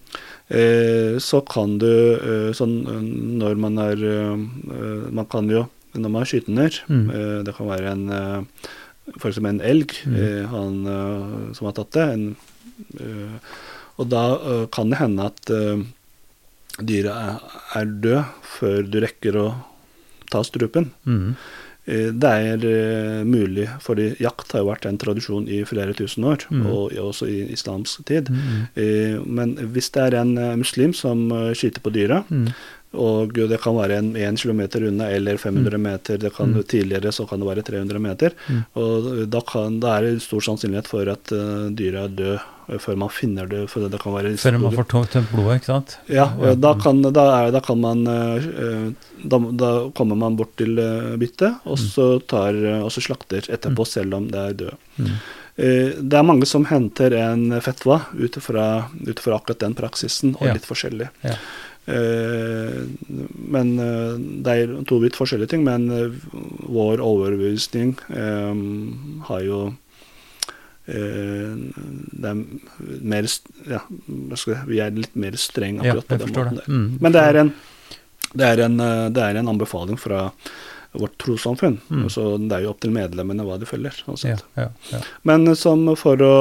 eh, 0.51 1.17
så 1.19 1.41
kan 1.47 1.79
du 1.79 1.89
eh, 1.89 2.53
sånn 2.53 2.77
eh, 2.89 3.03
når 3.43 3.57
man 3.57 3.79
er 3.79 3.97
eh, 4.05 4.37
Man 5.13 5.27
kan 5.31 5.49
jo, 5.49 5.67
når 5.95 6.11
man 6.11 6.23
er 6.23 6.27
skytener, 6.27 6.73
Mm. 6.89 7.11
eh, 7.11 7.43
det 7.45 7.55
kan 7.57 7.67
være 7.69 7.93
en 7.93 8.09
eh, 8.11 8.43
F.eks. 9.17 9.39
en 9.39 9.61
elg 9.61 9.93
Mm. 10.07 10.15
eh, 10.21 10.47
han, 10.53 10.87
eh, 10.87 11.55
som 11.55 11.67
har 11.67 11.73
tatt 11.79 11.93
det. 11.93 12.07
En, 12.13 12.37
eh, 13.01 13.39
og 13.99 14.09
da 14.09 14.67
kan 14.71 14.91
det 14.91 14.99
hende 15.01 15.25
at 15.27 15.51
dyret 16.79 17.11
er, 17.11 17.41
er 17.81 17.85
død 18.05 18.25
før 18.59 18.85
du 18.91 19.01
rekker 19.03 19.39
å 19.41 19.47
ta 20.31 20.43
strupen. 20.47 20.93
Mm. 21.09 21.33
Det 21.89 22.31
er 22.31 22.65
eh, 22.69 23.23
mulig, 23.25 23.65
fordi 23.81 24.11
jakt 24.21 24.53
har 24.53 24.61
jo 24.61 24.67
vært 24.69 24.85
en 24.91 24.99
tradisjon 25.01 25.47
i 25.49 25.63
flere 25.65 25.95
tusen 25.97 26.23
år, 26.29 26.45
Mm. 26.53 26.67
og 26.69 26.93
også 27.01 27.27
i 27.33 27.39
islamsk 27.55 28.05
tid. 28.05 28.29
Mm. 28.29 28.67
Eh, 28.77 29.19
Men 29.25 29.55
hvis 29.73 29.89
det 29.91 30.03
er 30.13 30.19
en 30.21 30.37
eh, 30.39 30.55
muslim 30.61 30.93
som 30.95 31.31
skyter 31.57 31.81
på 31.81 31.91
dyra, 31.91 32.25
Mm. 32.31 32.53
Og 32.95 33.33
det 33.35 33.61
kan 33.61 33.77
være 33.77 33.99
en 33.99 34.15
1 34.17 34.39
km 34.41 34.61
unna 34.89 35.11
eller 35.13 35.37
500 35.37 35.79
meter, 35.79 36.17
det 36.19 36.33
kan, 36.35 36.55
Mm. 36.55 36.63
tidligere 36.65 37.13
så 37.13 37.27
kan 37.29 37.41
det 37.41 37.49
være 37.49 37.63
300 37.63 37.99
meter, 38.01 38.31
Mm. 38.49 38.63
og 38.77 39.29
da, 39.31 39.41
kan, 39.41 39.81
da 39.81 39.99
er 39.99 40.03
det 40.03 40.23
stor 40.23 40.41
sannsynlighet 40.41 40.87
for 40.89 41.09
at 41.09 41.33
uh, 41.33 41.69
dyret 41.71 42.05
er 42.05 42.09
død 42.09 42.39
eh, 42.71 42.79
før 42.79 42.97
man 42.97 43.09
finner 43.09 43.47
det, 43.47 43.69
for 43.71 43.89
det 43.89 44.01
kan 44.01 44.13
være 44.13 44.37
Før 44.37 44.59
man 44.59 44.73
får 44.73 44.89
tømt 45.13 45.31
blodet, 45.33 45.57
ikke 45.61 45.67
sant? 45.67 45.99
ja, 46.09 46.27
og 46.39 46.61
da 46.61 46.75
kan, 46.81 47.03
da 47.03 47.25
er, 47.45 47.51
da 47.53 47.61
kan 47.61 47.81
man 47.81 48.07
eh, 48.07 48.91
da, 49.25 49.39
da 49.39 49.91
kommer 49.95 50.17
man 50.17 50.37
bort 50.37 50.57
til 50.57 50.79
uh, 50.79 51.17
byttet, 51.17 51.61
og 51.67 51.77
eh, 52.65 52.81
og 52.83 52.91
så 52.93 53.01
slakter 53.05 53.45
etterpå, 53.49 53.85
selv 53.87 54.15
om 54.15 54.29
det 54.31 54.39
er 54.39 54.53
død. 54.65 54.75
Mm. 54.99 55.13
Det 55.59 56.15
er 56.15 56.23
mange 56.23 56.47
som 56.47 56.65
henter 56.71 57.11
en 57.19 57.51
fetwa 57.61 57.97
fra 58.39 58.67
ut 58.95 59.19
fra 59.19 59.35
akkurat 59.41 59.59
den 59.59 59.75
praksisen, 59.75 60.37
og 60.39 60.47
Ja. 60.47 60.53
litt 60.55 60.63
forskjellig. 60.65 61.09
Ja. 61.25 61.35
Eh, 61.89 62.85
Men 63.49 63.79
eh, 63.81 64.15
det 64.45 64.55
er 64.55 64.73
to 64.89 64.99
vidt 65.01 65.17
forskjellige 65.17 65.55
ting, 65.55 65.65
men 65.65 65.89
eh, 65.95 66.17
vår 66.69 67.01
overbevisning 67.01 67.95
har 69.29 69.45
jo 69.47 69.61
eh, 70.87 71.55
det 72.13 72.33
er 72.33 72.43
mer 73.15 73.29
ja, 73.69 73.81
Vi 74.69 74.81
er 74.85 74.99
litt 74.99 75.17
mer 75.17 75.39
streng 75.41 75.81
akkurat 75.81 76.11
på 76.11 76.21
den 76.21 76.35
måten. 76.35 76.61
der. 76.61 76.69
Mm. 76.69 76.99
Men 77.01 77.17
det 77.17 77.23
er, 77.25 77.41
en, 77.45 77.55
det, 78.35 78.51
er 78.51 78.65
en, 78.67 78.77
det 79.15 79.25
er 79.25 79.41
en 79.41 79.53
anbefaling 79.55 80.01
fra 80.01 80.29
vårt 80.93 81.17
trossamfunn. 81.21 81.81
Mm. 81.89 82.05
Så 82.13 82.37
det 82.43 82.53
er 82.57 82.67
jo 82.67 82.75
opp 82.75 82.85
til 82.85 82.93
medlemmene 82.93 83.45
hva 83.49 83.59
de 83.61 83.69
følger. 83.69 83.97
Sånn 84.05 84.21
Ja, 84.29 84.39
ja, 84.61 84.69
ja. 84.93 85.03
Men 85.29 85.49
som 85.57 85.85
for 86.01 86.21
å 86.25 86.37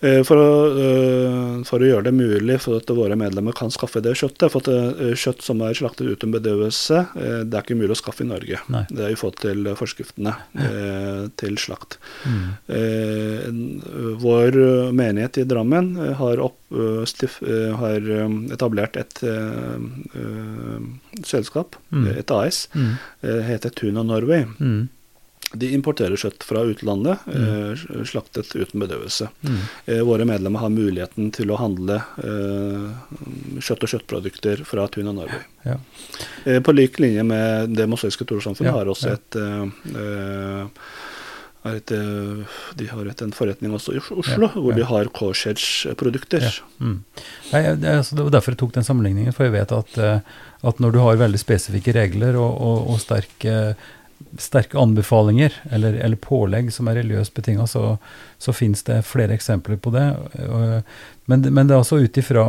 for 0.00 0.36
å, 0.36 0.48
eh, 0.76 1.62
for 1.64 1.80
å 1.80 1.86
gjøre 1.88 2.04
det 2.04 2.12
mulig 2.14 2.58
for 2.60 2.76
at 2.76 2.90
våre 2.92 3.16
medlemmer 3.16 3.54
kan 3.56 3.70
skaffe 3.72 4.02
det 4.04 4.12
kjøttet. 4.20 4.50
For 4.52 4.60
at 4.60 4.68
eh, 4.68 5.14
kjøtt 5.16 5.40
som 5.42 5.60
er 5.64 5.72
slaktet 5.78 6.10
uten 6.10 6.32
bedøvelse, 6.34 6.98
eh, 7.16 7.44
det 7.44 7.54
er 7.56 7.62
ikke 7.64 7.78
mulig 7.78 7.94
å 7.96 8.00
skaffe 8.02 8.24
i 8.24 8.28
Norge. 8.28 8.58
Nei. 8.68 8.82
Det 8.90 9.04
er 9.06 9.14
jo 9.14 9.20
fått 9.22 9.40
til 9.44 9.64
forskriftene 9.78 10.34
ja. 10.58 11.28
til 11.40 11.56
slakt. 11.56 11.96
Mm. 12.26 12.44
Eh, 12.68 13.48
vår 14.20 14.58
eh, 14.64 14.92
menighet 14.92 15.38
i 15.40 15.46
Drammen 15.48 15.94
eh, 15.96 16.12
har, 16.20 16.42
opp, 16.42 16.58
eh, 16.74 17.04
stif, 17.08 17.38
eh, 17.46 17.72
har 17.80 17.96
eh, 18.18 18.36
etablert 18.54 18.96
et 19.00 19.22
eh, 19.22 19.78
eh, 20.18 20.90
selskap, 21.24 21.76
Mm. 21.94 22.08
et 22.18 22.30
AS, 22.34 22.68
Mm. 22.74 22.98
eh, 23.22 23.40
heter 23.46 23.70
Tuna 23.70 24.02
Norway. 24.02 24.44
Mm. 24.58 24.88
De 25.52 25.68
importerer 25.76 26.16
kjøtt 26.18 26.42
fra 26.46 26.64
utlandet, 26.66 27.24
mm. 27.28 28.04
slaktet 28.08 28.50
uten 28.56 28.80
bedøvelse. 28.82 29.28
Mm. 29.44 29.58
Eh, 29.86 30.00
våre 30.06 30.24
medlemmer 30.26 30.64
har 30.64 30.72
muligheten 30.74 31.28
til 31.36 31.52
å 31.54 31.58
handle 31.60 32.00
eh, 32.24 32.88
kjøtt 33.62 33.86
og 33.86 33.92
kjøttprodukter 33.92 34.64
fra 34.66 34.88
Tuna 34.90 35.12
Narvøy. 35.14 35.42
Ja. 35.68 35.76
Eh, 36.44 36.60
på 36.64 36.74
lik 36.74 36.98
linje 37.00 37.22
med 37.24 37.70
Det 37.76 37.86
mosaiske 37.88 38.26
trossamfunnet 38.28 38.72
Ja, 38.72 38.76
har 38.78 38.90
også 38.92 39.12
ja. 39.12 39.16
et, 39.16 39.38
eh, 39.40 39.64
eh, 40.02 41.72
et 41.74 41.92
eh, 41.96 42.58
De 42.76 42.88
har 42.90 43.08
et, 43.08 43.22
en 43.24 43.32
forretning 43.32 43.72
også 43.72 43.94
i 43.96 44.02
Oslo, 44.02 44.50
Ja, 44.50 44.50
hvor 44.58 44.76
de 44.76 44.84
har 44.84 45.08
Korsers-produkter. 45.16 46.44
Ja. 46.44 46.50
Mm. 46.80 46.98
Nei, 47.52 47.62
jeg- 47.64 47.80
det, 47.80 47.94
altså, 48.02 48.18
det 48.18 48.24
var 48.26 48.34
derfor 48.36 48.52
jeg 48.52 48.58
tok 48.64 48.74
den 48.76 48.84
sammenligningen, 48.90 49.32
for 49.32 49.46
jeg 49.48 49.54
vet 49.56 49.72
at, 49.72 49.98
eh, 49.98 50.20
at 50.64 50.80
når 50.82 50.92
du 50.92 50.98
har 51.04 51.16
veldig 51.22 51.40
spesifikke 51.40 51.94
regler 51.96 52.36
og, 52.36 52.52
og, 52.60 52.90
og 52.94 53.00
sterke, 53.00 53.76
sterke 54.38 54.78
anbefalinger, 54.80 55.54
eller, 55.70 55.94
eller 55.94 56.20
pålegg 56.20 56.72
som 56.74 56.88
er 56.88 56.98
religiøst 57.00 57.34
betinga, 57.34 57.66
så, 57.70 57.96
så 58.38 58.54
fins 58.56 58.82
det 58.88 59.04
flere 59.06 59.36
eksempler 59.36 59.78
på 59.80 59.92
det. 59.94 60.06
Men, 61.30 61.44
men 61.46 61.66
det 61.68 61.74
er 61.74 61.82
altså 61.82 62.00
ut 62.02 62.18
ifra 62.18 62.48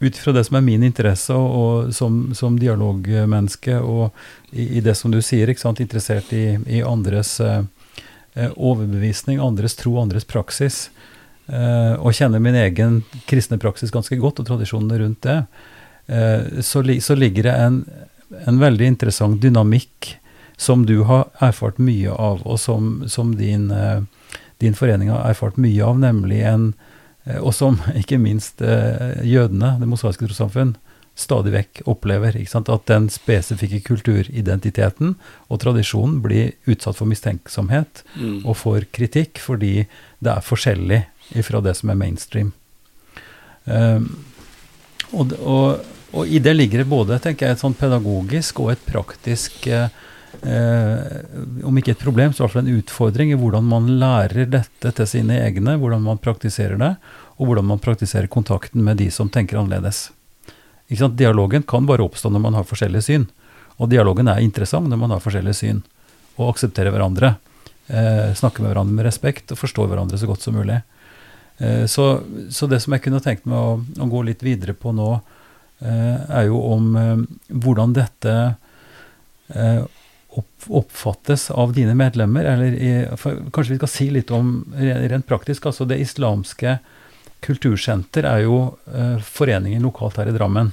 ut 0.00 0.16
ifra 0.16 0.32
det 0.32 0.44
som 0.44 0.56
er 0.56 0.64
min 0.64 0.82
interesse, 0.82 1.34
og, 1.36 1.56
og 1.60 1.94
som, 1.94 2.30
som 2.34 2.56
dialogmenneske, 2.58 3.76
og 3.84 4.14
i, 4.50 4.78
i 4.78 4.80
det 4.84 4.94
som 4.96 5.12
du 5.12 5.20
sier, 5.20 5.52
interessert 5.52 6.32
i, 6.32 6.56
i 6.66 6.80
andres 6.80 7.34
eh, 7.44 7.66
eh, 8.34 8.48
overbevisning, 8.56 9.40
andres 9.44 9.76
tro, 9.76 9.98
andres 10.00 10.24
praksis, 10.24 10.88
eh, 11.52 12.00
og 12.00 12.16
kjenner 12.16 12.40
min 12.40 12.56
egen 12.56 13.02
kristne 13.28 13.60
praksis 13.60 13.92
ganske 13.92 14.16
godt, 14.16 14.40
og 14.40 14.48
tradisjonene 14.48 15.02
rundt 15.02 15.20
det, 15.28 15.36
eh, 16.08 16.62
så, 16.64 16.80
så 16.80 17.18
ligger 17.18 17.50
det 17.50 17.58
en, 17.60 17.82
en 18.46 18.62
veldig 18.64 18.88
interessant 18.94 19.36
dynamikk 19.42 20.14
som 20.60 20.84
du 20.86 20.98
har 21.08 21.30
erfart 21.40 21.78
mye 21.80 22.12
av, 22.12 22.42
og 22.44 22.58
som, 22.60 22.92
som 23.08 23.32
din, 23.38 23.70
eh, 23.72 24.02
din 24.60 24.76
forening 24.76 25.08
har 25.08 25.24
erfart 25.30 25.56
mye 25.56 25.80
av, 25.86 25.96
nemlig 26.02 26.42
en 26.44 26.74
eh, 27.24 27.38
Og 27.40 27.54
som 27.56 27.78
ikke 28.00 28.18
minst 28.20 28.60
eh, 28.60 29.24
jødene, 29.24 29.78
det 29.80 29.88
mosaiske 29.88 30.28
trossamfunn, 30.28 30.74
stadig 31.16 31.52
vekk 31.52 31.80
opplever. 31.88 32.36
Ikke 32.36 32.52
sant? 32.52 32.68
At 32.72 32.84
den 32.88 33.08
spesifikke 33.12 33.80
kulturidentiteten 33.84 35.16
og 35.48 35.60
tradisjonen 35.64 36.20
blir 36.24 36.52
utsatt 36.68 37.00
for 37.00 37.08
mistenksomhet 37.08 38.04
Mm. 38.16 38.44
og 38.44 38.56
for 38.56 38.84
kritikk 38.92 39.38
fordi 39.38 39.86
det 40.20 40.32
er 40.32 40.44
forskjellig 40.44 41.00
fra 41.46 41.60
det 41.60 41.76
som 41.78 41.92
er 41.92 41.98
mainstream. 42.00 42.52
Um, 43.64 44.08
og, 45.12 45.32
og, 45.40 45.84
og 46.12 46.26
i 46.26 46.40
det 46.42 46.56
ligger 46.56 46.82
det 46.82 46.90
både 46.90 47.20
tenker 47.22 47.46
jeg, 47.46 47.58
et 47.58 47.62
sånn 47.62 47.76
pedagogisk 47.78 48.60
og 48.64 48.72
et 48.74 48.86
praktisk 48.88 49.66
eh, 49.70 49.92
eh, 50.42 51.64
Om 51.66 51.80
ikke 51.80 51.94
et 51.94 52.04
problem, 52.04 52.32
så 52.32 52.42
i 52.42 52.44
hvert 52.44 52.54
fall 52.54 52.66
en 52.66 52.78
utfordring 52.78 53.32
i 53.32 53.38
hvordan 53.40 53.66
man 53.66 53.88
lærer 54.00 54.48
dette 54.50 54.94
til 54.96 55.08
sine 55.08 55.40
egne, 55.42 55.76
hvordan 55.80 56.02
man 56.04 56.20
praktiserer 56.22 56.80
det, 56.80 56.94
og 57.40 57.50
hvordan 57.50 57.68
man 57.72 57.82
praktiserer 57.82 58.30
kontakten 58.30 58.84
med 58.84 59.00
de 59.00 59.10
som 59.10 59.30
tenker 59.32 59.60
annerledes. 59.60 60.10
Dialogen 60.90 61.62
kan 61.62 61.86
bare 61.86 62.02
oppstå 62.02 62.32
når 62.32 62.42
man 62.42 62.56
har 62.58 62.66
forskjellige 62.66 63.06
syn. 63.06 63.28
Og 63.80 63.88
dialogen 63.88 64.28
er 64.28 64.42
interessant 64.44 64.90
når 64.90 64.98
man 65.00 65.14
har 65.14 65.22
forskjellige 65.24 65.60
syn, 65.62 65.84
og 66.36 66.54
aksepterer 66.54 66.92
hverandre. 66.92 67.36
Eh, 67.86 68.32
snakker 68.36 68.62
med 68.62 68.74
hverandre 68.74 68.96
med 68.96 69.06
respekt 69.06 69.52
og 69.52 69.58
forstår 69.58 69.88
hverandre 69.90 70.18
så 70.18 70.28
godt 70.28 70.44
som 70.44 70.56
mulig. 70.58 70.80
Eh, 71.58 71.86
så, 71.90 72.22
så 72.50 72.68
det 72.70 72.82
som 72.84 72.94
jeg 72.94 73.04
kunne 73.06 73.22
tenkt 73.24 73.48
meg 73.48 73.58
å, 73.58 73.78
å 73.80 74.10
gå 74.10 74.24
litt 74.28 74.44
videre 74.46 74.76
på 74.78 74.92
nå, 74.94 75.08
eh, 75.80 76.18
er 76.26 76.50
jo 76.50 76.60
om 76.74 76.90
eh, 77.00 77.24
hvordan 77.50 77.96
dette 77.96 78.36
eh, 79.54 79.80
oppfattes 80.68 81.50
av 81.50 81.72
dine 81.74 81.94
medlemmer. 81.98 82.44
Eller 82.44 82.72
i, 82.76 82.90
kanskje 83.52 83.74
vi 83.74 83.80
skal 83.80 83.88
si 83.88 84.10
litt 84.10 84.30
om 84.30 84.52
rent 84.78 85.26
praktisk. 85.26 85.66
altså 85.66 85.86
Det 85.88 85.98
islamske 86.00 86.78
kultursenter 87.40 88.26
er 88.28 88.44
jo 88.44 88.76
eh, 88.92 89.16
foreningen 89.24 89.82
lokalt 89.86 90.20
her 90.20 90.28
i 90.28 90.36
Drammen. 90.36 90.72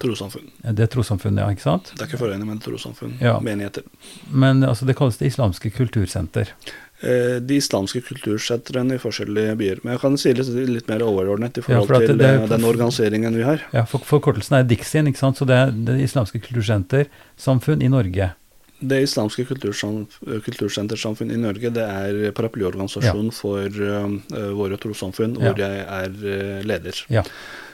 Trossamfunn. 0.00 0.46
Det 0.64 0.86
er 0.86 0.88
trossamfunnet, 0.94 1.42
ja, 1.44 1.50
ikke 1.52 1.66
sant? 1.66 1.90
Det 1.92 2.00
er 2.06 2.08
ikke 2.08 2.22
forening, 2.22 2.46
men 2.48 2.60
trossamfunn. 2.64 3.18
Ja. 3.20 3.34
Menigheter. 3.44 3.84
Men 4.32 4.62
altså, 4.64 4.86
det 4.88 4.96
kalles 4.96 5.18
Det 5.20 5.28
islamske 5.28 5.70
kultursenter. 5.76 6.54
Eh, 7.04 7.36
de 7.44 7.58
islamske 7.60 8.00
kultursentrene 8.08 8.96
i 8.96 9.00
forskjellige 9.00 9.58
byer. 9.60 9.82
Men 9.84 9.94
jeg 9.94 10.00
kan 10.00 10.16
si 10.20 10.32
litt, 10.36 10.48
litt 10.72 10.88
mer 10.88 11.04
overordnet 11.04 11.60
i 11.60 11.60
Ja, 11.60 11.66
forhold 11.68 11.86
for 11.92 12.06
til 12.06 12.16
det- 12.18 12.26
eh, 12.30 12.40
det- 12.40 12.48
den 12.48 12.64
organiseringen 12.64 13.36
vi 13.36 13.42
har. 13.44 13.60
Ja, 13.76 13.84
for, 13.84 13.98
Forkortelsen 14.00 14.56
er 14.58 14.64
Dixien, 14.64 15.06
ikke 15.06 15.18
sant? 15.20 15.36
Så 15.36 15.46
det 15.46 15.56
er 15.56 15.70
Det 15.70 16.00
islamske 16.00 16.40
kultursentersamfunn 16.40 17.82
i 17.82 17.88
Norge. 17.88 18.32
Det 18.80 19.02
islamske 19.04 19.44
kultursentersamfunn 19.44 21.32
i 21.34 21.40
Norge 21.40 21.70
det 21.76 21.84
er 21.84 22.32
paraplyorganisasjon 22.36 23.32
for 23.36 23.66
uh, 23.68 24.08
våre 24.56 24.78
trossamfunn, 24.80 25.36
Ja. 25.36 25.50
hvor 25.50 25.60
jeg 25.60 25.82
er 25.84 26.10
eh, 26.34 26.62
leder. 26.64 27.02
Ja. 27.12 27.24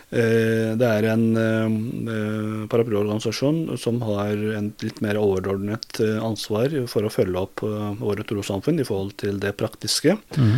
Uh, 0.07 0.75
det 0.79 0.87
er 0.87 1.09
en 1.13 1.25
uh, 1.39 2.67
paraplyorganisasjon 2.71 3.79
som 3.79 4.03
har 4.07 4.35
en 4.59 4.73
litt 4.83 5.01
mer 5.03 5.19
overordnet 5.23 6.01
ansvar 6.23 6.75
for 6.91 7.07
å 7.07 7.13
følge 7.13 7.43
opp 7.43 7.63
våre 8.03 8.27
trossamfunn 8.27 8.83
i 8.83 8.87
forhold 8.87 9.17
til 9.23 9.39
det 9.43 9.55
praktiske, 9.59 10.19
mm. 10.37 10.57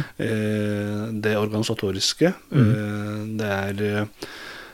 det 1.25 1.37
organisatoriske. 1.39 2.33
Mm. 2.53 3.37
Det 3.39 3.49
er 3.49 4.07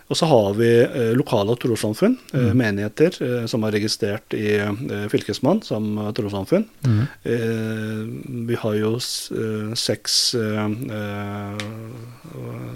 og 0.09 0.17
så 0.19 0.27
har 0.29 0.55
vi 0.59 0.69
eh, 0.85 1.13
lokale 1.17 1.55
trossamfunn, 1.57 2.19
eh, 2.35 2.41
Mhm. 2.41 2.57
menigheter, 2.61 3.17
eh, 3.25 3.47
som 3.47 3.65
er 3.65 3.73
registrert 3.73 4.35
i 4.37 4.57
eh, 4.61 5.09
Fylkesmann 5.09 5.63
som 5.65 5.97
trossamfunn. 6.15 6.67
Mm. 6.85 7.01
Eh, 7.25 8.45
vi 8.51 8.55
har 8.61 8.75
jo 8.75 8.95
eh, 8.97 9.73
seks 9.75 10.35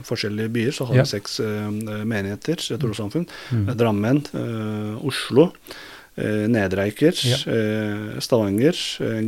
forskjellige 0.09 0.49
byer, 0.55 0.72
så 0.72 0.85
har 0.89 0.95
Ja. 0.97 1.03
vi 1.03 1.09
seks 1.09 1.41
menigheter, 2.05 2.57
trossamfunn. 2.79 3.26
Mm. 3.53 3.76
Drammen, 3.76 4.24
eh, 4.35 5.05
Oslo, 5.07 5.53
eh, 6.16 6.47
Nedreiker, 6.49 7.12
Ja. 7.24 7.37
eh, 7.53 8.18
Stavanger, 8.20 8.74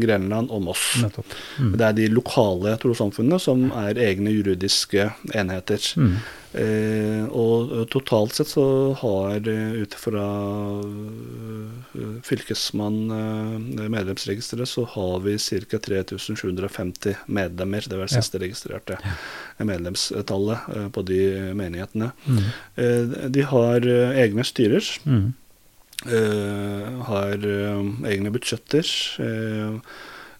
Grenland 0.01 0.51
og 0.51 0.63
Moss. 0.63 0.97
Mhm. 1.59 1.77
Det 1.77 1.81
er 1.81 1.93
de 1.93 2.09
lokale 2.09 2.77
trossamfunnene 2.79 3.39
som 3.41 3.71
er 3.73 3.95
egne 3.95 4.31
juridiske 4.33 5.13
enheter. 5.35 5.79
Mhm. 5.97 6.17
Eh, 6.51 7.27
og 7.31 7.71
eh, 7.77 7.85
totalt 7.93 8.35
sett 8.35 8.49
så 8.51 8.65
har 8.99 9.47
eh, 9.47 9.77
ut 9.85 9.95
fra 9.95 10.25
eh, 10.83 12.17
fylkesmann 12.27 12.97
medlemsregisteret 13.91 14.67
så 14.69 14.83
har 14.97 15.21
vi 15.23 15.37
ca. 15.39 15.79
3750 15.79 17.15
medlemmer. 17.31 17.87
Det 17.87 17.97
var 18.01 18.07
det 18.11 18.17
Ja. 18.17 18.23
siste 18.23 18.39
registrerte 18.43 18.99
medlemstallet 19.59 20.93
på 20.93 21.03
de 21.07 21.21
menighetene. 21.55 22.11
Mm. 22.27 22.43
Eh, 22.77 23.29
de 23.31 23.43
har 23.43 23.81
egne 24.25 24.45
styrer. 24.45 24.83
Mm. 25.07 25.33
eh, 26.11 27.03
har 27.07 27.39
egne 28.11 28.31
budsjetter. 28.33 28.87
eh, 29.21 29.79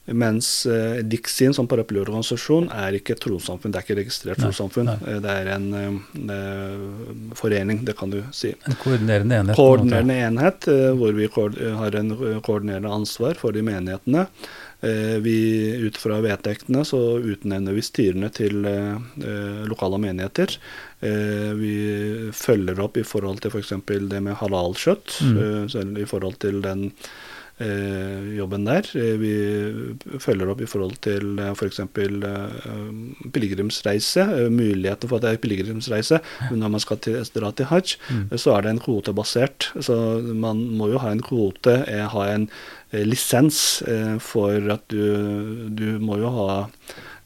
mens 0.07 0.67
eh, 0.67 1.03
Dixien 1.07 1.53
som 1.55 1.69
paraplyorganisasjon 1.71 2.71
er 2.75 2.97
ikke 2.99 3.15
et 3.15 3.21
trossamfunn, 3.23 3.71
det 3.71 3.79
er 3.79 3.85
ikke 3.87 3.99
registrert 4.01 4.41
trossamfunn. 4.43 4.89
Eh, 5.07 5.21
Det 5.23 5.35
er 5.37 5.51
en 5.55 5.69
eh, 5.77 7.35
forening, 7.39 7.85
det 7.87 7.95
kan 7.99 8.11
du 8.11 8.23
si. 8.35 8.55
En 8.67 8.79
koordinerende 8.81 9.39
enhet. 9.43 9.57
Koordinerende 9.61 10.17
enhet, 10.27 10.67
eh, 10.73 10.91
hvor 10.99 11.15
vi 11.15 11.29
eh, 11.29 11.77
har 11.79 12.01
en 12.01 12.11
koordinerende 12.43 12.91
ansvar 12.91 13.39
for 13.39 13.53
de 13.53 13.63
menighetene. 13.63 14.27
Eh, 14.83 15.19
Vi, 15.23 15.37
ut 15.87 15.97
fra 16.01 16.19
vedtektene 16.25 16.83
så 16.89 17.21
utnevner 17.21 17.77
vi 17.77 17.83
styrene 17.85 18.31
til 18.33 18.65
lokale 19.69 19.99
menigheter. 20.01 20.57
Eh, 21.05 21.53
Vi 21.61 21.75
følger 22.33 22.81
opp 22.81 22.97
i 22.97 23.05
forhold 23.07 23.41
til 23.45 23.51
f.eks. 23.53 23.75
det 23.87 24.23
med 24.23 24.35
halalkjøtt, 24.41 25.21
Mm. 25.21 25.99
i 26.01 26.05
forhold 26.09 26.39
til 26.41 26.63
den 26.63 26.91
jobben 28.37 28.65
der. 28.65 28.87
Eh, 28.97 29.17
Vi 29.21 29.35
følger 30.19 30.51
opp 30.51 30.61
i 30.65 30.69
forhold 30.71 30.97
til 31.05 31.37
f.eks. 31.55 31.81
For 31.95 32.01
Eh, 32.01 33.31
pilegrimsreise, 33.33 34.25
muligheter 34.51 35.09
for 35.09 35.19
at 35.19 35.25
det 35.25 35.33
er 35.35 35.43
pilegrimsreise 35.43 36.21
når 36.51 36.73
man 36.73 36.83
skal 36.83 37.01
til, 37.03 37.21
dra 37.35 37.51
til 37.53 37.69
hajj. 37.71 37.97
Mm. 38.11 38.27
Så 38.39 38.55
er 38.55 38.65
det 38.65 38.75
en 38.75 38.83
kvotebasert. 38.83 39.71
Så 39.81 39.97
man 40.35 40.63
må 40.79 40.91
jo 40.93 41.01
ha 41.03 41.13
en 41.13 41.23
kvote, 41.25 41.81
eh, 41.89 42.07
ha 42.09 42.27
en 42.35 42.49
eh, 42.93 43.05
lisens 43.07 43.83
eh, 43.89 44.19
for 44.19 44.73
at 44.73 44.87
du 44.91 45.69
Du 45.71 45.99
må 46.01 46.19
jo 46.19 46.31
ha 46.31 46.67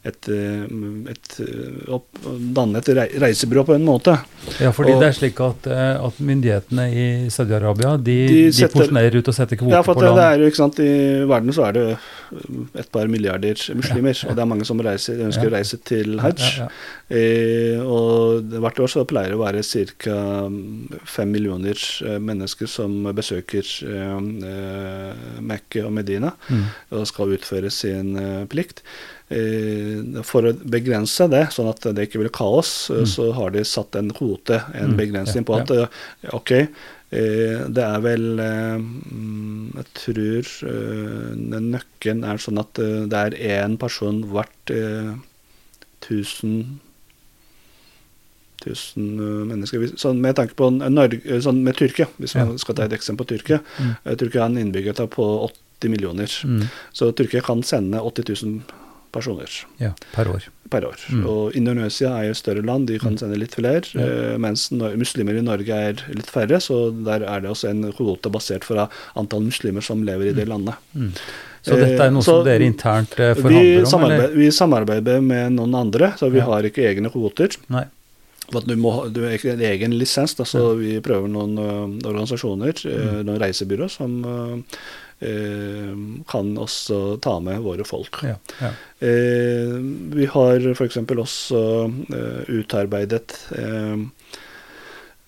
et, 0.05 0.27
eh, 0.29 0.65
et, 1.11 1.29
eh, 1.41 1.93
opp, 1.95 2.07
danne 2.53 2.77
et 2.77 2.89
rei- 2.93 3.19
reisebyrå 3.23 3.63
på 3.65 3.75
en 3.75 3.85
måte. 3.87 4.13
Ja, 4.61 4.69
fordi 4.71 4.93
Og- 4.93 5.01
det 5.01 5.07
er 5.09 5.15
slik 5.17 5.39
at, 5.41 5.65
eh, 5.67 6.05
at 6.05 6.19
myndighetene 6.21 6.85
i 6.93 7.05
Saudi-Arabia 7.33 7.95
de, 7.97 8.27
De 8.27 8.51
de, 8.51 8.67
porsjonerer 8.67 9.15
ut 9.17 9.27
og 9.27 9.33
setter 9.33 9.55
kvoter 9.57 9.71
Ja, 9.77 9.81
for 9.81 9.95
på 9.95 10.01
land. 10.05 10.15
det 10.17 10.25
er 10.25 10.37
jo, 10.43 10.49
ikke 10.51 10.61
sant, 10.61 10.79
I 10.79 11.25
verden 11.25 11.49
så 11.51 11.65
er 11.67 11.71
det 11.73 11.97
et 12.75 12.91
par 12.91 13.07
milliarder 13.07 13.55
muslimer, 13.75 14.13
og 14.29 14.35
det 14.35 14.41
er 14.43 14.45
mange 14.45 14.65
som 14.65 14.79
reiser, 14.79 15.17
ønsker 15.25 15.43
Ja. 15.43 15.49
å 15.49 15.53
reise 15.57 15.77
til 15.83 16.17
hajj. 16.19 16.39
Ja, 16.57 16.63
ja, 16.65 16.69
Eh, 17.07 17.77
og 17.85 18.41
hvert 18.49 18.79
år 18.81 18.89
så 18.89 19.05
pleier 19.05 19.29
det 19.29 19.37
å 19.37 19.43
være 19.45 19.61
ca. 19.61 20.49
fem 21.05 21.31
millioner 21.31 21.75
mennesker 22.19 22.67
som 22.67 23.03
besøker 23.13 23.61
eh, 23.61 25.41
Mekke 25.41 25.85
og 25.85 25.93
Medina 25.93 26.33
Mm. 26.49 26.63
og 26.91 27.05
skal 27.07 27.27
utføre 27.37 27.71
sin 27.71 28.15
eh, 28.17 28.45
plikt. 28.45 28.81
Eh, 29.27 30.21
for 30.21 30.45
å 30.45 30.51
begrense 30.53 31.25
det, 31.31 31.47
sånn 31.49 31.69
at 31.71 31.81
det 31.95 32.03
ikke 32.07 32.19
blir 32.21 32.29
kaos, 32.29 32.89
eh, 32.91 32.99
Mm. 33.01 33.07
så 33.09 33.31
har 33.33 33.49
de 33.51 33.63
satt 33.65 33.95
en 33.95 34.11
kvote, 34.11 34.61
en 34.75 34.91
Mm, 34.93 34.97
begrensning 34.97 35.43
på 35.45 35.55
at 35.59 35.69
ja. 35.69 35.87
ok, 36.31 36.51
eh, 36.51 36.67
det 37.67 37.83
er 37.83 37.99
vel 38.01 38.37
mm, 38.37 39.73
Jeg 39.75 39.85
tror 39.97 40.43
nøkkelen 41.35 42.23
er 42.23 42.37
sånn 42.37 42.59
at 42.61 42.73
det 42.75 43.13
er 43.13 43.31
én 43.65 43.77
person 43.79 44.21
hvert 44.29 44.69
eh, 44.69 45.15
tusen 46.01 46.79
tusen 48.61 49.19
eh, 49.19 49.43
mennesker. 49.49 49.89
Sånn 49.99 50.21
med 50.21 50.35
tanke 50.37 50.55
på 50.57 50.69
Norge, 50.89 51.21
sånn 51.43 51.59
med 51.65 51.75
Tyrkia, 51.77 52.07
hvis 52.19 52.35
man 52.35 52.51
Ja. 52.53 52.57
skal 52.57 52.75
ta 52.75 52.83
et 52.83 52.93
eksempel 52.93 53.25
på 53.25 53.37
Tyrkia. 53.37 53.59
Mm. 53.79 54.17
Tyrkia 54.17 54.41
har 54.41 54.49
en 54.49 54.57
innbyggertall 54.57 55.07
på 55.09 55.25
80 55.81 55.89
millioner. 55.89 56.27
Mm. 56.45 56.69
Så 56.93 57.11
Tyrkia 57.11 57.41
kan 57.41 57.61
sende 57.63 57.99
80 58.01 58.23
000 58.43 58.61
personer 59.15 59.49
ja, 59.81 59.93
per 60.13 60.29
år. 60.35 60.45
per 60.69 60.85
år. 60.89 60.99
Mm. 61.13 61.23
Og 61.31 61.55
Indonesia 61.57 62.11
er 62.19 62.27
jo 62.29 62.35
et 62.35 62.41
større 62.41 62.63
land, 62.65 62.87
de 62.91 62.99
kan 62.99 63.15
Mm. 63.15 63.19
sende 63.23 63.39
litt 63.39 63.55
flere. 63.55 63.81
Ja. 63.95 64.05
eh, 64.05 64.37
mens 64.37 64.67
muslimer 64.75 65.37
i 65.39 65.41
Norge 65.45 65.71
er 65.89 66.03
litt 66.13 66.29
færre, 66.31 66.59
så 66.61 66.91
der 67.05 67.23
er 67.25 67.41
det 67.41 67.49
også 67.55 67.69
en 67.71 67.83
kvote 67.95 68.29
basert 68.33 68.63
fra 68.67 68.89
antall 69.15 69.45
muslimer 69.47 69.81
som 69.85 70.03
lever 70.05 70.31
i 70.33 70.37
det 70.37 70.47
landet. 70.51 70.75
Mm. 70.95 71.11
Så 71.65 71.79
dette 71.81 71.97
er 72.05 72.11
noe 72.13 72.21
så 72.21 72.39
som 72.39 72.45
dere 72.45 72.61
internt 72.67 73.15
eh, 73.19 73.33
forhandler 73.33 73.79
om, 73.81 73.89
samarbeider, 73.89 74.25
eller? 74.29 74.37
vi 74.37 74.51
samarbeider 74.53 75.21
med 75.25 75.55
noen 75.57 75.73
andre, 75.79 76.11
så 76.19 76.29
vi 76.29 76.37
Ja. 76.43 76.45
har 76.45 76.61
ikke 76.67 76.83
egne 76.85 77.09
kvoter. 77.09 77.55
Nei. 77.73 77.85
du, 78.51 78.75
må, 78.77 78.91
du 79.11 79.23
er 79.25 79.33
ikke 79.39 79.53
en 79.55 79.61
egen 79.65 79.95
lisens, 79.97 80.35
da, 80.37 80.43
så 80.45 80.75
vi 80.77 80.99
prøver 81.01 81.27
noen 81.33 81.57
ø, 81.57 81.71
organisasjoner, 82.05 82.77
ø, 82.85 83.23
noen 83.25 83.39
reisebyrå, 83.41 83.87
som 83.89 84.19
ø, 84.23 84.61
kan 86.27 86.49
også 86.59 86.97
ta 87.23 87.37
med 87.39 87.63
våre 87.63 87.85
folk. 87.87 88.19
Ja, 88.27 88.35
ja. 88.59 88.71
Eh, 88.99 89.75
vi 90.15 90.27
har 90.31 90.67
f.eks. 90.73 90.97
også 90.97 91.61
eh, 92.15 92.41
utarbeidet 92.59 93.37
eh, 93.55 93.65
eh, 93.65 93.97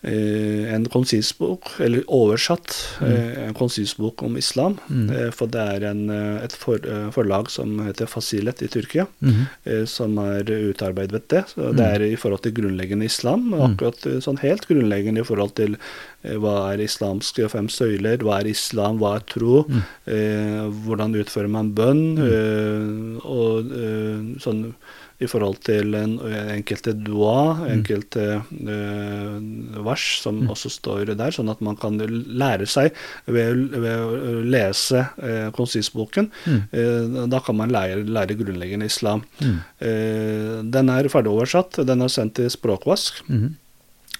en 0.05 0.85
konsisbok, 0.93 1.71
eller 1.81 2.03
oversatt 2.13 2.73
eh, 3.01 3.47
en 3.47 3.55
konsisbok 3.57 4.21
om 4.23 4.37
islam. 4.37 4.77
Mm. 4.87 5.07
Eh, 5.09 5.29
for 5.33 5.49
det 5.51 5.63
er 5.73 5.85
en, 5.89 6.03
eh, 6.13 6.43
et 6.45 6.53
for, 6.53 6.77
eh, 6.77 7.07
forlag 7.15 7.49
som 7.49 7.79
heter 7.81 8.09
Fasilet 8.09 8.61
i 8.61 8.69
Tyrkia, 8.71 9.07
mm. 9.21 9.39
eh, 9.65 9.85
som 9.89 10.17
har 10.21 10.45
utarbeidet 10.45 11.25
det. 11.33 11.43
Så 11.53 11.73
det 11.75 11.87
er 11.87 12.05
i 12.05 12.15
forhold 12.15 12.45
til 12.45 12.53
grunnleggende 12.59 13.09
islam, 13.09 13.49
akkurat 13.57 14.05
eh, 14.05 14.19
sånn 14.23 14.39
helt 14.43 14.67
grunnleggende 14.69 15.25
i 15.25 15.27
forhold 15.27 15.55
til 15.57 15.75
eh, 15.77 16.37
hva 16.37 16.73
er 16.73 16.85
islamske 16.85 17.49
fem 17.49 17.67
søyler, 17.67 18.21
hva 18.21 18.41
er 18.41 18.51
islam, 18.53 19.01
hva 19.01 19.15
er 19.17 19.25
tro, 19.33 19.65
eh, 20.05 20.61
hvordan 20.85 21.17
utfører 21.17 21.51
man 21.51 21.73
bønn, 21.77 22.05
eh, 22.21 23.25
og 23.25 23.73
eh, 23.73 24.23
sånn 24.45 24.63
i 25.20 25.26
forhold 25.26 25.57
til 25.65 25.95
en, 25.97 26.11
enkelte 26.53 26.91
doa, 26.93 27.63
enkelte 27.74 28.26
eh, 28.38 29.82
vers 29.86 30.03
som 30.22 30.43
også 30.53 30.70
står 30.70 31.13
der, 31.18 31.32
sånn 31.34 31.49
at 31.49 31.61
man 31.65 31.76
kan 31.80 31.97
lære 31.97 32.68
seg 32.70 32.91
ved, 33.26 33.63
ved 33.74 34.03
å 34.03 34.34
lese 34.45 35.01
eh, 35.18 35.47
konsisboken. 35.57 36.30
Eh, 36.70 37.24
da 37.34 37.39
kan 37.41 37.57
man 37.57 37.74
lære, 37.74 38.03
lære 38.05 38.38
grunnleggende 38.38 38.86
islam. 38.91 39.24
Eh, 39.41 40.61
den 40.70 40.89
er 40.93 41.09
ferdig 41.13 41.34
oversatt, 41.34 41.82
den 41.88 42.05
er 42.05 42.13
sendt 42.13 42.38
til 42.38 42.51
Språkvask. 42.53 43.24
Mhm. 43.28 43.55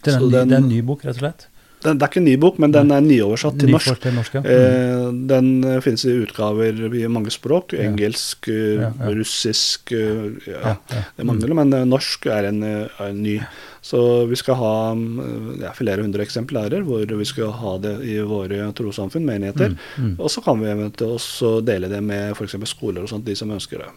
Det 0.04 0.14
er, 0.14 0.18
en 0.18 0.28
ny, 0.28 0.32
den- 0.32 0.50
det 0.50 0.56
er 0.58 0.64
en 0.64 0.70
ny 0.70 0.82
bok, 0.86 1.02
rett 1.06 1.18
og 1.18 1.24
slett? 1.24 1.48
Det 1.94 2.04
er 2.04 2.12
ikke 2.12 2.22
en 2.22 2.28
ny 2.28 2.36
bok, 2.42 2.58
men 2.60 2.74
den 2.76 2.92
er 2.92 3.06
nyoversatt 3.06 3.60
til 3.62 3.72
norsk. 3.72 4.02
til 4.04 4.14
norsk, 4.18 4.36
ja. 4.36 4.42
mm. 4.44 5.22
den 5.30 5.50
eh, 5.64 5.80
finnes 5.86 6.04
i 6.06 6.16
utgaver 6.26 6.84
i 6.92 7.06
mange 7.08 7.32
språk. 7.34 7.74
Engelsk, 7.78 8.50
eh, 8.52 8.76
Ja, 8.78 8.92
ja. 8.92 9.14
russisk 9.16 9.92
eh, 9.96 10.28
ja. 10.52 10.76
Det 11.16 11.26
mangler, 11.26 11.54
men 11.58 11.74
eh, 11.74 11.86
norsk 11.88 12.28
er 12.34 12.50
en, 12.52 12.62
eh, 12.64 12.86
er 13.00 13.10
en 13.14 13.24
ny. 13.24 13.40
Så 13.88 14.26
vi 14.28 14.36
skal 14.36 14.58
ha 14.60 14.74
mm, 14.98 15.62
ja, 15.62 15.72
flere 15.78 16.04
hundre 16.04 16.26
eksemplarer, 16.26 16.84
hvor 16.84 17.06
vi 17.08 17.26
skal 17.30 17.54
ha 17.56 17.78
det 17.80 17.94
i 18.04 18.18
våre 18.28 18.66
trossamfunn, 18.76 19.24
menigheter. 19.26 19.78
Mm, 19.96 20.16
Og 20.20 20.32
så 20.34 20.44
kan 20.44 20.60
vi 20.60 20.68
eventuelt 20.74 21.22
også 21.22 21.54
dele 21.64 21.88
det 21.88 22.02
med 22.04 22.34
f.eks. 22.36 22.58
skoler 22.68 23.06
og 23.06 23.12
sånt, 23.14 23.26
de 23.26 23.36
som 23.38 23.54
ønsker 23.56 23.86
det. 23.86 23.92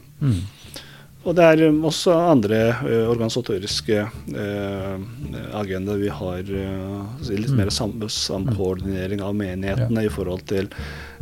Mm. 1.20 1.26
Og 1.28 1.36
det 1.36 1.44
er 1.44 1.62
um, 1.68 1.82
også 1.84 2.14
andre 2.16 2.58
eh, 2.80 3.04
organisatoriske 3.10 4.04
uh, 4.08 4.94
agendaer 5.60 6.00
vi 6.00 6.08
har. 6.08 6.40
eh, 6.40 7.30
litt 7.36 7.52
mer 7.56 7.70
sam 7.70 7.92
samkoordinering 8.08 9.20
av 9.24 9.36
menighetene 9.36 10.06
i 10.06 10.10
forhold 10.12 10.46
til 10.48 10.70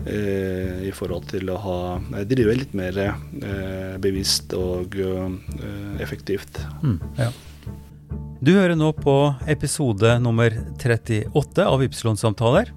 eh, 0.07 0.87
i 0.87 0.93
forhold 0.95 1.29
til 1.33 1.51
å 1.51 1.59
ha 1.65 1.79
eh, 1.99 2.25
drive 2.31 2.55
litt 2.61 2.75
mer 2.79 2.99
eh, 3.03 3.99
bevisst 3.99 4.55
og 4.55 4.95
eh, 4.95 6.01
effektivt. 6.03 6.63
Mm, 6.83 6.99
ja. 7.19 7.31
Du 8.39 8.55
hører 8.55 8.79
nå 8.79 8.93
på 8.95 9.17
episode 9.51 10.15
nummer 10.23 10.55
38 10.79 11.67
av 11.67 11.83
Ypsilon-samtaler. 11.83 12.71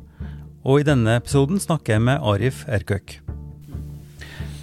Og 0.66 0.82
i 0.82 0.86
denne 0.86 1.20
episoden 1.22 1.62
snakker 1.62 1.98
jeg 1.98 2.06
med 2.10 2.22
Arif 2.34 2.66
Erkøk. 2.70 3.20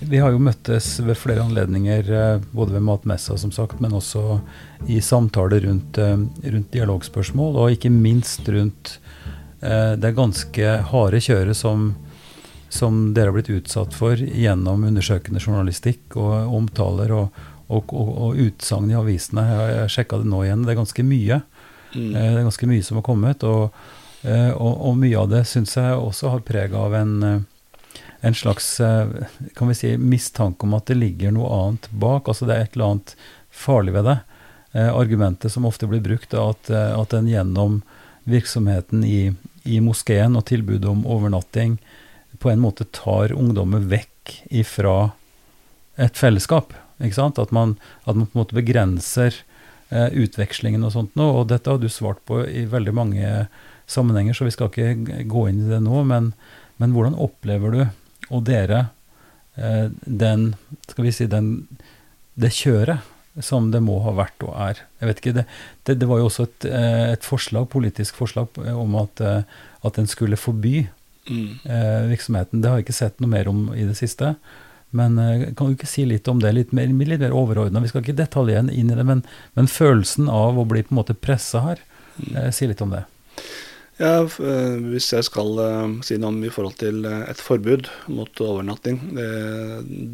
Vi 0.08 0.18
har 0.18 0.32
jo 0.32 0.40
møttes 0.40 0.86
ved 1.04 1.18
flere 1.20 1.42
anledninger, 1.44 2.10
eh, 2.10 2.40
både 2.52 2.72
ved 2.78 2.84
matmessa 2.86 3.36
som 3.36 3.52
sagt, 3.52 3.80
men 3.80 3.92
også 3.92 4.40
i 4.88 5.00
samtaler 5.04 5.60
rundt, 5.66 5.98
eh, 5.98 6.16
rundt 6.52 6.72
dialogspørsmål, 6.72 7.56
og 7.56 7.74
ikke 7.74 7.90
minst 7.92 8.48
rundt 8.48 8.98
eh, 9.60 9.96
det 10.00 10.14
ganske 10.16 10.70
harde 10.92 11.20
kjøret 11.20 11.56
som, 11.56 11.90
som 12.72 13.12
dere 13.12 13.28
har 13.28 13.36
blitt 13.36 13.52
utsatt 13.52 13.92
for 13.92 14.16
gjennom 14.16 14.86
undersøkende 14.88 15.42
journalistikk 15.44 16.16
og 16.16 16.56
omtaler 16.56 17.12
og, 17.12 17.44
og, 17.68 17.92
og, 17.92 18.08
og 18.28 18.42
utsagn 18.48 18.88
i 18.88 18.96
avisene. 18.96 19.44
Jeg, 19.44 19.76
jeg 19.76 19.94
sjekka 19.98 20.22
det 20.22 20.32
nå 20.32 20.42
igjen, 20.46 20.64
det 20.64 20.72
er 20.72 20.80
ganske 20.80 21.04
mye. 21.04 21.42
Mm. 21.92 22.10
Det 22.14 22.24
er 22.24 22.42
ganske 22.48 22.72
mye 22.72 22.88
som 22.88 23.02
har 23.02 23.04
kommet, 23.04 23.44
og, 23.44 23.76
og, 24.56 24.96
mye 24.96 25.20
av 25.20 25.28
det 25.32 25.44
syns 25.48 25.76
jeg 25.76 26.00
også 26.00 26.32
har 26.32 26.44
preg 26.48 26.74
av 26.76 26.96
en, 26.96 27.44
en 28.20 28.34
slags 28.34 28.80
eh, 28.80 29.08
kan 29.54 29.68
vi 29.70 29.76
si, 29.78 29.92
mistanke 29.98 30.66
om 30.66 30.74
at 30.74 30.90
det 30.90 30.98
ligger 30.98 31.34
noe 31.34 31.50
annet 31.54 31.90
bak. 31.90 32.28
Altså 32.28 32.48
det 32.48 32.56
er 32.56 32.66
et 32.66 32.74
eller 32.76 32.92
annet 32.92 33.14
farlig 33.50 33.94
ved 33.94 34.08
det. 34.10 34.18
Eh, 34.72 34.90
argumentet 34.94 35.52
som 35.52 35.66
ofte 35.68 35.86
blir 35.86 36.02
brukt, 36.04 36.34
er 36.34 36.50
at, 36.50 36.70
eh, 36.70 36.92
at 36.98 37.14
en 37.14 37.30
gjennom 37.30 37.80
virksomheten 38.28 39.04
i, 39.06 39.30
i 39.64 39.78
moskeen 39.80 40.36
og 40.36 40.48
tilbudet 40.50 40.90
om 40.90 41.06
overnatting 41.08 41.78
på 42.38 42.50
en 42.50 42.60
måte 42.62 42.86
tar 42.94 43.32
ungdommer 43.32 43.86
vekk 43.88 44.34
ifra 44.50 45.12
et 45.98 46.18
fellesskap. 46.18 46.74
Ikke 47.02 47.16
sant? 47.16 47.38
At 47.38 47.54
man, 47.54 47.76
at 48.04 48.18
man 48.18 48.26
på 48.28 48.36
en 48.36 48.42
måte 48.42 48.58
begrenser 48.58 49.34
eh, 49.90 50.10
utvekslingen 50.12 50.84
og 50.84 50.94
sånt 50.94 51.16
nå. 51.18 51.30
Og 51.40 51.48
dette 51.52 51.70
har 51.70 51.80
du 51.80 51.88
svart 51.92 52.20
på 52.28 52.42
i 52.46 52.66
veldig 52.68 52.94
mange 52.94 53.32
sammenhenger, 53.88 54.36
så 54.36 54.46
vi 54.46 54.54
skal 54.54 54.70
ikke 54.70 55.24
gå 55.30 55.48
inn 55.48 55.64
i 55.64 55.70
det 55.72 55.80
nå. 55.86 56.02
Men, 56.06 56.32
men 56.82 56.94
hvordan 56.94 57.16
opplever 57.18 57.74
du, 57.74 57.82
og 58.30 58.44
dere, 58.48 58.88
eh, 59.56 59.86
den, 60.04 60.50
skal 60.88 61.04
vi 61.08 61.14
si, 61.14 61.26
den, 61.30 61.66
det 62.38 62.52
kjøret 62.56 63.00
som 63.44 63.70
det 63.70 63.80
må 63.84 64.00
ha 64.02 64.12
vært 64.18 64.42
og 64.42 64.54
er? 64.58 64.84
Jeg 65.00 65.08
vet 65.10 65.20
ikke, 65.22 65.34
Det, 65.40 65.44
det, 65.86 65.98
det 66.00 66.08
var 66.10 66.18
jo 66.18 66.28
også 66.30 66.48
et, 66.48 66.64
eh, 66.68 67.12
et 67.12 67.26
forslag, 67.26 67.68
politisk 67.70 68.18
forslag 68.18 68.48
eh, 68.64 68.74
om 68.74 68.96
at, 68.98 69.22
at 69.84 69.98
en 69.98 70.06
skulle 70.10 70.36
forby 70.40 70.88
Mm. 71.28 71.58
eh, 71.68 72.06
virksomheten. 72.08 72.62
Det 72.62 72.70
har 72.70 72.78
jeg 72.78 72.86
ikke 72.86 72.94
sett 72.96 73.18
noe 73.20 73.28
mer 73.28 73.48
om 73.50 73.66
i 73.76 73.82
det 73.84 73.98
siste. 73.98 74.30
Men 74.96 75.18
kan 75.52 75.68
du 75.68 75.74
ikke 75.74 75.84
si 75.90 76.06
litt 76.08 76.28
om 76.32 76.38
det, 76.40 76.54
litt 76.56 76.70
mer, 76.72 76.88
litt 76.88 77.20
mer 77.20 77.34
overordna? 77.36 77.82
Vi 77.84 77.90
skal 77.90 78.00
ikke 78.00 78.16
detaljere 78.16 78.72
inn 78.72 78.88
i 78.88 78.96
det, 78.96 79.04
men, 79.04 79.20
men 79.52 79.68
følelsen 79.68 80.30
av 80.32 80.56
å 80.56 80.64
bli 80.64 80.80
på 80.86 80.94
en 80.94 81.00
måte 81.02 81.12
pressa 81.12 81.60
her, 81.66 81.82
eh, 82.32 82.48
si 82.48 82.64
litt 82.70 82.80
om 82.80 82.94
det. 82.96 83.02
Ja, 83.98 84.22
eh, 84.22 84.76
Hvis 84.92 85.10
jeg 85.12 85.26
skal 85.26 85.58
eh, 85.62 85.96
si 86.06 86.18
noe 86.18 86.30
om 86.30 86.44
i 86.46 86.52
forhold 86.54 86.78
til 86.80 87.02
eh, 87.08 87.24
et 87.30 87.42
forbud 87.42 87.88
mot 88.14 88.42
overnatting. 88.44 89.00
Det, 89.16 89.32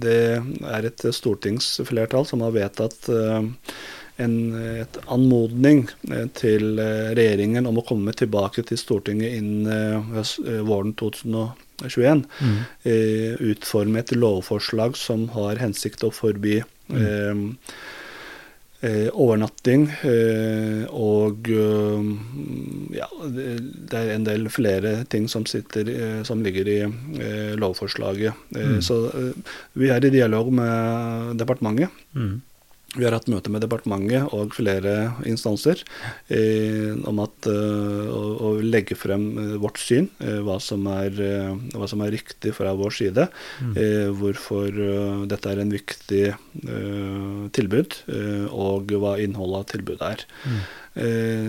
det 0.00 0.22
er 0.70 0.88
et 0.88 1.04
stortingsflertall 1.14 2.26
som 2.28 2.44
har 2.44 2.56
vedtatt 2.56 3.10
en 4.22 4.34
et 4.54 4.96
anmodning 5.10 5.88
til 6.38 6.78
regjeringen 6.78 7.66
om 7.66 7.80
å 7.80 7.86
komme 7.86 8.12
tilbake 8.14 8.62
til 8.68 8.78
Stortinget 8.78 9.40
innen 9.40 10.14
våren 10.68 10.92
2021. 11.00 12.22
eh, 12.86 13.34
Utforme 13.50 14.04
et 14.04 14.14
lovforslag 14.14 14.94
som 14.96 15.26
har 15.34 15.58
hensikt 15.58 16.06
å 16.06 16.12
forby 16.14 16.60
mm. 16.62 17.00
eh, 17.00 17.42
overnatting 19.12 19.86
eh, 20.04 20.84
og 20.92 21.48
eh, 21.48 22.08
ja, 22.98 23.08
det 23.32 23.98
er 24.00 24.12
en 24.14 24.26
del 24.26 24.48
flere 24.52 25.04
ting 25.08 25.28
som, 25.30 25.46
sitter, 25.48 25.88
eh, 25.88 26.22
som 26.28 26.42
ligger 26.44 26.68
i 26.68 26.80
eh, 26.84 27.54
lovforslaget. 27.60 28.32
Eh, 28.56 28.78
Så 28.84 28.98
eh, 29.12 29.54
vi 29.74 29.88
er 29.88 30.04
i 30.04 30.10
dialog 30.12 30.52
med 30.52 31.38
departementet. 31.40 31.88
Mm. 32.14 32.42
Vi 32.94 33.02
har 33.02 33.14
hatt 33.16 33.26
møte 33.30 33.50
med 33.50 33.64
departementet 33.64 34.30
og 34.36 34.54
flere 34.54 35.14
instanser 35.26 35.80
eh, 36.30 36.94
om 37.10 37.22
at, 37.24 37.48
eh, 37.50 38.10
å, 38.12 38.20
å 38.38 38.50
legge 38.62 38.94
frem 38.98 39.24
eh, 39.40 39.54
vårt 39.62 39.80
syn, 39.82 40.06
eh, 40.22 40.38
hva, 40.46 40.60
som 40.62 40.86
er, 40.92 41.18
eh, 41.18 41.50
hva 41.74 41.88
som 41.90 42.04
er 42.04 42.14
riktig 42.14 42.54
fra 42.54 42.74
vår 42.78 42.94
side. 42.94 43.26
Eh, 43.74 44.12
hvorfor 44.14 44.78
dette 45.30 45.50
er 45.50 45.62
en 45.62 45.74
viktig 45.74 46.24
eh, 46.30 47.42
tilbud, 47.54 47.98
og 48.54 48.94
hva 49.02 49.16
innholdet 49.22 49.60
av 49.60 49.68
tilbudet 49.74 50.08
er. 50.14 50.26
Eh, 50.46 50.83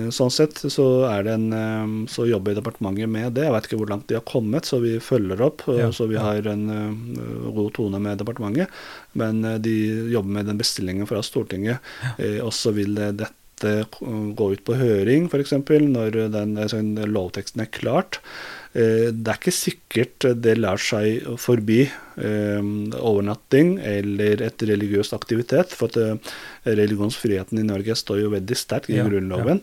sånn 0.10 0.32
sett 0.34 0.58
så, 0.74 0.86
er 1.06 1.24
det 1.28 1.34
en, 1.38 1.54
eh, 1.54 1.92
så 2.10 2.26
jobber 2.26 2.56
departementet 2.58 3.10
med 3.10 3.36
det. 3.38 3.44
Jeg 3.46 3.54
vet 3.54 3.68
ikke 3.70 3.78
hvor 3.78 3.92
langt 3.92 4.08
de 4.10 4.18
har 4.18 4.26
kommet, 4.26 4.66
så 4.66 4.80
vi 4.82 4.96
følger 5.00 5.42
opp. 5.46 5.62
eh, 5.70 5.84
Ja, 5.84 5.92
så 5.94 6.08
vi 6.10 6.18
har 6.18 6.48
en 6.50 6.66
eh, 6.74 7.52
god 7.54 7.74
tone 7.78 8.00
med 8.02 8.18
departementet. 8.18 8.68
Men 9.14 9.44
eh, 9.46 9.60
de 9.62 9.76
jobber 10.12 10.40
med 10.40 10.46
den 10.50 10.58
bestillingen 10.58 11.06
fra 11.08 11.22
Stortinget. 11.22 11.78
Ja. 12.02 12.44
og 12.46 12.54
så 12.54 12.74
vil 12.74 12.96
dette 12.96 13.86
gå 14.36 14.52
ut 14.52 14.64
på 14.68 14.76
høring, 14.76 15.30
f.eks. 15.30 15.54
når 15.56 16.18
den, 16.34 16.58
altså, 16.58 16.82
lovteksten 17.06 17.62
er 17.64 17.72
klart. 17.72 18.20
Eh, 18.76 19.10
det 19.16 19.32
er 19.32 19.38
ikke 19.40 19.56
sikkert 19.56 20.26
det 20.44 20.58
lar 20.60 20.80
seg 20.82 21.24
forby 21.40 21.86
eh, 21.86 22.66
overnatting 23.00 23.78
eller 23.80 24.44
et 24.44 24.66
religiøst 24.68 25.16
aktivitet. 25.16 25.72
For 25.72 25.88
at 25.88 26.00
eh, 26.02 26.34
religionsfriheten 26.68 27.62
i 27.62 27.68
Norge 27.68 27.96
står 27.96 28.26
jo 28.26 28.32
veldig 28.36 28.58
sterkt 28.60 28.92
i 28.92 29.00
Ja, 29.00 29.06
Grunnloven. 29.08 29.62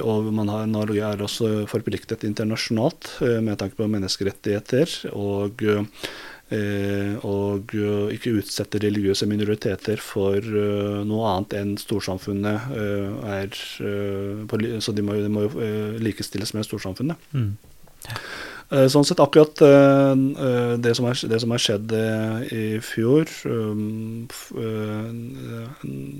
Og 0.00 0.30
man 0.32 0.52
har, 0.52 0.68
Norge 0.70 1.10
er 1.10 1.24
også 1.24 1.66
forpliktet 1.70 2.24
internasjonalt 2.24 3.18
med 3.44 3.58
tanke 3.60 3.76
på 3.80 3.90
menneskerettigheter. 3.90 5.10
og 5.12 5.68
Eh, 6.52 7.14
og 7.24 7.72
ikke 8.12 8.34
utsette 8.36 8.78
religiøse 8.82 9.24
minoriteter 9.26 9.98
for 10.04 10.44
noe 11.08 11.30
annet 11.30 11.54
enn 11.56 11.70
storsamfunnet 11.80 12.68
er 12.76 13.48
Så 14.84 14.92
de 14.94 15.02
må, 15.02 15.16
de 15.24 15.32
må 15.32 15.46
likestilles 16.04 16.52
med 16.54 16.68
storsamfunnet. 16.68 17.24
Mm. 17.32 17.54
Eh, 18.72 18.86
Sånn 18.88 19.04
sett 19.04 19.20
akkurat 19.20 19.60
eh, 19.64 20.12
eh, 20.14 20.74
det 20.80 20.94
som 20.96 21.08
er, 21.10 21.20
det 21.30 21.40
som 21.42 21.52
er 21.52 21.62
skjedd 21.62 21.94
i 22.54 22.64
fjor 22.84 23.28
um, 23.44 24.24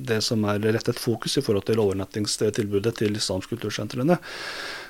Det 0.04 0.20
som 0.24 0.44
er 0.52 0.60
rettet 0.76 1.00
fokus 1.00 1.38
i 1.38 1.44
forhold 1.44 1.66
til 1.68 1.80
overnattingstilbudet 1.80 2.96
til 3.00 3.16
islamsk 3.16 3.54
kultursentrene, 3.54 4.18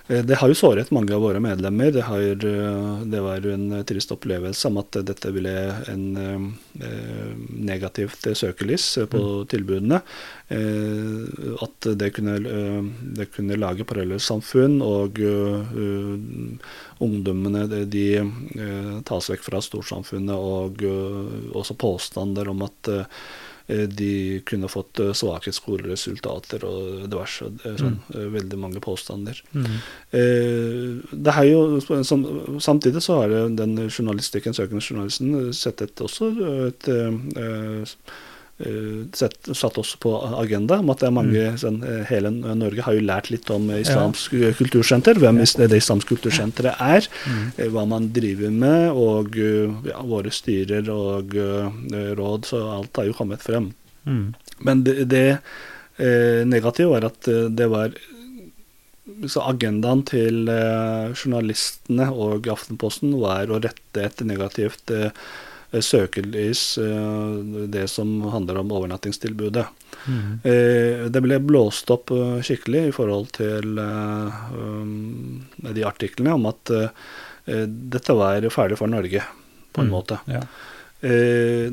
det 0.07 0.37
har 0.37 0.51
jo 0.51 0.57
såret 0.59 0.91
mange 0.93 1.15
av 1.17 1.23
våre 1.25 1.41
medlemmer. 1.41 1.89
Det, 1.95 2.03
har, 2.05 2.21
eh, 2.21 3.05
det 3.09 3.21
var 3.25 3.47
en 3.49 3.71
trist 3.89 4.11
opplevelse 4.13 4.69
om 4.69 4.77
at 4.83 4.99
dette 5.09 5.31
ville 5.33 5.55
en 5.89 6.05
eh, 6.21 7.31
negativt 7.57 8.29
søkelys 8.37 8.85
på 9.09 9.23
tilbudene. 9.49 10.03
Eh, 10.53 11.57
At 11.65 11.89
det 11.97 12.11
kunne, 12.19 12.37
eh, 12.37 12.83
det 13.17 13.31
kunne 13.33 13.57
lage 13.57 13.87
parallellsamfunn, 13.89 14.77
og 14.85 15.23
eh, 15.25 15.73
ungdommene 17.01 17.65
de, 17.73 17.81
de 17.89 18.05
eh, 18.21 18.93
tas 19.09 19.31
vekk 19.33 19.49
fra 19.49 19.65
storsamfunnet, 19.65 20.37
og 20.37 20.85
eh, 20.85 21.49
også 21.57 21.81
påstander 21.81 22.53
om 22.53 22.61
at 22.69 22.93
eh, 22.93 23.09
de 23.67 24.41
kunne 24.45 24.69
fått 24.69 25.01
eh, 25.01 25.13
svake 25.17 25.53
skoleresultater 25.55 26.67
og 26.69 27.07
diverse. 27.09 27.49
eh, 27.65 27.79
Sånn, 27.81 27.97
mm. 28.13 28.29
veldig 28.35 28.59
mange 28.61 28.83
påstander. 28.85 29.41
Mm. 29.57 29.79
Eh, 30.21 31.17
det 31.17 31.33
er 31.33 31.49
jo, 31.49 31.81
som, 32.05 32.27
samtidig 32.61 33.03
så 33.05 33.23
har 33.23 33.35
den 33.57 33.77
journalistikken, 33.89 34.57
søkende 34.57 34.85
journalisten 34.85 35.35
eh, 35.47 35.51
sett 35.57 35.81
et, 35.85 35.97
også 36.05 36.31
et 36.69 36.85
et, 36.85 36.89
eh, 36.93 37.83
sett, 37.85 38.15
satt 38.55 39.79
også 39.81 39.99
på 39.99 40.13
agenda 40.39 40.77
om 40.79 40.93
at 40.93 41.01
det 41.03 41.09
er 41.09 41.15
mange 41.17 41.47
sånn, 41.59 41.81
eh, 41.83 42.05
Hele 42.07 42.31
Norge 42.31 42.85
har 42.87 42.95
jo 42.95 43.03
lært 43.03 43.33
litt 43.35 43.51
om 43.51 43.67
Islamsk 43.75 44.15
islamsk 44.15 44.59
kultursenter, 44.59 45.19
hvem 45.19 45.41
det 45.43 45.79
islamske 45.79 46.15
kultursenteret 46.15 46.81
er, 46.81 47.09
mm. 47.27 47.71
hva 47.75 47.85
man 47.89 48.11
driver 48.15 48.51
med, 48.51 48.91
og 48.93 49.37
eh, 49.37 49.91
ja, 49.91 50.01
våre 50.07 50.31
styrer 50.31 50.89
og 50.93 51.35
eh, 51.35 52.15
råd, 52.15 52.47
så 52.47 52.63
alt 52.79 52.97
har 52.97 53.09
jo 53.09 53.17
kommet 53.17 53.43
frem. 53.43 53.73
Mm. 54.05 54.35
Men 54.65 54.85
det, 54.85 54.97
det 55.11 55.29
eh, 55.99 56.45
negative 56.47 56.93
var 56.95 57.09
at 57.11 57.29
eh, 57.29 57.49
det 57.51 57.71
var 57.73 57.95
så 59.29 59.45
agendaen 59.51 60.05
til 60.09 60.49
eh, 60.49 61.13
journalistene 61.13 62.09
og 62.13 62.49
Aftenposten 62.53 63.15
var 63.21 63.51
å 63.53 63.61
rette 63.61 64.07
et 64.07 64.25
negativt 64.25 64.91
eh, 64.95 65.11
søkelys, 65.83 66.79
eh, 66.79 67.67
det 67.73 67.89
som 67.91 68.23
handler 68.31 68.59
om 68.61 68.71
overnattingstilbudet. 68.73 69.67
Mm. 70.07 70.41
Eh, 70.45 71.07
det 71.11 71.23
ble 71.25 71.39
blåst 71.41 71.91
opp 71.91 72.11
eh, 72.15 72.39
skikkelig 72.45 72.89
i 72.89 72.93
forhold 72.95 73.33
til 73.39 73.79
eh, 73.79 74.45
um, 74.55 75.43
de 75.59 75.85
artiklene 75.89 76.35
om 76.37 76.47
at 76.51 76.71
eh, 76.71 77.65
dette 77.67 78.15
var 78.17 78.47
ferdig 78.55 78.79
for 78.79 78.87
Norge, 78.93 79.23
på 79.73 79.81
en 79.83 79.89
Mm. 79.91 79.95
måte. 79.97 80.19
Ja. 80.31 80.43
Eh, 81.05 81.69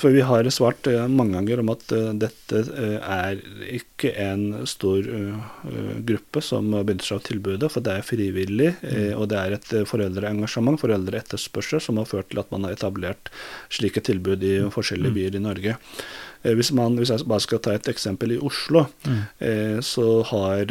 for 0.00 0.10
vi 0.10 0.22
har 0.24 0.48
svart 0.50 0.86
eh, 0.90 1.04
mange 1.12 1.36
ganger 1.36 1.60
om 1.60 1.68
at 1.74 1.92
eh, 1.92 2.08
dette 2.18 2.62
er 3.04 3.38
ikke 3.76 4.10
en 4.18 4.64
stor 4.66 5.04
gruppe 6.08 6.40
som 6.42 6.70
benytter 6.72 7.06
seg 7.10 7.20
av 7.20 7.26
tilbudet, 7.28 7.70
for 7.70 7.84
det 7.84 7.92
er 7.98 8.06
frivillig, 8.06 8.70
eh, 8.82 9.12
og 9.14 9.28
det 9.30 9.38
er 9.38 9.56
et 9.58 9.70
foreldreengasjement, 9.88 10.80
foreldreetterspørsel, 10.80 11.80
som 11.84 12.00
har 12.00 12.08
ført 12.10 12.30
til 12.32 12.40
at 12.42 12.50
man 12.54 12.64
har 12.66 12.74
etablert 12.74 13.30
slike 13.72 14.02
tilbud 14.08 14.42
i 14.42 14.56
forskjellige 14.74 15.14
byer 15.18 15.38
i 15.38 15.44
Norge. 15.44 15.76
Eh, 16.42 16.54
Hvis, 16.58 16.72
man, 16.74 16.96
hvis 16.98 17.12
jeg 17.14 17.28
bare 17.28 17.44
skal 17.44 17.60
ta 17.62 17.76
et 17.76 17.86
eksempel 17.92 18.32
i 18.34 18.40
Oslo, 18.42 18.86
Mm. 19.06 19.20
eh, 19.40 19.78
så 19.84 20.22
har 20.32 20.66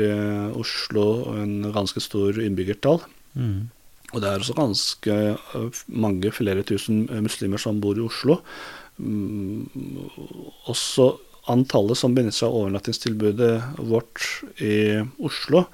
Oslo 0.57 1.05
en 1.37 1.71
ganske 1.71 2.01
stor 2.03 2.33
innbyggertall. 2.41 2.99
Mm. 3.37 3.69
Og 4.11 4.21
det 4.21 4.27
er 4.29 4.43
også 4.43 4.57
ganske 4.57 5.17
øh, 5.55 5.81
mange, 5.87 6.31
flere 6.35 6.63
tusen 6.67 7.07
øh, 7.09 7.23
muslimer 7.23 7.61
som 7.61 7.81
bor 7.81 7.97
i 7.97 8.05
Oslo. 8.05 8.41
Mm, 8.97 9.69
også 10.69 11.13
antallet 11.49 11.97
som 11.97 12.13
benytter 12.15 12.37
seg 12.37 12.49
av 12.51 12.59
overnattingstilbudet 12.59 13.53
vårt 13.79 14.27
i 14.61 14.99
Oslo, 15.23 15.65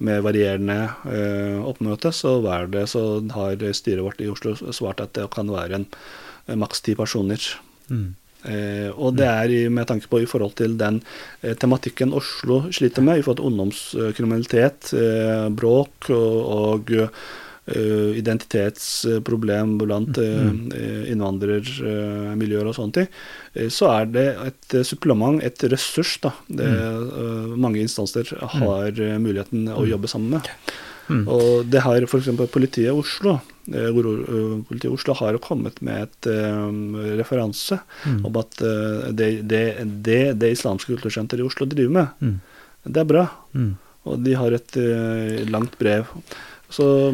med 0.00 0.22
varierende 0.24 0.78
øh, 1.04 1.58
oppmøte, 1.68 2.12
så, 2.16 2.38
var 2.40 2.70
det, 2.72 2.86
så 2.88 3.20
har 3.34 3.60
styret 3.76 4.04
vårt 4.06 4.22
i 4.24 4.30
Oslo 4.32 4.54
svart 4.72 5.02
at 5.04 5.12
det 5.18 5.26
kan 5.34 5.50
være 5.52 5.82
en 5.82 5.86
øh, 6.48 6.56
maks 6.56 6.80
ti 6.80 6.94
personer. 6.96 7.42
Mm. 7.90 8.14
Eh, 8.48 8.88
og 8.96 9.18
det 9.18 9.26
er 9.28 9.68
med 9.68 9.84
tanke 9.90 10.08
på 10.08 10.22
i 10.22 10.28
forhold 10.28 10.54
til 10.56 10.78
den 10.80 11.02
eh, 11.42 11.52
tematikken 11.52 12.14
Oslo 12.16 12.62
sliter 12.72 13.04
med, 13.04 13.20
i 13.20 13.26
forhold 13.26 13.42
til 13.42 13.50
ungdomskriminalitet, 13.50 14.94
eh, 14.96 15.50
bråk 15.52 16.08
og, 16.16 16.38
og 16.56 16.94
eh, 16.96 17.12
identitetsproblem 18.20 19.76
blant 19.80 20.18
eh, 20.18 20.50
eh, 20.76 21.12
innvandrermiljøer 21.12 22.68
og 22.70 22.76
sånne 22.76 22.96
ting, 22.98 23.08
eh, 23.54 23.68
så 23.72 23.90
er 23.94 24.10
det 24.14 24.26
et 24.48 24.76
eh, 24.80 24.84
supplement, 24.86 25.40
et 25.44 25.64
ressurs, 25.72 26.16
da. 26.24 26.32
Det, 26.48 26.66
eh, 26.66 27.56
mange 27.60 27.82
instanser 27.82 28.30
har 28.58 28.90
eh, 28.94 29.18
muligheten 29.22 29.68
å 29.74 29.86
jobbe 29.88 30.10
sammen 30.10 30.38
med. 30.38 30.50
Mm. 31.10 31.24
Og 31.26 31.64
det 31.66 31.80
har 31.82 32.04
f.eks. 32.06 32.28
politiet 32.54 32.86
i 32.86 32.94
Oslo. 32.94 33.40
eh, 33.72 33.88
hvor, 33.90 34.06
eh, 34.06 34.60
Politiet 34.68 34.90
i 34.90 34.94
Oslo 34.94 35.14
har 35.18 35.38
kommet 35.42 35.80
med 35.82 36.04
et 36.06 36.26
eh, 36.30 37.16
referanse 37.18 37.80
Mm. 38.06 38.24
om 38.26 38.36
at 38.40 38.60
eh, 38.62 39.10
det, 39.12 39.30
det, 39.48 39.64
det, 40.06 40.20
det 40.40 40.52
islamske 40.54 40.94
kultursenteret 40.94 41.42
i 41.42 41.46
Oslo 41.48 41.66
driver 41.66 41.92
med, 41.92 42.08
Mm. 42.20 42.40
det 42.86 43.00
er 43.02 43.04
bra. 43.10 43.26
Mm. 43.54 43.74
Og 44.08 44.22
de 44.24 44.32
har 44.38 44.50
et 44.56 44.76
eh, 44.80 45.44
langt 45.50 45.74
brev. 45.78 46.06
Så? 46.70 47.10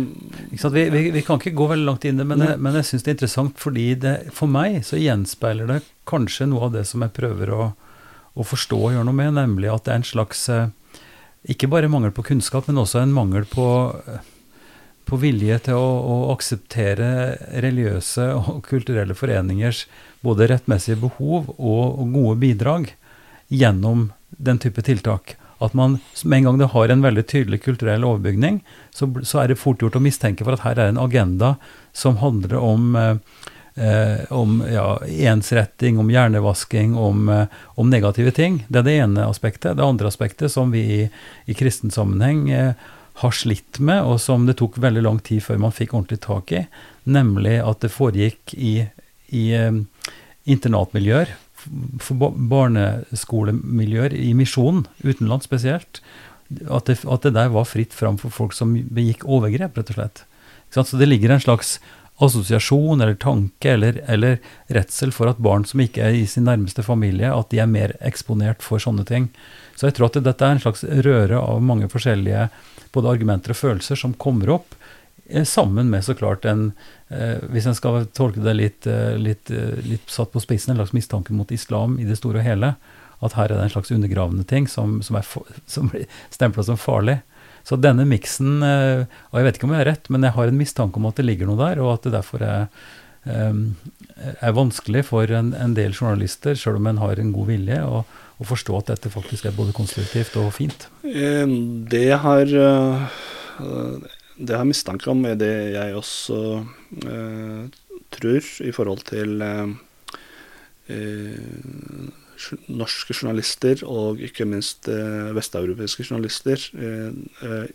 Vi, 0.73 0.91
vi, 0.91 1.11
vi 1.11 1.23
kan 1.25 1.41
ikke 1.41 1.55
gå 1.57 1.67
veldig 1.71 1.87
langt 1.89 2.05
inn 2.05 2.19
i 2.19 2.21
det, 2.21 2.29
men, 2.29 2.45
jeg, 2.45 2.61
men 2.61 2.77
jeg 2.77 2.89
syns 2.91 3.05
det 3.07 3.11
er 3.11 3.17
interessant 3.17 3.61
fordi 3.61 3.87
det, 4.03 4.15
for 4.37 4.53
meg 4.53 4.83
så 4.85 5.01
gjenspeiler 5.01 5.71
det 5.71 5.79
kanskje 6.09 6.51
noe 6.51 6.69
av 6.69 6.75
det 6.75 6.85
som 6.89 7.05
jeg 7.05 7.15
prøver 7.17 7.53
å, 7.57 7.71
å 8.37 8.45
forstå 8.45 8.79
og 8.79 8.93
gjøre 8.93 9.09
noe 9.09 9.17
med, 9.17 9.33
nemlig 9.39 9.73
at 9.73 9.87
det 9.87 9.95
er 9.95 10.03
en 10.03 10.11
slags 10.13 10.49
eh, 10.53 10.69
Ikke 11.49 11.71
bare 11.73 11.89
mangel 11.89 12.13
på 12.13 12.27
kunnskap, 12.27 12.69
men 12.69 12.83
også 12.83 13.01
en 13.01 13.15
mangel 13.17 13.47
på, 13.49 13.67
eh, 14.13 14.21
på 15.09 15.21
vilje 15.23 15.59
til 15.71 15.81
å, 15.81 15.89
å 16.05 16.17
akseptere 16.35 17.09
religiøse 17.65 18.29
og 18.37 18.61
kulturelle 18.67 19.17
foreningers 19.17 19.87
både 20.27 20.51
rettmessige 20.53 21.01
behov 21.01 21.49
og, 21.57 21.83
og 21.97 22.13
gode 22.13 22.37
bidrag 22.45 22.93
gjennom 23.49 24.11
den 24.37 24.61
type 24.61 24.85
tiltak. 24.85 25.39
At 25.63 25.75
man 25.75 25.99
med 26.25 26.39
en 26.39 26.49
gang 26.49 26.59
det 26.61 26.73
har 26.75 26.93
en 26.93 27.05
veldig 27.05 27.27
tydelig 27.27 27.63
kulturell 27.65 28.05
overbygning, 28.05 28.61
så, 28.93 29.09
så 29.25 29.43
er 29.43 29.53
det 29.53 29.61
fort 29.61 29.81
gjort 29.81 29.97
å 29.97 30.05
mistenke 30.05 30.45
for 30.45 30.57
at 30.57 30.65
her 30.67 30.81
er 30.81 30.93
en 30.93 31.01
agenda 31.01 31.55
som 31.97 32.19
handler 32.21 32.59
om, 32.61 32.91
eh, 33.01 33.47
eh, 33.81 34.27
om 34.35 34.59
ja, 34.69 34.99
ensretting, 35.33 36.01
om 36.03 36.13
hjernevasking, 36.13 36.93
om, 37.01 37.29
eh, 37.33 37.47
om 37.81 37.89
negative 37.91 38.35
ting. 38.37 38.65
Det 38.69 38.83
er 38.83 38.89
det 38.91 38.99
ene 39.07 39.31
aspektet. 39.31 39.79
Det 39.79 39.87
andre 39.87 40.13
aspektet 40.13 40.53
som 40.53 40.77
vi 40.77 40.85
i, 40.99 41.01
i 41.49 41.57
kristen 41.57 41.95
sammenheng 41.95 42.51
eh, 42.53 42.93
har 43.17 43.33
slitt 43.33 43.81
med, 43.81 44.05
og 44.05 44.21
som 44.21 44.45
det 44.45 44.59
tok 44.61 44.77
veldig 44.83 45.07
lang 45.07 45.23
tid 45.25 45.41
før 45.45 45.61
man 45.65 45.73
fikk 45.73 45.95
ordentlig 45.97 46.21
tak 46.27 46.53
i, 46.53 46.67
nemlig 47.09 47.57
at 47.65 47.81
det 47.81 47.95
foregikk 47.95 48.53
i, 48.61 48.75
i 49.33 49.49
eh, 49.57 49.79
internatmiljøer, 50.45 51.33
for 52.03 52.33
barneskolemiljøer 52.53 54.15
i 54.17 54.33
misjonen, 54.39 54.87
utenlands 55.05 55.49
spesielt, 55.49 56.01
at 56.71 56.87
det, 56.87 57.01
at 57.03 57.27
det 57.27 57.35
der 57.35 57.53
var 57.55 57.67
fritt 57.69 57.95
fram 57.95 58.19
for 58.21 58.31
folk 58.35 58.55
som 58.55 58.75
begikk 58.95 59.27
overgrep, 59.27 59.79
rett 59.79 59.93
og 59.93 59.99
slett. 59.99 60.25
Så 60.75 60.99
det 60.99 61.09
ligger 61.09 61.33
en 61.33 61.43
slags 61.43 61.79
assosiasjon 62.17 63.01
eller 63.01 63.15
tanke 63.21 63.73
eller, 63.73 64.01
eller 64.09 64.39
redsel 64.73 65.13
for 65.13 65.29
at 65.29 65.41
barn 65.43 65.67
som 65.69 65.83
ikke 65.85 66.05
er 66.07 66.17
i 66.17 66.25
sin 66.29 66.47
nærmeste 66.49 66.85
familie, 66.87 67.29
at 67.33 67.51
de 67.53 67.61
er 67.61 67.71
mer 67.71 67.93
eksponert 68.01 68.65
for 68.65 68.81
sånne 68.83 69.05
ting. 69.09 69.29
Så 69.77 69.89
jeg 69.89 69.99
tror 69.99 70.09
at 70.09 70.23
dette 70.25 70.47
er 70.47 70.57
en 70.57 70.63
slags 70.63 70.85
røre 71.05 71.41
av 71.41 71.61
mange 71.65 71.91
forskjellige 71.93 72.49
både 72.97 73.13
argumenter 73.13 73.53
og 73.53 73.61
følelser 73.61 74.01
som 74.01 74.17
kommer 74.17 74.55
opp, 74.57 74.75
eh, 75.29 75.45
sammen 75.45 75.91
med 75.93 76.05
så 76.05 76.17
klart 76.17 76.49
en 76.49 76.71
Hvis 77.09 77.69
en 77.71 77.77
skal 77.79 78.07
tolke 78.17 78.43
det 78.43 78.57
litt, 78.57 78.87
eh, 78.91 79.15
litt, 79.19 79.51
eh, 79.51 79.79
litt 79.87 80.11
satt 80.11 80.33
på 80.33 80.43
spissen, 80.43 80.73
en 80.75 80.81
slags 80.81 80.95
mistanke 80.97 81.33
mot 81.33 81.53
islam 81.55 82.01
i 82.03 82.05
det 82.09 82.19
store 82.19 82.43
og 82.43 82.47
hele. 82.49 82.75
At 83.23 83.37
her 83.39 83.47
er 83.47 83.57
det 83.57 83.69
en 83.69 83.75
slags 83.77 83.93
undergravende 83.95 84.47
ting 84.47 84.67
som, 84.69 84.99
som, 85.03 85.17
er 85.17 85.27
som 85.67 85.93
blir 85.93 86.07
stempla 86.35 86.67
som 86.67 86.81
farlig. 86.81 87.21
Så 87.67 87.79
denne 87.83 88.05
miksen 88.07 88.63
eh, 88.63 89.07
Og 89.31 89.39
jeg 89.39 89.47
vet 89.47 89.57
ikke 89.59 89.67
om 89.67 89.75
jeg 89.75 89.83
har 89.85 89.91
rett, 89.93 90.11
men 90.11 90.27
jeg 90.27 90.37
har 90.37 90.51
en 90.51 90.59
mistanke 90.59 91.01
om 91.01 91.07
at 91.07 91.19
det 91.19 91.27
ligger 91.27 91.51
noe 91.51 91.63
der, 91.63 91.83
og 91.83 91.95
at 91.95 92.07
det 92.07 92.15
derfor 92.15 92.43
er, 92.43 92.69
eh, 93.27 93.63
er 94.41 94.59
vanskelig 94.59 95.07
for 95.07 95.31
en, 95.31 95.55
en 95.55 95.79
del 95.79 95.95
journalister, 95.95 96.59
sjøl 96.59 96.79
om 96.83 96.91
en 96.91 97.03
har 97.03 97.23
en 97.23 97.33
god 97.35 97.51
vilje, 97.55 97.81
å, 97.87 98.03
å 98.37 98.51
forstå 98.51 98.83
at 98.83 98.93
dette 98.95 99.15
faktisk 99.15 99.47
er 99.47 99.55
både 99.57 99.75
konstruktivt 99.79 100.39
og 100.43 100.53
fint. 100.59 100.89
eh, 101.07 101.47
det 101.91 102.09
har 102.27 102.55
eh, 102.67 103.19
det 104.37 104.53
jeg 104.53 104.61
har 104.61 104.69
mistanke 104.69 105.11
om, 105.11 105.25
er 105.25 105.37
det 105.41 105.53
jeg 105.75 105.97
også 105.97 106.39
eh, 107.09 107.63
tror 108.17 108.49
i 108.67 108.73
forhold 108.75 109.03
til 109.09 109.43
eh, 109.45 109.71
eh, 110.93 112.11
norske 112.69 113.17
journalister, 113.17 113.81
og 113.89 114.21
ikke 114.25 114.47
minst 114.49 114.89
eh, 114.93 115.33
vesteuropeiske 115.37 116.05
journalister. 116.05 116.61
Eh, 116.77 117.11
eh, 117.49 117.67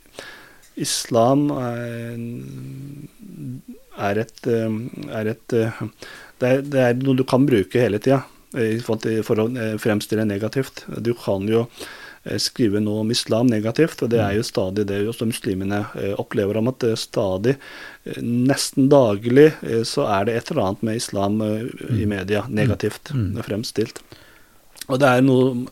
islam 0.81 1.49
er, 1.51 2.19
et, 4.21 4.47
er 4.47 5.31
et 5.33 5.47
det, 5.51 5.65
er, 6.47 6.61
det 6.63 6.79
er 6.79 7.01
noe 7.01 7.17
du 7.19 7.25
kan 7.27 7.43
bruke 7.45 7.81
hele 7.81 7.99
tida 7.99 8.21
i 8.55 8.79
forhold 8.79 9.03
til 9.03 9.19
for 9.27 9.43
å 9.43 9.49
fremstille 9.83 10.23
negativt. 10.25 10.85
Du 11.03 11.11
kan 11.19 11.43
jo 11.51 11.65
skrive 12.37 12.79
noe 12.83 13.01
om 13.01 13.11
islam 13.13 13.47
negativt, 13.49 14.03
og 14.05 14.11
det 14.13 14.19
er 14.21 14.35
jo 14.37 14.45
stadig 14.45 14.85
det 14.89 14.99
også 15.09 15.25
muslimene 15.29 15.79
eh, 15.97 16.13
opplever 16.21 16.59
om 16.59 16.69
at 16.69 16.77
det 16.83 16.99
stadig, 17.01 17.55
eh, 18.05 18.19
nesten 18.21 18.91
daglig, 18.91 19.47
eh, 19.65 19.81
så 19.87 20.05
er 20.05 20.27
det 20.27 20.35
et 20.37 20.51
eller 20.51 20.67
annet 20.67 20.83
med 20.85 21.01
islam 21.01 21.41
eh, 21.41 21.65
i 21.97 22.05
media 22.05 22.45
negativt 22.49 23.09
fremstilt. 23.47 24.03
Og 24.91 24.99
det 25.01 25.09
er 25.09 25.25
noe 25.25 25.65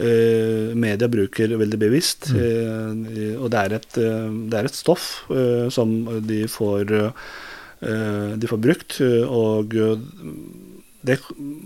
eh, 0.00 0.74
media 0.74 1.08
bruker 1.12 1.54
veldig 1.60 1.78
bevisst, 1.78 2.32
eh, 2.34 3.38
og 3.38 3.48
det 3.52 3.62
er, 3.62 3.78
et, 3.78 3.98
eh, 4.02 4.28
det 4.50 4.58
er 4.58 4.70
et 4.70 4.78
stoff 4.78 5.08
eh, 5.30 5.68
som 5.70 5.94
de 6.26 6.42
får, 6.50 6.94
eh, 7.86 8.30
de 8.42 8.50
får 8.50 8.62
brukt, 8.66 8.98
eh, 9.04 9.22
og 9.22 9.76
eh, 9.78 10.06
det, 11.02 11.18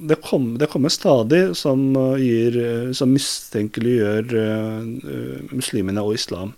det, 0.09 0.17
kom, 0.25 0.59
det 0.59 0.69
kommer 0.73 0.93
stadig 0.93 1.57
som, 1.57 1.97
eh, 1.97 2.23
gir, 2.23 2.57
eh, 2.61 2.93
som 2.97 3.13
mistenkeliggjør 3.13 4.33
eh, 4.41 4.79
eh, 5.13 5.43
muslimene 5.53 6.05
og 6.05 6.17
islam. 6.17 6.55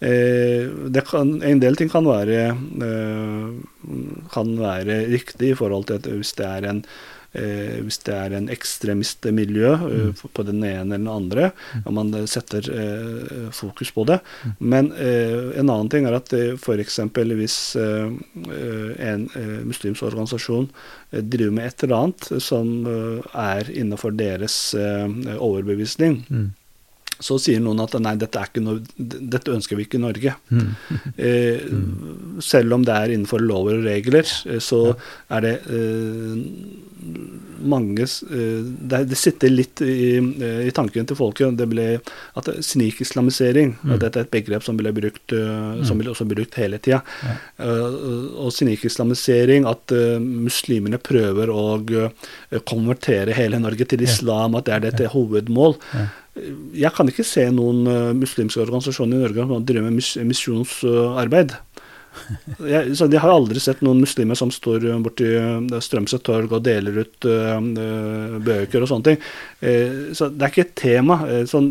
Eh, 0.00 0.68
det 0.92 1.04
kan, 1.08 1.36
en 1.44 1.60
del 1.60 1.76
ting 1.76 1.92
kan 1.92 2.08
være, 2.08 2.54
uh, 2.56 3.52
kan 4.32 4.56
være 4.60 5.02
riktig 5.12 5.52
i 5.52 5.58
forhold 5.58 5.86
til 5.88 6.00
at 6.00 6.08
hvis 6.10 6.34
det 6.40 6.48
er 6.48 6.70
en 6.70 6.82
Eh, 7.36 7.82
hvis 7.84 7.98
det 8.06 8.14
er 8.16 8.32
en 8.38 8.46
ekstremistmiljø 8.48 9.70
mm. 9.82 10.12
på- 10.20 10.30
på 10.38 10.44
den 10.48 10.62
ene 10.64 10.94
eller 10.94 10.96
den 10.96 11.08
andre, 11.12 11.50
og 11.84 11.92
man 11.92 12.14
eh, 12.16 12.24
setter 12.26 12.64
eh, 12.72 13.50
fokus 13.52 13.90
på 13.92 14.06
det. 14.08 14.18
Men 14.58 14.90
eh, 14.96 15.52
en 15.60 15.68
annen 15.68 15.90
ting 15.92 16.06
er 16.08 16.16
at 16.16 16.32
eh, 16.32 16.54
f.eks. 16.56 16.98
hvis 17.36 17.58
eh, 17.76 18.08
eh, 18.48 18.92
en 19.12 19.28
eh, 19.36 19.56
muslimsk 19.68 20.02
organisasjon 20.08 20.70
eh, 21.12 21.20
driver 21.20 21.52
med 21.58 21.66
et 21.68 21.84
eller 21.84 21.96
annet 22.06 22.30
som 22.42 22.72
eh, 22.86 23.32
er 23.36 23.68
innenfor 23.74 24.16
deres 24.16 24.60
eh, 24.74 25.36
overbevisning, 25.36 26.22
så 27.16 27.38
sier 27.40 27.62
noen 27.64 27.78
at 27.80 27.94
nei, 28.04 28.12
dette, 28.20 28.36
er 28.36 28.50
ikke 28.50 28.60
noe, 28.60 28.82
dette 29.00 29.48
ønsker 29.54 29.78
vi 29.78 29.86
ikke 29.86 29.96
i 30.00 30.04
Norge. 30.04 30.34
Eh, 31.16 31.62
Selv 32.44 32.74
om 32.76 32.82
det 32.84 32.92
er 32.92 33.12
innenfor 33.14 33.40
lover 33.40 33.78
og 33.78 33.86
regler, 33.88 34.26
så 34.28 34.58
så 34.60 34.80
er 35.32 35.40
det 35.46 35.52
eh, 35.72 36.34
mange 37.60 38.02
eh, 38.02 38.62
det, 38.64 39.02
det 39.10 39.18
sitter 39.18 39.52
litt 39.52 39.80
i, 39.84 40.16
eh, 40.16 40.60
i 40.68 40.72
tanken 40.74 41.06
til 41.08 41.18
folket. 41.18 41.56
Det 41.58 41.68
ble 41.68 41.86
at 42.38 42.50
snikislamisering 42.64 43.74
mm. 43.76 43.94
at 43.94 44.04
Dette 44.04 44.22
er 44.22 44.26
et 44.26 44.32
begrep 44.32 44.64
som 44.64 44.78
ble 44.78 44.92
brukt, 44.96 45.34
eh, 45.34 45.82
som 45.86 46.00
ble 46.00 46.12
også 46.12 46.28
brukt 46.28 46.56
hele 46.60 46.80
tida. 46.82 47.02
og 47.58 48.52
snikislamisering, 48.54 49.66
at 49.68 49.92
muslimene 50.20 50.98
prøver 51.02 51.50
å 51.52 51.64
konvertere 52.68 53.34
hele 53.36 53.60
Norge 53.60 53.86
til 53.88 54.04
islam, 54.04 54.56
at 54.56 54.68
det 54.68 54.74
er 54.74 54.84
dette 54.86 55.10
hovedmål. 55.12 55.76
Jeg 56.76 56.92
kan 56.92 57.08
ikke 57.08 57.24
se 57.24 57.46
noen 57.54 57.86
muslimske 58.20 58.60
organisasjoner 58.62 59.16
i 59.16 59.24
Norge 59.24 59.46
som 59.48 59.64
driver 59.66 59.88
med 59.88 59.98
mis 60.00 60.12
misjonsarbeid. 60.20 61.56
Jeg, 62.72 62.96
så 62.98 63.08
de 63.10 63.18
har 63.20 63.32
aldri 63.32 63.60
sett 63.62 63.82
noen 63.84 64.00
muslimer 64.02 64.38
som 64.38 64.50
står 64.52 64.86
eh, 64.88 64.98
borti 65.02 65.28
eh, 65.38 65.78
Strømsø 65.82 66.18
torg 66.24 66.52
og 66.56 66.64
deler 66.66 67.02
ut 67.02 67.28
eh, 67.28 67.56
bøker 68.46 68.84
og 68.84 68.90
sånne 68.90 69.10
ting. 69.10 69.22
Uh, 69.62 70.12
så 70.16 70.28
det 70.30 70.44
er 70.44 70.52
ikke 70.52 70.64
et 70.66 70.76
tema. 70.78 71.18
Uh, 71.24 71.44
sånn, 71.48 71.70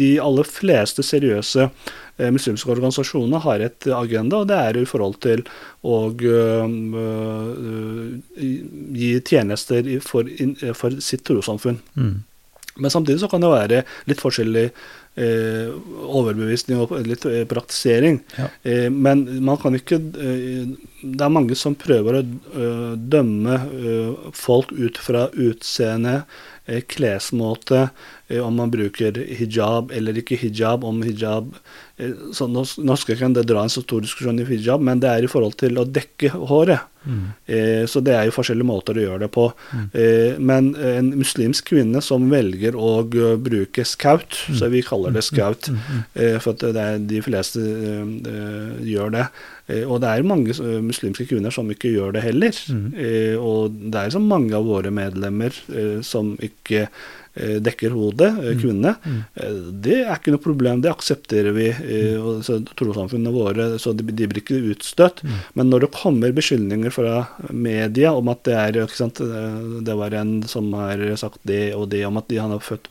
de 0.00 0.10
aller 0.22 0.48
fleste 0.48 1.04
seriøse 1.04 1.68
muslimske 2.14 2.70
organisasjoner 2.70 3.40
har 3.42 3.62
et 3.64 3.88
agenda, 3.90 4.44
og 4.44 4.46
det 4.46 4.54
er 4.54 4.76
i 4.78 4.84
forhold 4.86 5.16
til 5.24 5.40
å 5.82 5.96
gi 8.94 9.08
tjenester 9.26 9.88
for, 10.06 10.30
in, 10.38 10.54
for 10.78 10.94
sitt 11.02 11.24
trossamfunn. 11.26 11.80
Men 12.74 12.90
samtidig 12.94 13.18
så 13.24 13.30
kan 13.30 13.42
det 13.42 13.50
være 13.50 13.82
litt 14.06 14.22
forskjellig 14.22 14.68
eh, 15.20 15.70
overbevisning 16.04 16.80
og 16.82 16.94
litt 17.06 17.26
eh, 17.28 17.44
praktisering. 17.48 18.20
Ja. 18.38 18.48
Eh, 18.62 18.88
men 18.90 19.24
man 19.44 19.60
kan 19.62 19.76
ikke 19.78 20.00
eh, 20.00 20.74
Det 21.04 21.20
er 21.20 21.32
mange 21.32 21.56
som 21.58 21.76
prøver 21.76 22.16
å 22.16 22.22
eh, 22.24 22.92
dømme 22.96 23.58
folk 24.34 24.72
ut 24.72 24.98
fra 24.98 25.26
utseende, 25.36 26.22
klesmåte, 26.64 27.88
eh, 28.28 28.40
om 28.46 28.54
man 28.56 28.70
bruker 28.70 29.18
hijab 29.38 29.92
eller 29.92 30.16
ikke 30.16 30.38
hijab, 30.40 30.84
om 30.84 31.02
hijab 31.04 31.52
eh, 31.98 32.14
så 32.32 32.48
nå, 32.48 32.64
skal 32.64 33.16
ikke 33.16 33.32
det 33.36 33.46
dra 33.50 33.64
en 33.64 33.72
så 33.72 33.84
stor 33.84 34.04
diskusjon 34.04 34.40
i 34.40 34.48
hijab, 34.48 34.80
men 34.80 35.02
det 35.02 35.10
er 35.10 35.26
i 35.26 35.30
forhold 35.30 35.58
til 35.60 35.78
å 35.80 35.84
dekke 35.84 36.32
håret. 36.34 36.90
Mm. 37.04 37.24
så 37.84 38.00
det 38.00 38.14
er 38.16 38.22
jo 38.24 38.32
forskjellige 38.32 38.64
måter 38.64 38.96
å 38.96 39.02
gjøre 39.02 39.26
det 39.26 39.28
på. 39.34 39.42
Mm. 39.76 39.88
men 40.40 40.70
en 40.88 41.10
muslimsk 41.20 41.66
kvinne 41.68 42.00
som 42.00 42.30
velger 42.32 42.78
å 42.80 43.02
eh, 43.04 43.34
bruke 43.36 43.84
skaut, 43.84 44.38
så 44.56 44.70
vi 44.72 44.80
kaller 44.86 45.12
det 45.12 45.26
skaut, 45.26 45.68
eh, 46.14 46.38
for 46.40 46.56
det 46.56 46.86
de 47.10 47.20
fleste 47.24 47.60
eh, 47.60 48.08
eh, 48.32 48.72
gjør 48.88 49.12
det. 49.18 49.26
Eh, 49.66 49.84
og 49.88 50.00
det 50.04 50.10
er 50.12 50.26
mange 50.28 50.50
eh, 50.52 50.80
muslimske 50.84 51.24
kvinner 51.30 51.50
som 51.54 51.70
ikke 51.72 51.92
gjør 51.94 52.12
det 52.18 52.22
heller. 52.26 52.52
Mm. 52.68 52.88
og 53.40 53.76
det 53.92 54.00
er 54.06 54.10
så 54.12 54.20
mange 54.20 54.52
av 54.56 54.64
våre 54.68 54.90
medlemmer 54.92 55.52
eh, 55.72 56.00
som 56.04 56.34
ikke 56.42 56.82
eh, 57.34 57.56
dekker 57.64 57.94
hodet, 57.96 58.28
eh, 58.44 58.54
kvinnene. 58.60 58.92
Mm. 59.04 59.22
Det 59.82 59.96
er 60.04 60.12
ikke 60.18 60.34
noe 60.34 60.42
problem, 60.44 60.82
det 60.84 60.90
aksepterer 60.92 61.54
vi. 61.56 61.70
eh, 61.72 62.16
og 62.20 62.44
Trossamfunnene 62.76 63.32
våre 63.34 63.66
så 63.80 63.94
de, 63.96 64.04
de 64.04 64.28
blir 64.30 64.42
ikke 64.44 64.60
utstøtt. 64.74 65.22
Men 65.56 65.70
når 65.72 65.86
det 65.86 65.92
kommer 65.96 66.34
beskyldninger 66.36 66.92
fra 66.94 67.24
media 67.50 68.12
om 68.14 68.28
at 68.32 68.44
det 68.44 68.54
er 68.60 68.82
ikke 68.84 69.00
sant, 69.00 69.22
det- 69.24 69.84
det 69.88 69.96
var 69.96 70.12
en 70.20 70.42
som 70.48 70.68
har 70.76 71.00
sagt 71.16 71.40
det 71.48 71.72
og 71.74 71.88
det, 71.90 72.04
om 72.06 72.16
at 72.20 72.28
de, 72.28 72.36
han 72.42 72.50
har 72.52 72.60
født, 72.60 72.86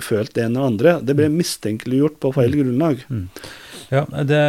følt 0.00 0.34
det 0.36 0.44
ene 0.44 0.60
og 0.60 0.74
andre, 0.74 0.98
det 1.02 1.16
ble 1.16 1.28
mistenkeliggjort 1.32 2.20
på 2.20 2.34
feil 2.36 2.52
grunnlag. 2.52 3.00
Ja, 3.88 4.02
det, 4.28 4.40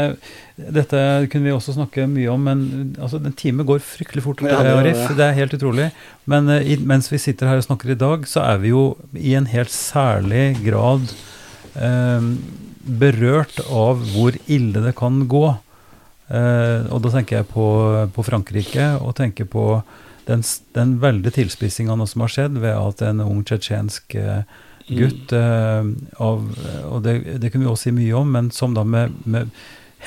dette 0.60 1.02
kunne 1.32 1.48
vi 1.48 1.54
også 1.56 1.76
snakke 1.78 2.04
mye 2.12 2.28
om, 2.34 2.44
men 2.44 2.64
altså, 3.00 3.22
en 3.24 3.36
time 3.40 3.64
går 3.68 3.80
fryktelig 3.80 4.24
fort, 4.26 4.42
Ja, 4.44 4.60
det 4.66 4.74
Arif. 4.76 5.00
det. 5.08 5.16
Det 5.20 5.26
er 5.30 5.38
helt 5.38 5.56
utrolig. 5.56 5.86
Men 6.28 6.50
eh, 6.52 6.74
i, 6.74 6.78
mens 6.84 7.08
vi 7.12 7.22
sitter 7.22 7.48
her 7.48 7.62
og 7.62 7.68
snakker 7.70 7.94
i 7.94 8.00
dag, 8.00 8.28
så 8.28 8.44
er 8.44 8.60
vi 8.60 8.74
jo 8.74 8.84
i 9.16 9.38
en 9.40 9.48
helt 9.48 9.72
særlig 9.72 10.58
grad 10.66 11.14
eh, 11.80 12.28
berørt 13.00 13.62
av 13.70 14.04
hvor 14.12 14.36
ille 14.52 14.84
det 14.84 14.96
kan 15.00 15.24
gå. 15.32 15.46
Eh, 16.30 16.86
og 16.92 17.02
da 17.06 17.14
tenker 17.16 17.40
jeg 17.40 17.50
på, 17.54 17.66
på 18.16 18.26
Frankrike, 18.28 18.92
og 19.00 19.16
tenker 19.18 19.48
på 19.50 19.70
den, 20.30 20.44
den 20.76 20.98
veldige 21.02 21.40
tilspissinga 21.40 21.96
som 22.06 22.26
har 22.26 22.34
skjedd 22.36 22.60
ved 22.62 22.76
at 22.76 23.02
en 23.08 23.24
ung 23.26 23.40
tsjetsjensk 23.48 24.20
eh, 24.20 24.44
gutt 24.90 25.34
Uh, 25.34 25.86
av 26.18 26.46
Og 26.90 27.04
det, 27.06 27.14
det 27.42 27.52
kunne 27.52 27.68
vi 27.68 27.72
også 27.72 27.90
si 27.90 27.96
mye 27.96 28.16
om, 28.18 28.32
men 28.34 28.50
som 28.56 28.74
da 28.76 28.84
med, 28.88 29.14
med 29.30 29.52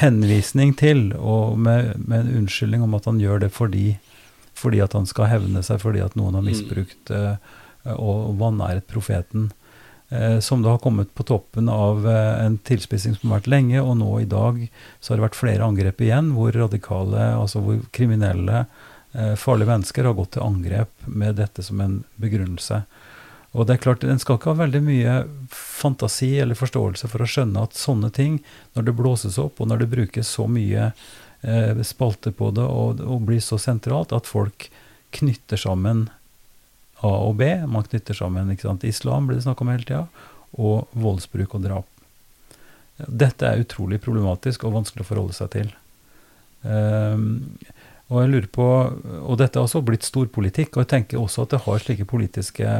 henvisning 0.00 0.74
til, 0.78 1.10
og 1.16 1.58
med, 1.60 1.94
med 2.00 2.24
en 2.24 2.42
unnskyldning 2.42 2.84
om 2.84 2.96
at 2.98 3.08
han 3.08 3.20
gjør 3.20 3.44
det 3.44 3.52
fordi, 3.54 3.96
fordi 4.58 4.80
at 4.84 4.96
han 4.96 5.08
skal 5.08 5.30
hevne 5.30 5.62
seg 5.64 5.82
fordi 5.82 6.02
at 6.04 6.16
noen 6.18 6.38
har 6.38 6.46
misbrukt 6.46 7.12
uh, 7.14 7.36
og, 7.94 8.32
vanæret 8.40 8.88
profeten. 8.90 9.50
Eh, 10.12 10.38
som 10.44 10.60
da 10.62 10.74
har 10.74 10.82
kommet 10.82 11.14
på 11.16 11.24
toppen 11.24 11.70
av 11.72 12.04
en 12.06 12.58
tilspissing 12.68 13.14
som 13.16 13.30
har 13.30 13.40
vært 13.40 13.48
lenge, 13.48 13.80
og 13.80 13.94
nå 13.96 14.10
i 14.20 14.28
dag 14.28 14.58
så 15.00 15.12
har 15.12 15.20
det 15.20 15.24
vært 15.24 15.38
flere 15.38 15.64
angrep 15.64 16.02
igjen, 16.04 16.34
hvor 16.36 16.52
radikale, 16.52 17.30
altså 17.32 17.62
hvor 17.64 17.80
kriminelle, 17.96 18.66
farlige 19.36 19.68
mennesker 19.68 20.06
har 20.08 20.14
gått 20.16 20.34
til 20.36 20.44
angrep 20.44 21.08
med 21.08 21.40
dette 21.40 21.64
som 21.64 21.80
en 21.84 21.98
begrunnelse. 22.20 22.82
Og 23.52 23.66
det 23.68 23.74
er 23.74 23.82
klart, 23.84 24.04
En 24.04 24.20
skal 24.20 24.38
ikke 24.38 24.54
ha 24.54 24.62
veldig 24.62 24.80
mye 24.84 25.16
fantasi 25.52 26.38
eller 26.40 26.56
forståelse 26.56 27.08
for 27.12 27.22
å 27.24 27.28
skjønne 27.28 27.66
at 27.66 27.76
sånne 27.76 28.08
ting, 28.14 28.40
når 28.72 28.88
det 28.88 28.96
blåses 28.96 29.36
opp, 29.40 29.60
og 29.60 29.68
når 29.68 29.82
det 29.82 29.92
brukes 29.92 30.30
så 30.38 30.46
mye 30.48 30.88
eh, 30.88 31.82
spalter 31.84 32.32
på 32.32 32.48
det 32.56 32.64
og, 32.64 33.02
og 33.04 33.28
blir 33.28 33.42
så 33.44 33.60
sentralt, 33.60 34.14
at 34.16 34.30
folk 34.30 34.70
knytter 35.12 35.60
sammen 35.60 36.06
A 37.02 37.12
og 37.26 37.36
B. 37.42 37.50
Man 37.68 37.84
knytter 37.84 38.16
sammen 38.16 38.52
ikke 38.54 38.70
sant? 38.70 38.88
Islam 38.88 39.28
blir 39.28 39.36
det 39.36 39.44
snakk 39.44 39.60
om 39.60 39.72
hele 39.72 39.84
tida, 39.84 40.06
og 40.56 40.88
voldsbruk 40.96 41.58
og 41.58 41.66
drap. 41.66 41.88
Dette 43.02 43.48
er 43.48 43.62
utrolig 43.64 43.98
problematisk 44.00 44.64
og 44.64 44.76
vanskelig 44.78 45.04
å 45.04 45.08
forholde 45.08 45.36
seg 45.36 45.52
til. 45.54 45.70
Um, 46.62 47.24
og 48.12 48.20
jeg 48.20 48.30
lurer 48.30 48.50
på, 48.54 48.66
og 49.24 49.38
dette 49.40 49.58
har 49.58 49.66
også 49.66 49.82
blitt 49.84 50.06
storpolitikk, 50.06 50.76
og 50.76 50.84
jeg 50.84 50.92
tenker 50.92 51.20
også 51.20 51.46
at 51.46 51.54
det 51.54 51.62
har 51.64 51.82
slike 51.82 52.06
politiske 52.08 52.74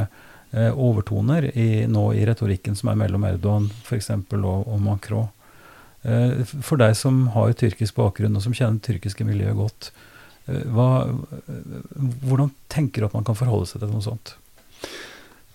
overtoner 0.53 1.49
i, 1.57 1.85
nå 1.89 2.11
i 2.13 2.25
retorikken 2.29 2.75
som 2.77 2.91
er 2.91 2.99
mellom 2.99 3.23
Erdogan 3.25 3.69
for 3.85 3.97
og, 4.37 4.67
og 4.67 4.81
Macron. 4.81 5.31
Eh, 6.03 6.43
For 6.45 6.77
deg 6.77 6.95
som 6.99 7.27
har 7.33 7.53
tyrkisk 7.57 7.95
bakgrunn, 7.95 8.35
og 8.35 8.43
som 8.45 8.53
kjenner 8.55 8.79
det 8.79 8.87
tyrkiske 8.89 9.25
miljøet 9.25 9.57
godt, 9.57 9.91
eh, 10.47 10.63
hva, 10.75 11.07
eh, 11.07 11.97
hvordan 12.27 12.51
tenker 12.69 13.01
du 13.01 13.07
at 13.07 13.17
man 13.17 13.27
kan 13.27 13.39
forholde 13.39 13.71
seg 13.71 13.81
til 13.83 13.93
noe 13.93 14.03
sånt? 14.03 14.35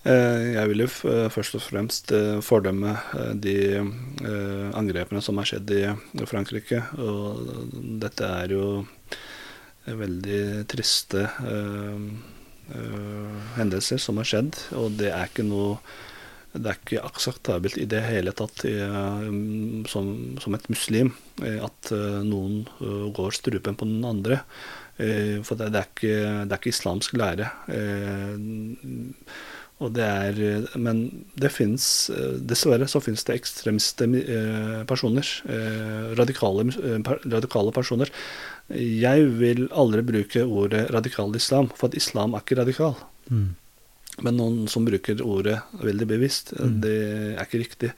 Eh, 0.03 0.55
Jeg 0.55 0.67
vil 0.71 0.85
jo 0.85 0.89
eh, 1.11 1.29
først 1.29 1.55
og 1.59 1.61
fremst 1.63 2.11
eh, 2.15 2.39
fordømme 2.41 2.95
eh, 3.19 3.33
de 3.35 3.57
eh, 3.77 4.67
angrepene 4.79 5.21
som 5.21 5.37
har 5.37 5.49
skjedd 5.49 5.73
i 5.75 5.83
Frankrike. 6.25 6.81
Og 6.97 7.43
dette 8.01 8.25
er 8.25 8.55
jo 8.55 8.65
veldig 9.85 10.67
triste 10.69 11.27
eh, 11.27 11.49
eh, 11.49 12.38
hendelser 13.57 13.97
som 14.01 14.17
har 14.21 14.27
skjedd, 14.29 14.57
og 14.77 14.95
det 14.99 15.11
er 15.13 15.27
ikke 15.29 15.47
noe 15.47 15.79
det 16.49 16.65
er 16.71 16.77
ikke 16.79 17.01
akseptabelt 17.05 17.75
i 17.77 17.85
det 17.85 17.99
hele 18.07 18.31
tatt 18.33 18.63
eh, 18.65 19.27
som, 19.91 20.07
som 20.41 20.55
et 20.57 20.65
muslim 20.73 21.11
eh, 21.45 21.59
at 21.61 21.91
eh, 21.93 22.23
noen 22.25 22.63
eh, 22.81 23.03
går 23.13 23.35
strupen 23.37 23.77
på 23.77 23.85
den 23.85 24.01
andre. 24.09 24.39
Eh, 24.97 25.43
For 25.45 25.59
det, 25.61 25.69
er 25.69 25.85
ikke, 25.85 26.15
det 26.49 26.49
er 26.49 26.57
ikke 26.57 26.73
islamsk 26.73 27.13
lære. 27.21 27.51
Eh, 27.69 28.33
Og 29.79 29.93
det 29.95 30.03
er, 30.03 30.39
eh, 30.43 30.73
men 30.75 30.97
det 31.39 31.53
finnes, 31.55 31.85
eh, 32.11 32.33
dessverre 32.43 32.87
så 32.91 32.99
finnes 32.99 33.23
det 33.23 33.37
ekstremiste 33.39 34.09
eh, 34.19 34.81
personer. 34.89 35.23
eh, 35.47 36.09
Radikale, 36.19 36.65
eh, 36.83 37.13
radikale 37.31 37.71
personer. 37.71 38.11
Jeg 38.69 39.25
vil 39.39 39.67
aldri 39.73 40.03
bruke 40.05 40.43
ordet 40.45 40.89
radikal 40.93 41.33
islam, 41.35 41.69
for 41.75 41.89
at 41.89 41.95
islam 41.97 42.35
er 42.37 42.43
ikke 42.43 42.59
radikal. 42.61 42.95
Mm. 43.31 43.55
Men 44.21 44.35
noen 44.37 44.67
som 44.69 44.85
bruker 44.85 45.21
ordet 45.25 45.61
veldig 45.81 46.07
bevisst, 46.07 46.53
Mm. 46.53 46.81
det 46.81 46.95
er 47.39 47.45
ikke 47.45 47.63
riktig. 47.63 47.91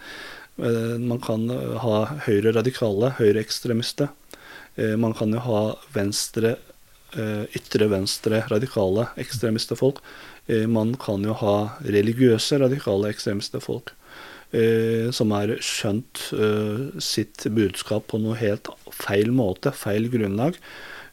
Eh, 0.59 0.97
Man 0.99 1.19
kan 1.19 1.49
eh, 1.49 1.77
ha 1.79 2.05
høyre 2.27 2.53
radikale, 2.53 3.11
høyre 3.17 3.39
ekstremister. 3.43 4.09
Man 4.77 5.13
kan 5.13 5.31
jo 5.33 5.39
ha 5.39 5.75
venstre, 5.93 6.55
eh, 7.13 7.43
ytre 7.53 7.89
venstre 7.89 8.41
radikale 8.49 9.09
ekstremister 9.17 9.75
folk. 9.75 9.99
Eh, 10.47 10.65
Man 10.67 10.95
kan 10.95 11.21
jo 11.23 11.33
ha 11.33 11.77
religiøse 11.83 12.57
radikale 12.61 13.09
ekstremister 13.11 13.59
folk. 13.61 13.91
Eh, 14.51 15.09
Som 15.15 15.31
har 15.35 15.55
skjønt 15.63 16.27
eh, 16.35 16.87
sitt 17.01 17.47
budskap 17.49 18.07
på 18.11 18.19
noe 18.21 18.37
helt 18.39 18.71
feil 18.91 19.31
måte, 19.35 19.73
feil 19.75 20.09
grunnlag. 20.11 20.57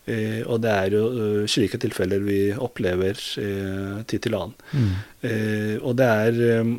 Eh, 0.09 0.41
og 0.49 0.62
det 0.64 0.72
er 0.72 0.95
jo 0.97 1.03
eh, 1.09 1.49
slike 1.51 1.80
tilfeller 1.82 2.22
vi 2.24 2.39
opplever 2.55 3.18
eh, 3.43 3.99
tid 4.09 4.24
til 4.24 4.39
annen. 4.39 4.55
Mm. 4.72 4.95
Eh, 5.28 5.74
og 5.82 5.99
det 6.01 6.09
er 6.09 6.41
eh, 6.53 6.70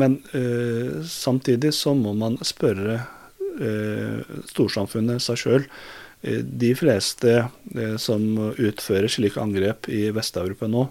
Men 0.00 0.14
eh, 0.32 1.02
samtidig 1.04 1.74
så 1.76 1.92
må 1.92 2.14
man 2.16 2.38
spørre 2.40 3.02
eh, 3.60 4.22
storsamfunnet 4.48 5.20
seg 5.20 5.42
sjøl. 5.42 5.66
De 6.22 6.68
fleste 6.78 7.32
som 7.98 8.22
utfører 8.54 9.10
slike 9.10 9.42
angrep 9.42 9.88
i 9.90 10.04
Vest-Europa 10.14 10.68
nå, 10.70 10.84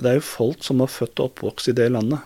det 0.00 0.08
er 0.08 0.16
jo 0.16 0.24
folk 0.24 0.64
som 0.64 0.80
har 0.80 0.88
født 0.88 1.20
og 1.20 1.28
oppvokst 1.28 1.68
i 1.68 1.74
det 1.76 1.90
landet. 1.92 2.24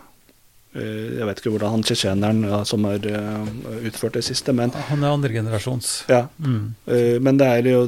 Eh, 0.76 1.16
jeg 1.16 1.26
vet 1.28 1.40
ikke 1.40 1.52
hvordan 1.54 1.72
han 1.72 1.84
tsjetsjeneren 1.86 2.42
ja, 2.50 2.58
som 2.68 2.84
har 2.88 3.04
eh, 3.08 3.50
utført 3.88 4.18
det 4.18 4.24
siste, 4.26 4.52
men 4.56 4.74
Han 4.90 5.04
er 5.04 5.14
andregenerasjons. 5.14 5.92
ja. 6.12 6.26
Mm. 6.42 6.74
Eh, 6.86 7.16
Men 7.22 7.40
det 7.40 7.46
er 7.46 7.70
jo 7.70 7.80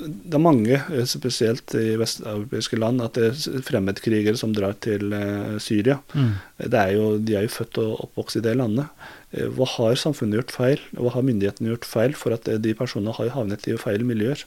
det 0.00 0.36
er 0.36 0.40
mange, 0.42 0.78
spesielt 1.04 1.74
i 1.76 1.96
vesteuropeiske 2.00 2.78
land, 2.78 3.02
at 3.04 3.18
det 3.18 3.26
er 3.30 3.64
fremmedkrigere 3.66 4.38
som 4.38 4.54
drar 4.56 4.72
til 4.80 5.12
Syria. 5.60 5.98
Mm. 6.14 6.30
Det 6.62 6.78
er 6.80 6.92
jo, 6.94 7.18
de 7.18 7.36
er 7.36 7.44
jo 7.44 7.52
født 7.52 7.80
og 7.82 8.06
oppvokst 8.06 8.38
i 8.40 8.44
det 8.46 8.54
landet. 8.56 8.88
Hva 9.30 9.68
har 9.74 10.00
samfunnet 10.00 10.40
gjort 10.40 10.54
feil? 10.56 10.80
Hva 10.96 11.12
har 11.12 11.26
myndighetene 11.26 11.74
gjort 11.74 11.84
feil 11.90 12.16
for 12.16 12.32
at 12.32 12.48
de 12.48 12.74
personene 12.78 13.12
har 13.18 13.34
havnet 13.36 13.68
i 13.68 13.76
feil 13.76 14.06
miljøer? 14.08 14.46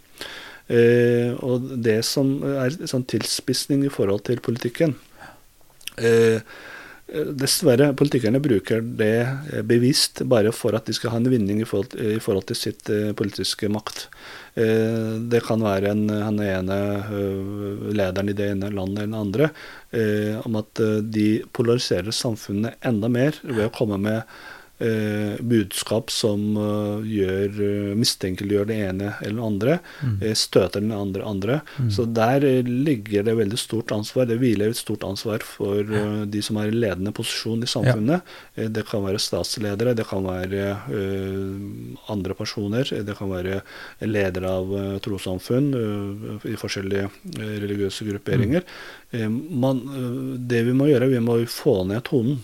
Og 1.46 1.70
det 1.86 2.00
som 2.08 2.40
er 2.56 2.74
sånn 2.90 3.06
tilspissing 3.14 3.86
i 3.86 3.94
forhold 3.94 4.26
til 4.26 4.42
politikken 4.42 4.98
eh, 5.98 6.42
Dessverre, 7.14 7.92
politikerne 7.94 8.40
bruker 8.42 8.82
det 8.82 9.22
eh, 9.22 9.62
bevisst 9.70 10.24
bare 10.26 10.50
for 10.56 10.74
at 10.74 10.88
de 10.90 10.96
skal 10.98 11.14
ha 11.14 11.20
en 11.22 11.30
vinning 11.30 11.60
i 11.62 11.68
forhold, 11.68 11.94
i 11.94 12.18
forhold 12.24 12.48
til 12.50 12.58
sitt 12.58 12.90
eh, 12.90 13.12
politiske 13.14 13.70
makt. 13.70 14.08
Eh, 14.58 15.22
det 15.30 15.44
kan 15.46 15.62
være 15.62 15.92
en, 15.94 16.08
han 16.10 16.42
ene 16.42 16.80
lederen 17.94 18.34
i 18.34 18.38
det 18.38 18.50
ene 18.56 18.72
landet 18.74 19.06
eller 19.06 19.14
det 19.14 19.22
andre, 19.22 19.52
om 20.42 20.56
at 20.58 20.80
de 21.14 21.28
polariserer 21.54 22.16
samfunnet 22.16 22.82
enda 22.82 23.12
mer 23.14 23.38
ved 23.44 23.68
å 23.68 23.74
komme 23.76 24.00
med 24.02 24.24
eh, 24.84 25.36
budskap 25.42 26.12
som 26.12 26.44
eh, 26.60 27.08
gjør, 27.08 27.48
eh, 27.68 27.94
mistenkeliggjør 28.00 28.68
det 28.70 28.78
ene 28.90 29.14
eller 29.22 29.40
det 29.40 29.48
andre, 29.48 29.80
Mm. 30.04 30.18
eh, 30.22 30.34
støter 30.36 30.82
den 30.82 30.92
andre 30.92 31.24
andre. 31.24 31.62
Så 31.90 32.06
der 32.14 32.40
ligger 32.64 33.24
det 33.24 33.36
veldig 33.38 33.58
stort 33.58 33.92
ansvar. 33.92 34.26
Det 34.28 34.38
hviler 34.40 34.70
et 34.70 34.78
stort 34.80 35.04
ansvar 35.04 35.40
for 35.44 35.82
uh, 35.84 36.26
de 36.26 36.42
som 36.42 36.58
er 36.58 36.68
i 36.72 36.76
ledende 36.76 37.14
posisjon 37.16 37.64
i 37.64 37.70
samfunnet. 37.70 38.22
Eh, 38.56 38.68
Det 38.74 38.86
kan 38.90 39.04
være 39.04 39.20
statsledere, 39.22 39.96
det 39.96 40.06
kan 40.08 40.24
være 40.24 40.78
uh, 40.92 42.12
andre 42.12 42.34
personer, 42.34 42.84
det 42.84 43.16
kan 43.18 43.30
være 43.30 43.62
ledere 44.02 44.50
av 44.50 44.72
uh, 44.74 45.00
trossamfunn 45.00 45.72
i 46.46 46.56
forskjellige 46.60 47.10
religiøse 47.38 48.06
grupperinger. 48.08 48.64
Eh, 49.14 49.30
man, 49.30 49.82
det 50.48 50.64
vi 50.66 50.74
må 50.74 50.88
gjøre, 50.90 51.10
vi 51.12 51.20
må 51.24 51.38
få 51.48 51.84
ned 51.88 52.04
tonen. 52.10 52.40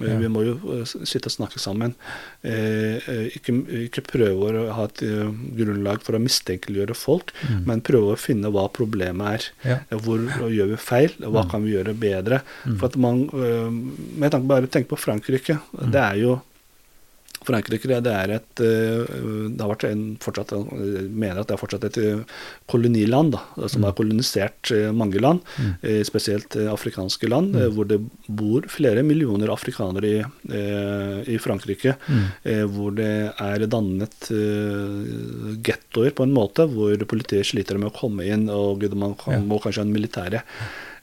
Eh, 0.00 0.08
Ja. 0.10 0.18
Vi 0.18 0.26
må 0.28 0.42
jo 0.44 0.54
eh, 0.80 0.84
sitte 1.06 1.26
og 1.30 1.34
snakke 1.36 1.60
sammen. 1.62 1.94
Eh, 2.42 3.30
ikke, 3.38 3.52
ikke 3.86 4.02
prøve 4.06 4.50
å 4.50 4.72
ha 4.74 4.84
et 4.88 5.02
grunnlag 5.56 6.02
for 6.02 6.16
å 6.18 6.22
mistenkeliggjøre 6.22 6.96
folk, 6.98 7.30
Mm. 7.44 7.64
men 7.66 7.80
prøve 7.80 8.14
å 8.14 8.18
finne 8.18 8.50
hva 8.50 8.68
problemet 8.72 9.26
er. 9.34 9.44
Ja. 9.64 9.78
Hvor 9.98 10.18
gjør 10.50 10.70
vi 10.72 10.76
feil? 10.76 11.10
Hva 11.20 11.44
Mm. 11.44 11.50
kan 11.50 11.62
vi 11.64 11.72
gjøre 11.74 11.94
bedre? 11.94 12.42
Mm. 12.66 12.78
For 12.78 12.86
at 12.86 12.96
man, 12.96 13.28
med 14.18 14.30
tanke 14.32 14.46
bare 14.48 14.66
tenk 14.66 14.88
på 14.88 14.98
Frankrike. 14.98 15.60
Mm. 15.78 15.90
Det 15.92 16.00
er 16.00 16.16
jo 16.16 16.40
Frankrike 17.44 17.86
det 18.02 18.10
er 18.12 18.30
et 18.38 18.60
øh, 18.60 19.04
Det 19.54 19.60
har 19.60 19.70
vært 19.74 19.84
en 19.90 20.04
fortsatt 20.22 20.52
Jeg 20.54 21.08
mener 21.10 21.40
at 21.40 21.48
det 21.48 21.54
er 21.56 21.60
fortsatt 21.60 21.84
et 21.90 21.98
øh, 22.02 22.22
koloniland 22.70 23.32
da, 23.36 23.42
som 23.68 23.80
Mm. 23.82 23.84
har 23.84 23.92
kolonisert 23.98 24.70
mange 24.94 25.20
land, 25.20 25.40
Mm. 25.58 25.74
eh, 25.82 26.02
spesielt 26.04 26.56
afrikanske 26.56 27.28
land, 27.28 27.52
Mm. 27.54 27.60
eh, 27.62 27.68
hvor 27.74 27.84
det 27.88 28.00
bor 28.28 28.62
flere 28.68 29.02
millioner 29.02 29.48
afrikanere 29.52 30.04
i, 30.04 30.18
eh, 30.50 31.34
i 31.34 31.38
Frankrike. 31.38 31.96
Eh, 32.44 32.64
hvor 32.64 32.94
det 32.94 33.32
er 33.38 33.66
dannet 33.66 34.30
eh, 34.30 35.58
gettoer 35.64 36.10
på 36.14 36.22
en 36.24 36.32
måte, 36.34 36.66
hvor 36.70 36.96
politiet 37.08 37.46
sliter 37.46 37.78
med 37.78 37.92
å 37.92 37.98
komme 37.98 38.24
inn, 38.26 38.48
og 38.48 38.82
man 38.94 39.14
kan, 39.14 39.46
må 39.46 39.60
kanskje 39.60 39.82
ha 39.82 39.86
en 39.88 39.94
militære. 39.94 40.42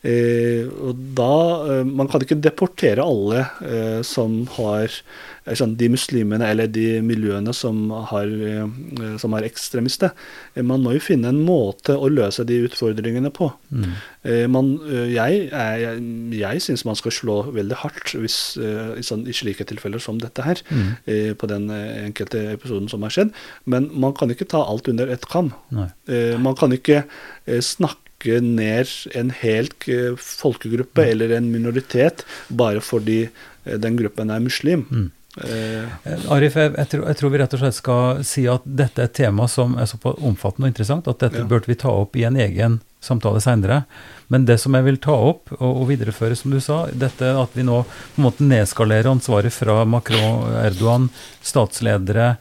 Eh, 0.04 0.66
og 0.82 0.98
da, 1.14 1.34
eh, 1.70 1.84
Man 1.86 2.08
kan 2.10 2.22
ikke 2.22 2.42
deportere 2.42 3.04
alle 3.06 3.44
eh, 3.62 4.02
som 4.02 4.48
har 4.58 4.86
eh, 4.90 5.31
sånn, 5.58 5.76
de 5.78 5.88
muslimene 5.90 6.46
eller 6.54 6.68
de 6.70 7.02
miljøene 7.02 7.54
som, 7.54 7.90
har, 8.12 8.30
eh, 8.30 9.18
som 9.18 9.34
er 9.34 9.48
ekstremister. 9.48 10.12
Eh, 10.56 10.62
man 10.64 10.84
må 10.84 10.94
jo 10.94 11.00
finne 11.02 11.32
en 11.34 11.40
måte 11.46 11.96
å 11.98 12.10
løse 12.14 12.46
de 12.46 12.60
utfordringene 12.68 13.32
på. 13.34 13.48
Mm. 13.74 13.88
Eh, 14.24 14.46
man, 14.48 14.70
eh, 14.86 15.08
jeg 15.16 15.50
jeg, 15.52 15.96
jeg 16.38 16.62
syns 16.62 16.86
man 16.86 16.96
skal 17.00 17.12
slå 17.12 17.38
veldig 17.56 17.80
hardt 17.82 18.14
hvis, 18.22 18.58
eh, 18.62 19.00
i, 19.02 19.06
sånn, 19.06 19.26
i 19.28 19.34
slike 19.34 19.66
tilfeller 19.66 20.00
som 20.00 20.20
dette 20.22 20.46
her. 20.46 20.62
Mm. 20.70 20.92
eh, 21.08 21.34
På 21.34 21.48
den 21.50 21.70
eh, 21.74 22.06
enkelte 22.06 22.44
episoden 22.54 22.88
som 22.90 23.02
har 23.02 23.10
skjedd. 23.10 23.34
Men 23.66 23.90
man 23.94 24.14
kan 24.14 24.30
ikke 24.30 24.48
ta 24.52 24.62
alt 24.64 24.88
under 24.88 25.08
ett 25.10 25.26
kam. 25.32 25.54
Nei. 25.74 25.90
Eh, 26.08 26.38
Man 26.38 26.56
kan 26.56 26.72
ikke 26.72 27.04
eh, 27.48 27.60
snakke 27.62 27.98
ned 28.42 28.88
en 29.18 29.32
hel 29.34 29.70
eh, 29.90 30.14
folkegruppe 30.18 31.02
Mm. 31.02 31.10
eller 31.12 31.32
en 31.38 31.48
minoritet 31.52 32.22
bare 32.50 32.80
fordi 32.82 33.24
eh, 33.66 33.78
den 33.82 33.98
gruppen 33.98 34.30
er 34.30 34.40
muslim. 34.40 34.86
Mm. 34.92 35.10
Eh, 35.38 35.88
Arif, 36.34 36.56
jeg, 36.60 36.74
jeg, 36.76 36.88
tror, 36.92 37.06
jeg 37.08 37.18
tror 37.22 37.32
vi 37.32 37.40
rett 37.40 37.54
og 37.56 37.62
slett 37.62 37.76
skal 37.78 38.24
si 38.28 38.42
at 38.52 38.66
dette 38.68 39.00
er 39.00 39.08
et 39.08 39.14
tema 39.16 39.46
som 39.48 39.78
er 39.80 39.88
såpass 39.88 40.20
omfattende 40.28 40.68
og 40.68 40.74
interessant 40.74 41.08
at 41.08 41.22
dette 41.24 41.40
Ja. 41.40 41.46
burde 41.48 41.70
vi 41.72 41.78
ta 41.80 41.88
opp 42.02 42.18
i 42.20 42.26
en 42.28 42.36
egen 42.36 42.82
samtale 43.02 43.40
seinere. 43.42 43.86
Men 44.28 44.44
det 44.46 44.60
som 44.60 44.76
jeg 44.76 44.84
vil 44.84 44.98
ta 45.02 45.16
opp 45.16 45.54
og, 45.56 45.70
og 45.72 45.88
videreføre, 45.88 46.36
som 46.36 46.52
du 46.52 46.60
sa, 46.62 46.82
dette 46.92 47.32
at 47.32 47.56
vi 47.56 47.64
nå 47.64 47.80
på 47.88 48.20
en 48.20 48.28
måte 48.28 48.44
nedskalerer 48.44 49.08
ansvaret 49.10 49.56
fra 49.56 49.86
Macron, 49.88 50.52
Erdogan, 50.66 51.08
statsledere, 51.42 52.36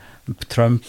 Trump, 0.48 0.82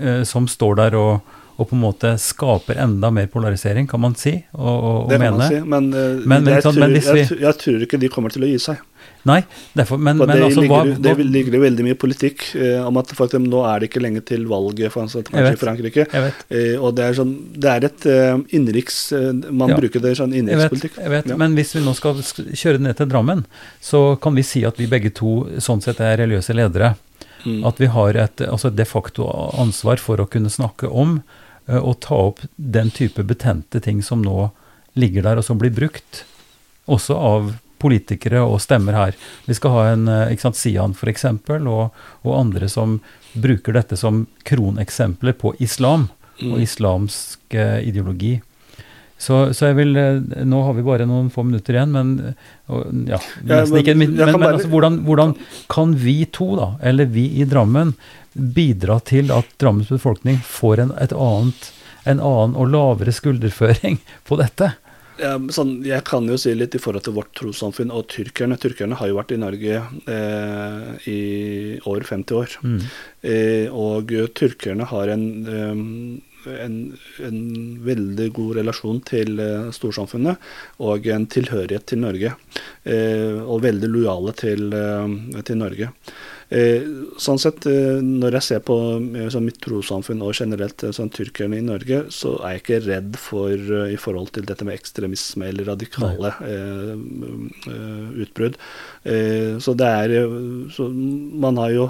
eh, 0.00 0.22
som 0.24 0.48
står 0.48 0.76
der 0.80 0.96
og, 0.98 1.20
og 1.60 1.68
på 1.68 1.76
en 1.76 1.84
måte 1.84 2.14
skaper 2.18 2.80
enda 2.82 3.10
mer 3.14 3.28
polarisering, 3.30 3.86
kan 3.88 4.00
man 4.02 4.16
si, 4.18 4.38
og, 4.56 4.72
og, 4.72 4.96
og 5.04 5.12
det 5.12 5.20
kan 5.20 5.26
mene. 5.28 5.38
man 5.38 5.52
si. 5.52 5.60
Men, 5.68 5.92
uh, 5.92 6.26
Men- 6.26 6.44
men 6.48 6.54
jeg, 6.56 6.62
tror, 6.64 6.78
men 6.80 6.96
jeg, 6.96 7.28
jeg 7.44 7.58
tror 7.60 7.84
ikke 7.86 8.00
de 8.00 8.08
kommer 8.08 8.32
til 8.34 8.42
å 8.48 8.50
gi 8.50 8.58
seg. 8.58 8.80
Nei, 9.28 9.38
derfor, 9.78 10.00
men, 10.02 10.18
men 10.18 10.26
det, 10.32 10.38
altså, 10.42 10.62
ligger, 10.64 10.88
hva, 10.90 11.02
det 11.04 11.26
ligger 11.30 11.54
jo 11.54 11.60
veldig 11.62 11.84
mye 11.86 11.98
politikk 11.98 12.42
eh, 12.58 12.80
om 12.82 12.96
at 12.98 13.12
faktisk, 13.14 13.44
nå 13.46 13.60
er 13.70 13.82
det 13.82 13.90
ikke 13.90 14.02
lenge 14.02 14.22
til 14.26 14.48
valget 14.50 14.90
for, 14.90 15.04
ansatte 15.06 15.30
kanskje 15.30 15.52
i 15.54 15.60
Frankrike. 15.60 16.06
Eh, 16.50 16.74
og 16.74 16.96
det 16.98 17.04
er, 17.06 17.18
sånn, 17.20 17.30
det 17.54 17.70
er 17.70 17.86
et 17.86 18.06
eh, 18.10 18.32
innenriks 18.58 18.98
eh, 19.14 19.28
Man 19.52 19.70
Ja. 19.70 19.78
bruker 19.78 20.02
det 20.02 20.16
sånn 20.18 20.34
Jeg 20.34 20.58
vet, 20.58 20.88
jeg 20.98 21.12
vet 21.14 21.30
Ja. 21.30 21.36
men 21.38 21.54
hvis 21.54 21.70
vi 21.76 21.84
nå 21.84 21.94
skal 21.94 22.18
kjøre 22.18 22.82
ned 22.82 22.98
til 22.98 23.08
Drammen, 23.12 23.44
så 23.80 24.02
kan 24.20 24.34
vi 24.34 24.42
si 24.42 24.64
at 24.66 24.80
vi 24.82 24.90
begge 24.90 25.14
to 25.14 25.46
sånn 25.62 25.80
sett 25.84 26.02
er 26.02 26.18
religiøse 26.18 26.56
ledere. 26.58 26.96
Mm. 27.46 27.62
At 27.66 27.78
vi 27.82 27.86
har 27.90 28.18
et 28.18 28.42
altså 28.46 28.70
de 28.74 28.84
facto 28.86 29.26
ansvar 29.58 30.02
for 30.02 30.18
å 30.22 30.26
kunne 30.30 30.50
snakke 30.50 30.90
om 30.90 31.20
eh, 31.68 31.78
og 31.78 32.00
ta 32.02 32.18
opp 32.30 32.42
den 32.56 32.90
type 32.90 33.22
betente 33.22 33.80
ting 33.82 34.02
som 34.02 34.22
nå 34.22 34.50
ligger 34.98 35.22
der, 35.22 35.38
og 35.40 35.46
som 35.46 35.58
blir 35.62 35.70
brukt. 35.74 36.24
Også 36.90 37.14
av 37.16 37.54
politikere 37.82 38.40
og 38.46 38.60
stemmer 38.62 38.96
her. 38.96 39.18
Vi 39.48 39.58
skal 39.58 39.74
ha 39.76 39.84
en 39.92 40.08
eh, 40.08 40.32
ikke 40.32 40.46
sant, 40.48 40.60
Sian 40.60 40.94
f.eks., 40.96 41.26
og, 41.58 41.84
og 42.22 42.32
andre 42.38 42.70
som 42.70 43.00
bruker 43.34 43.74
dette 43.76 43.96
som 43.98 44.24
kroneksempler 44.48 45.36
på 45.42 45.56
islam 45.62 46.08
og 46.42 46.56
Mm. 46.56 46.62
islamsk 46.64 47.54
eh, 47.54 47.84
ideologi. 47.86 48.40
Så, 49.20 49.52
så 49.54 49.68
jeg 49.68 49.76
vil 49.78 49.92
eh, 50.00 50.16
Nå 50.48 50.62
har 50.66 50.74
vi 50.74 50.82
bare 50.82 51.04
noen 51.06 51.28
få 51.30 51.44
minutter 51.46 51.76
igjen, 51.76 51.92
men 51.94 52.08
og, 52.66 52.88
ja, 53.06 53.20
nesten 53.44 53.76
men 53.76 53.82
ikke, 53.82 53.94
men, 53.94 54.16
men, 54.16 54.32
men 54.40 54.48
altså, 54.48 54.70
hvordan, 54.72 54.96
hvordan 55.06 55.36
kan 55.70 55.92
vi 56.02 56.16
to, 56.34 56.48
da, 56.58 56.72
eller 56.82 57.06
vi 57.12 57.28
i 57.38 57.46
Drammen, 57.46 57.92
bidra 58.32 58.96
til 59.06 59.30
at 59.36 59.52
Drammens 59.62 59.92
befolkning 59.92 60.40
får 60.42 60.82
en, 60.86 60.94
et 61.04 61.14
annet, 61.14 61.70
en 62.08 62.18
annen 62.18 62.56
og 62.58 62.72
lavere 62.72 63.14
skulderføring 63.14 64.00
på 64.26 64.40
dette? 64.40 64.72
Ja, 65.20 65.34
sånn, 65.52 65.74
jeg 65.84 66.04
kan 66.08 66.26
jo 66.30 66.38
si 66.40 66.54
litt 66.56 66.74
i 66.76 66.80
forhold 66.80 67.04
til 67.06 67.16
vårt 67.16 67.32
trossamfunn 67.36 67.92
og 67.92 68.08
tyrkerne. 68.12 68.56
Tyrkerne 68.60 68.96
har 68.98 69.10
jo 69.10 69.18
vært 69.18 69.34
i 69.34 69.40
Norge 69.40 69.78
eh, 70.08 71.08
i 71.10 71.20
over 71.84 72.06
50 72.08 72.38
år. 72.38 72.58
Mm. 72.64 72.78
Eh, 73.32 73.66
og 73.68 74.12
tyrkerne 74.38 74.88
har 74.88 75.12
en, 75.12 75.26
eh, 75.52 76.54
en, 76.64 76.76
en 77.28 77.40
veldig 77.84 78.28
god 78.38 78.60
relasjon 78.62 79.02
til 79.08 79.42
eh, 79.42 79.70
storsamfunnet 79.76 80.52
og 80.82 81.08
en 81.12 81.28
tilhørighet 81.36 81.90
til 81.92 82.04
Norge. 82.06 82.34
Eh, 82.84 83.40
og 83.42 83.64
veldig 83.66 83.92
lojale 83.92 84.36
til, 84.40 84.70
eh, 84.72 85.42
til 85.44 85.60
Norge. 85.60 85.92
Eh, 86.52 86.84
sånn 87.22 87.38
sett, 87.40 87.64
eh, 87.70 88.02
når 88.04 88.36
jeg 88.36 88.44
ser 88.44 88.62
på 88.66 88.76
eh, 89.00 89.28
sånn 89.32 89.46
mitt 89.46 89.60
trossamfunn 89.64 90.20
og 90.26 90.36
generelt 90.36 90.84
sånn 90.92 91.12
tyrkerne 91.14 91.56
i 91.56 91.64
Norge, 91.64 92.02
så 92.12 92.34
er 92.42 92.58
jeg 92.58 92.62
ikke 92.62 92.80
redd 92.84 93.16
for 93.20 93.72
i 93.88 93.96
forhold 94.00 94.34
til 94.36 94.44
dette 94.48 94.66
med 94.68 94.76
ekstremisme 94.76 95.48
eller 95.48 95.70
radikale 95.72 96.34
utbrudd. 98.26 98.58
Eh, 99.08 99.56
så 99.62 99.76
det 99.78 99.88
er 99.88 100.16
så 100.72 100.90
Man 100.92 101.56
har 101.56 101.70
jo 101.72 101.86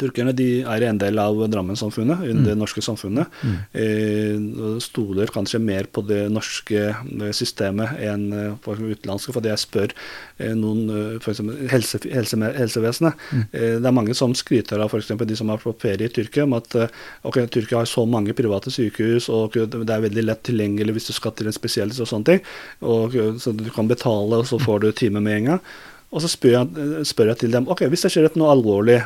Turkerne 0.00 0.34
de 0.36 0.48
er 0.62 0.86
en 0.88 1.00
del 1.00 1.20
av 1.20 1.38
Drammen-samfunnet, 1.52 2.22
mm. 2.24 2.42
det 2.46 2.56
norske 2.58 2.82
samfunnet. 2.84 3.40
Eh, 3.76 4.36
stoler 4.82 5.30
kanskje 5.32 5.60
mer 5.62 5.88
på 5.92 6.02
det 6.06 6.22
norske 6.32 6.82
eh, 6.90 7.32
systemet 7.36 8.00
enn 8.04 8.26
eh, 8.32 8.54
på 8.62 8.76
utenlandske. 8.78 9.34
Fordi 9.36 9.52
jeg 9.52 9.62
spør 9.64 9.94
eh, 9.94 10.54
noen, 10.58 11.18
f.eks. 11.20 11.42
helse, 11.72 12.00
helse, 12.12 12.40
helsevesenet. 12.58 13.26
Eh, 13.52 13.76
det 13.80 13.86
er 13.86 13.96
mange 13.96 14.16
som 14.16 14.34
skryter 14.36 14.82
av 14.82 14.92
f.eks. 14.92 15.12
de 15.20 15.38
som 15.38 15.52
er 15.52 15.62
på 15.62 15.74
ferie 15.80 16.08
i 16.08 16.14
Tyrkia, 16.14 16.46
om 16.48 16.56
at 16.58 16.76
eh, 16.78 16.96
ok, 17.28 17.42
Tyrkia 17.52 17.82
har 17.82 17.90
så 17.90 18.06
mange 18.08 18.34
private 18.36 18.72
sykehus, 18.74 19.28
og 19.32 19.56
det 19.56 19.84
er 19.84 20.06
veldig 20.06 20.26
lett 20.26 20.44
tilgjengelig 20.48 20.96
hvis 20.96 21.10
du 21.10 21.14
skal 21.16 21.36
til 21.36 21.50
en 21.50 21.56
spesialist 21.56 22.02
og 22.02 22.10
sånne 22.10 22.30
ting. 22.32 22.42
Og, 22.80 23.16
eh, 23.16 23.36
så 23.42 23.54
du 23.56 23.68
kan 23.74 23.90
betale, 23.90 24.40
og 24.40 24.48
så 24.50 24.60
får 24.60 24.84
du 24.84 24.92
time 24.92 25.22
med 25.24 25.40
en 25.40 25.52
gang. 25.52 25.64
Og 26.10 26.24
så 26.24 26.30
spør 26.32 26.56
jeg, 26.56 27.04
spør 27.06 27.28
jeg 27.30 27.38
til 27.44 27.52
dem 27.54 27.68
ok, 27.70 27.84
hvis 27.92 28.02
det 28.06 28.10
skjer 28.14 28.26
et 28.30 28.38
noe 28.40 28.50
alvorlig 28.50 28.98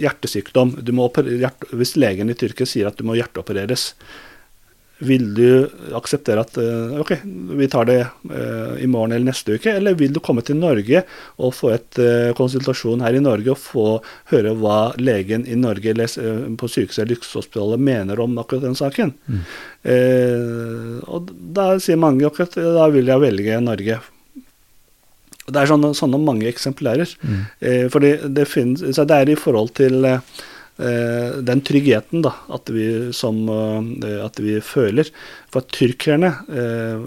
hjertesykdom 0.00 0.78
du 0.80 0.94
må 0.96 1.08
oper- 1.10 1.28
Hvis 1.76 1.96
legen 2.00 2.30
i 2.32 2.36
Tyrkia 2.38 2.66
sier 2.68 2.88
at 2.88 2.96
du 2.96 3.04
må 3.04 3.18
hjerteopereres, 3.18 3.92
vil 4.98 5.28
du 5.36 5.68
akseptere 5.94 6.42
at 6.42 6.56
eh, 6.58 6.96
ok, 6.98 7.12
vi 7.60 7.68
tar 7.70 7.86
det 7.86 8.00
eh, 8.02 8.72
i 8.82 8.88
morgen 8.90 9.12
eller 9.14 9.28
neste 9.28 9.54
uke, 9.54 9.70
eller 9.78 9.94
vil 9.94 10.10
du 10.16 10.18
komme 10.24 10.42
til 10.42 10.58
Norge 10.58 11.04
og 11.38 11.52
få 11.54 11.70
et 11.76 12.00
eh, 12.02 12.32
konsultasjon 12.34 13.04
her 13.06 13.14
i 13.14 13.22
Norge 13.22 13.52
og 13.52 13.60
få 13.62 13.84
høre 14.32 14.56
hva 14.58 14.80
legen 14.98 15.46
i 15.46 15.54
Norge 15.54 15.92
eller 15.92 16.10
eh, 16.18 16.42
på 16.58 16.66
sykehuset 16.72 17.04
eller 17.04 17.14
Rikshospitalet 17.14 17.78
mener 17.92 18.24
om 18.24 18.34
akkurat 18.42 18.66
den 18.66 18.74
saken? 18.80 19.14
Eh, 19.86 20.98
og 21.06 21.30
da 21.54 21.74
sier 21.78 22.00
mange 22.00 22.26
akkurat 22.26 22.58
da 22.58 22.88
vil 22.90 23.12
jeg 23.12 23.22
velge 23.28 23.60
Norge. 23.62 24.00
Det 25.48 25.60
er 25.62 25.70
sånne, 25.70 25.94
sånne 25.96 26.20
mange 26.22 26.48
eksemplarer. 26.50 27.10
Eh, 27.60 27.86
fordi 27.92 28.14
det, 28.34 28.48
finnes, 28.50 28.84
så 28.96 29.06
det 29.08 29.16
er 29.16 29.32
i 29.32 29.38
forhold 29.38 29.72
til 29.78 30.06
eh, 30.06 31.36
den 31.48 31.62
tryggheten 31.66 32.22
da, 32.26 32.34
at 32.54 32.70
vi, 32.72 32.86
som, 33.16 33.40
eh, 33.50 34.18
at 34.24 34.38
vi 34.42 34.58
føler. 34.64 35.10
For 35.48 35.64
at 35.64 35.72
tyrkerne 35.74 36.32
eh, 36.52 37.04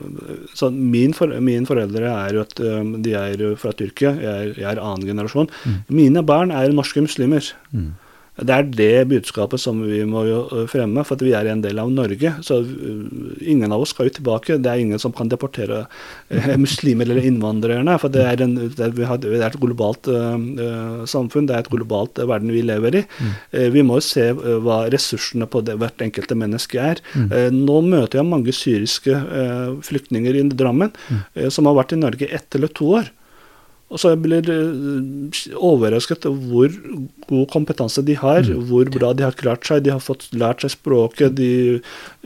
så 0.57 0.71
min, 0.73 1.13
for, 1.17 1.33
Mine 1.39 1.69
foreldre 1.69 2.09
er 2.09 2.37
jo 2.37 2.45
at 2.45 2.59
eh, 2.59 2.93
de 3.05 3.17
er 3.17 3.45
fra 3.61 3.73
Tyrkia, 3.77 4.15
jeg 4.17 4.31
er, 4.31 4.53
jeg 4.57 4.69
er 4.73 4.81
annen 4.83 5.07
generasjon. 5.07 5.51
Mine 5.89 6.25
barn 6.25 6.53
er 6.55 6.73
norske 6.75 7.03
muslimer. 7.05 7.53
Det 8.41 8.53
er 8.55 8.63
det 8.73 9.07
budskapet 9.11 9.61
som 9.61 9.81
vi 9.85 9.99
må 10.09 10.23
jo 10.25 10.65
fremme, 10.71 11.03
for 11.05 11.19
vi 11.21 11.33
er 11.37 11.45
en 11.51 11.61
del 11.61 11.77
av 11.81 11.91
Norge. 11.93 12.31
Så 12.41 12.57
ingen 13.41 13.71
av 13.71 13.83
oss 13.83 13.93
skal 13.93 14.07
jo 14.09 14.15
tilbake. 14.17 14.57
Det 14.61 14.71
er 14.71 14.81
ingen 14.81 14.99
som 15.01 15.13
kan 15.13 15.29
deportere 15.29 15.83
eh, 16.29 16.55
muslimer 16.65 17.05
eller 17.05 17.21
innvandrerne. 17.29 17.97
For 18.01 18.09
det 18.13 18.23
er, 18.25 18.41
en, 18.47 18.55
det 18.61 18.79
er, 18.87 18.95
vi 18.97 19.05
har- 19.09 19.21
det 19.21 19.37
et 19.45 19.59
globalt 19.61 20.09
samfunn, 21.09 21.47
det 21.49 21.55
er 21.55 21.63
et 21.65 21.71
globalt 21.71 22.19
verden 22.27 22.51
vi 22.53 22.63
lever 22.65 22.99
i. 23.01 23.03
Eh, 23.53 23.69
vi 23.73 23.83
må 23.85 23.99
jo 23.99 24.05
se 24.05 24.27
hva 24.33 24.81
ressursene 24.91 25.47
på 25.51 25.61
det, 25.67 25.77
hvert 25.81 26.01
enkelte 26.05 26.37
menneske 26.37 26.81
er. 26.81 27.01
Eh, 27.27 27.49
nå 27.53 27.79
møter 27.85 28.21
jeg 28.21 28.29
mange 28.31 28.53
syriske 28.55 29.15
flyktninger 29.85 30.35
i 30.37 30.43
Drammen 30.51 30.91
ø, 31.37 31.47
som 31.53 31.67
har 31.69 31.75
vært 31.77 31.93
i 31.95 31.99
Norge 32.01 32.27
ett 32.33 32.57
eller 32.57 32.71
to 32.75 32.89
år. 32.99 33.09
Og 33.91 33.99
så 33.99 34.13
blir 34.15 34.47
jeg 34.47 35.53
overrasket 35.59 36.25
over 36.29 36.39
hvor 36.51 36.75
god 37.27 37.47
kompetanse 37.51 38.03
de 38.07 38.15
har, 38.19 38.47
hvor 38.69 38.87
bra 38.91 39.11
de 39.15 39.25
har 39.27 39.35
klart 39.39 39.67
seg. 39.67 39.83
De 39.83 39.91
har 39.91 40.03
fått 40.03 40.29
lært 40.31 40.63
seg 40.63 40.73
språket, 40.73 41.35
de, 41.35 41.81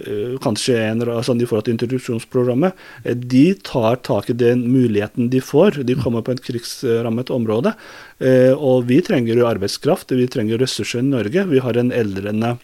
uh, 0.06 0.36
kanskje 0.46 0.78
en 0.78 1.02
sånn 1.26 1.42
i 1.42 1.48
forhold 1.50 1.68
til 1.68 1.76
introduksjonsprogrammet. 1.78 2.78
Eh, 3.04 3.18
De 3.18 3.48
tar 3.66 3.98
tak 4.06 4.30
i 4.30 4.38
den 4.38 4.68
muligheten 4.70 5.32
de 5.34 5.42
får. 5.42 5.82
De 5.90 5.98
kommer 5.98 6.22
på 6.26 6.36
et 6.36 6.44
krigsrammet 6.46 7.34
område. 7.34 7.74
Uh, 8.22 8.54
Og 8.56 8.86
vi 8.90 9.02
trenger 9.02 9.36
jo 9.36 9.50
arbeidskraft, 9.50 10.14
vi 10.14 10.30
trenger 10.30 10.62
ressurser 10.62 11.02
i 11.02 11.10
Norge. 11.10 11.50
Vi 11.50 11.60
har 11.66 11.78
en 11.78 11.92
eldrende 11.92 12.58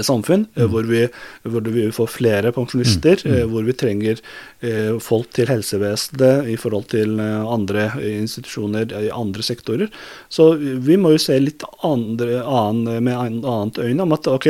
samfunn, 0.00 0.46
mm. 0.54 0.64
hvor, 0.72 0.88
vi, 0.88 1.04
hvor 1.44 1.68
vi 1.68 1.86
får 1.92 2.10
flere 2.10 2.52
pensjonister, 2.56 3.22
eh, 3.28 3.44
hvor 3.50 3.66
vi 3.66 3.76
trenger 3.76 4.20
eh, 4.64 4.96
folk 5.02 5.30
til 5.36 5.50
helsevesenet 5.52 6.48
i 6.52 6.56
forhold 6.60 6.88
til 6.94 7.20
eh, 7.20 7.52
andre 7.56 7.90
institusjoner 8.00 8.94
i 9.02 9.10
andre 9.12 9.44
sektorer. 9.44 9.92
Så 10.32 10.52
vi 10.56 10.96
må 11.00 11.14
jo 11.14 11.22
se 11.22 11.38
litt 11.40 11.64
andre, 11.84 12.40
annen, 12.42 13.04
med 13.04 13.44
annet 13.44 13.80
øyne 13.82 14.06
om 14.06 14.16
at 14.16 14.28
ok, 14.30 14.48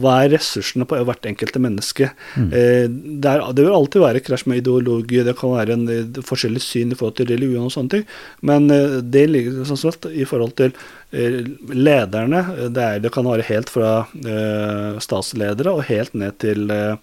hva 0.00 0.20
er 0.24 0.34
ressursene 0.34 0.86
på 0.88 0.98
hvert 1.06 1.28
enkelte 1.28 1.62
menneske? 1.62 2.10
Eh, 2.36 2.86
det, 2.90 3.30
er, 3.30 3.44
det 3.54 3.64
vil 3.64 3.76
alltid 3.76 4.04
være 4.04 4.22
krasj 4.24 4.48
med 4.50 4.62
ideologi, 4.62 5.22
det 5.26 5.36
kan 5.38 5.54
være 5.54 5.76
en 5.76 5.86
eh, 5.90 6.22
forskjellig 6.26 6.62
syn 6.64 6.94
i 6.94 6.98
forhold 6.98 7.18
til 7.20 7.30
religion 7.30 7.68
og 7.68 7.74
sånne 7.74 7.96
ting, 7.96 8.06
men 8.46 8.70
eh, 8.74 8.98
det 9.02 9.26
ligger 9.30 9.62
sånn 9.68 9.80
sett 9.80 10.08
i 10.10 10.26
forhold 10.28 10.56
til 10.60 10.72
eh, 10.72 10.99
lederne, 11.10 12.38
eh, 12.58 12.68
det, 12.70 12.82
er, 12.84 13.00
det 13.02 13.10
kan 13.14 13.26
være 13.26 13.46
helt 13.48 13.70
fra 13.72 13.90
eh, 14.22 14.98
statsledere 15.02 15.72
og 15.74 15.84
helt 15.88 16.14
ned 16.14 16.38
til 16.42 16.70
eh, 16.70 16.96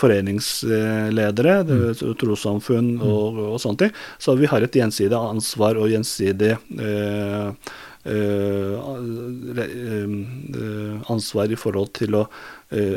foreningsledere, 0.00 1.58
det- 1.68 2.16
trossamfunn 2.22 2.94
og, 3.02 3.38
og 3.52 3.60
sånne 3.62 3.78
ting. 3.86 3.92
Så 4.22 4.36
vi 4.40 4.46
har 4.50 4.62
et 4.64 4.72
gjensidig 4.80 5.16
ansvar 5.18 5.76
og 5.80 5.90
gjensidig 5.92 6.54
eh, 6.80 7.52
eh, 8.04 8.74
eh, 9.64 11.12
ansvar 11.12 11.52
i 11.52 11.58
forhold 11.58 11.92
til 12.00 12.16
å 12.18 12.22
eh, 12.26 12.30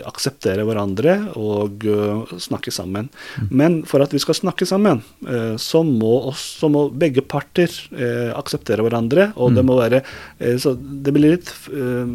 akseptere 0.08 0.64
hverandre 0.68 1.16
og 1.40 1.84
eh, 1.90 2.36
snakke 2.42 2.72
sammen. 2.74 3.10
Men 3.50 3.82
for 3.88 4.04
at 4.04 4.14
vi 4.16 4.22
skal 4.24 4.38
snakke 4.38 4.68
sammen, 4.68 5.02
eh, 5.28 5.56
så, 5.62 5.84
må 5.84 6.14
også, 6.32 6.48
så 6.62 6.70
må 6.72 6.86
begge 6.96 7.24
parter 7.26 7.72
eh, 7.96 8.32
akseptere 8.36 8.86
hverandre. 8.86 9.30
Og 9.36 9.56
det 9.56 9.66
må 9.68 9.78
være 9.80 10.02
eh, 10.40 10.56
Så 10.62 10.76
det 10.78 11.14
blir 11.16 11.36
litt, 11.36 11.52
eh, 11.72 12.14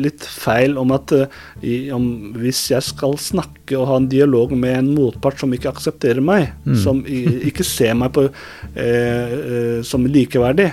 litt 0.00 0.24
feil 0.24 0.78
om 0.80 0.94
at 0.96 1.12
eh, 1.16 1.90
om, 1.94 2.08
hvis 2.40 2.66
jeg 2.72 2.84
skal 2.86 3.18
snakke 3.20 3.78
og 3.78 3.88
ha 3.90 3.98
en 4.00 4.08
dialog 4.10 4.52
med 4.56 4.78
en 4.78 4.92
motpart 4.96 5.40
som 5.40 5.52
ikke 5.54 5.72
aksepterer 5.72 6.24
meg, 6.24 6.50
som 6.80 7.02
i, 7.06 7.24
ikke 7.50 7.64
ser 7.66 7.94
meg 7.98 8.12
på, 8.16 8.26
eh, 8.74 9.34
eh, 9.34 9.78
som 9.86 10.04
likeverdig, 10.06 10.72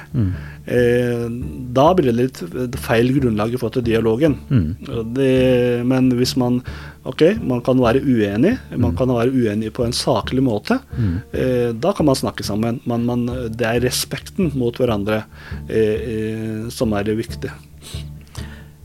eh, 0.71 1.25
da 1.75 1.87
blir 1.97 2.09
det 2.09 2.17
litt 2.17 2.39
feil 2.81 3.11
grunnlag 3.17 3.53
i 3.53 3.59
forhold 3.59 3.77
til 3.79 3.87
dialogen. 3.89 4.37
Mm. 4.49 4.69
Det, 5.17 5.31
men 5.87 6.11
hvis 6.19 6.37
man 6.39 6.61
Ok, 7.01 7.23
man 7.41 7.63
kan 7.65 7.79
være 7.81 7.97
uenig, 8.05 8.51
man 8.77 8.93
kan 8.93 9.09
være 9.09 9.33
uenig 9.33 9.71
på 9.73 9.87
en 9.87 9.95
saklig 9.95 10.43
måte. 10.45 10.77
Eh, 11.33 11.71
da 11.73 11.95
kan 11.97 12.05
man 12.05 12.19
snakke 12.19 12.45
sammen. 12.45 12.77
Men 12.85 13.07
man, 13.07 13.23
det 13.49 13.65
er 13.65 13.81
respekten 13.81 14.51
mot 14.53 14.77
hverandre 14.77 15.23
eh, 15.65 15.97
eh, 15.97 16.69
som 16.69 16.93
er 16.93 17.07
det 17.09 17.17
viktige. 17.17 17.55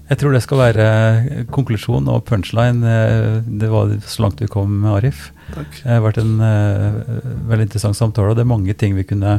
Jeg 0.07 0.21
tror 0.21 0.33
det 0.33 0.43
skal 0.47 0.63
være 0.63 1.47
konklusjon 1.53 2.09
og 2.09 2.25
punchline. 2.25 2.81
Eh, 2.87 3.43
Det 3.61 3.69
var 3.69 3.93
så 4.07 4.23
langt 4.25 4.41
vi 4.41 4.49
kom, 4.49 4.85
Arif. 4.87 5.29
Takk. 5.55 5.77
Det 5.79 5.93
har 5.93 6.01
vært 6.03 6.19
en 6.21 6.41
uh, 6.43 6.95
veldig 7.47 7.69
interessant 7.69 7.97
samtale, 7.97 8.31
og 8.33 8.37
det 8.39 8.43
er 8.43 8.51
mange 8.51 8.75
ting 8.79 8.97
vi 8.97 9.05
kunne 9.07 9.33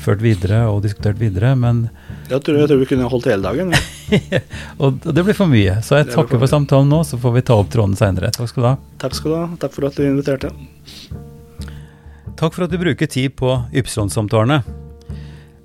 ført 0.00 0.22
videre 0.24 0.62
og 0.70 0.82
diskutert 0.86 1.18
videre, 1.20 1.52
men 1.58 1.88
Jeg 2.30 2.40
tror, 2.46 2.56
jeg 2.62 2.68
tror 2.70 2.80
vi 2.80 2.86
kunne 2.88 3.10
holdt 3.12 3.26
hele 3.28 3.42
dagen. 3.44 3.68
ja. 4.32 4.40
Og 4.80 4.88
det 5.04 5.24
blir 5.26 5.36
for 5.36 5.48
mye. 5.50 5.74
Så 5.84 5.96
jeg 6.00 6.06
Det 6.08 6.14
takker 6.16 6.36
for 6.38 6.42
for 6.46 6.50
samtalen 6.54 6.88
nå, 6.90 6.98
så 7.04 7.14
får 7.20 7.32
vi 7.36 7.42
ta 7.50 7.54
opp 7.60 7.70
tråden 7.72 7.96
seinere. 7.98 8.28
Takk 8.34 8.48
skal 8.52 8.62
du 8.62 8.66
ha. 8.70 8.76
Takk 9.04 9.14
skal 9.18 9.30
du 9.30 9.36
ha. 9.36 9.46
Takk 9.60 9.72
for 9.76 9.82
at 9.90 9.96
du 10.00 10.02
inviterte. 10.08 10.48
Takk 12.40 12.52
for 12.56 12.62
at 12.64 12.72
du 12.72 12.78
bruker 12.80 13.06
tid 13.10 13.30
på 13.36 13.48
Ypsilon-samtalene. 13.76 14.58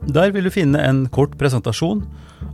Der 0.07 0.31
vil 0.35 0.43
du 0.43 0.51
finne 0.51 0.81
en 0.83 1.05
kort 1.07 1.37
presentasjon 1.39 2.03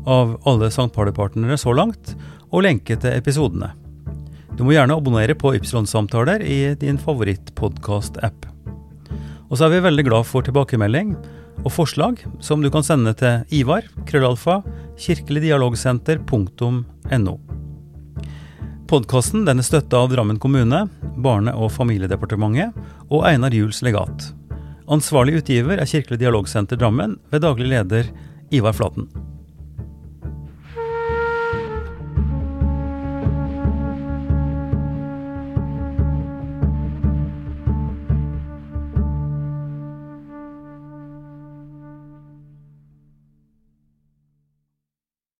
av 0.06 0.38
alle 0.48 0.68
St. 0.70 0.94
Party-partnere 0.94 1.58
så 1.58 1.74
langt, 1.74 2.16
og 2.50 2.64
lenke 2.66 2.98
til 2.98 3.14
episodene. 3.14 3.70
Du 4.58 4.64
må 4.66 4.72
gjerne 4.76 4.96
abonnere 4.98 5.36
på 5.40 5.56
Ypsilon-samtaler 5.58 6.42
i 6.44 6.76
din 6.80 6.98
favorittpodkast-app. 7.00 8.46
Og 9.50 9.58
så 9.58 9.66
er 9.66 9.70
vi 9.76 9.86
veldig 9.86 10.06
glad 10.10 10.24
for 10.30 10.42
tilbakemelding 10.46 11.10
og 11.64 11.72
forslag 11.74 12.16
som 12.44 12.62
du 12.62 12.70
kan 12.74 12.84
sende 12.86 13.14
til 13.18 13.34
Ivar, 13.62 13.84
krøllalfa, 14.10 14.56
kirkeligdialogsenter.no. 15.00 17.36
Podkasten 18.90 19.48
er 19.48 19.62
støtta 19.62 19.98
av 20.02 20.10
Drammen 20.14 20.40
kommune, 20.42 20.80
Barne- 21.22 21.54
og 21.54 21.72
familiedepartementet 21.76 22.70
og 23.10 23.26
Einar 23.30 23.52
Juels 23.54 23.82
legat. 23.86 24.39
Ansvarlig 24.90 25.36
utgiver 25.44 25.78
er 25.78 25.86
Kirkelig 25.86 26.18
dialogsenter 26.18 26.80
Drammen 26.80 27.20
ved 27.30 27.44
daglig 27.44 27.68
leder 27.70 28.08
Ivar 28.50 28.74
Flaten. 28.74 29.06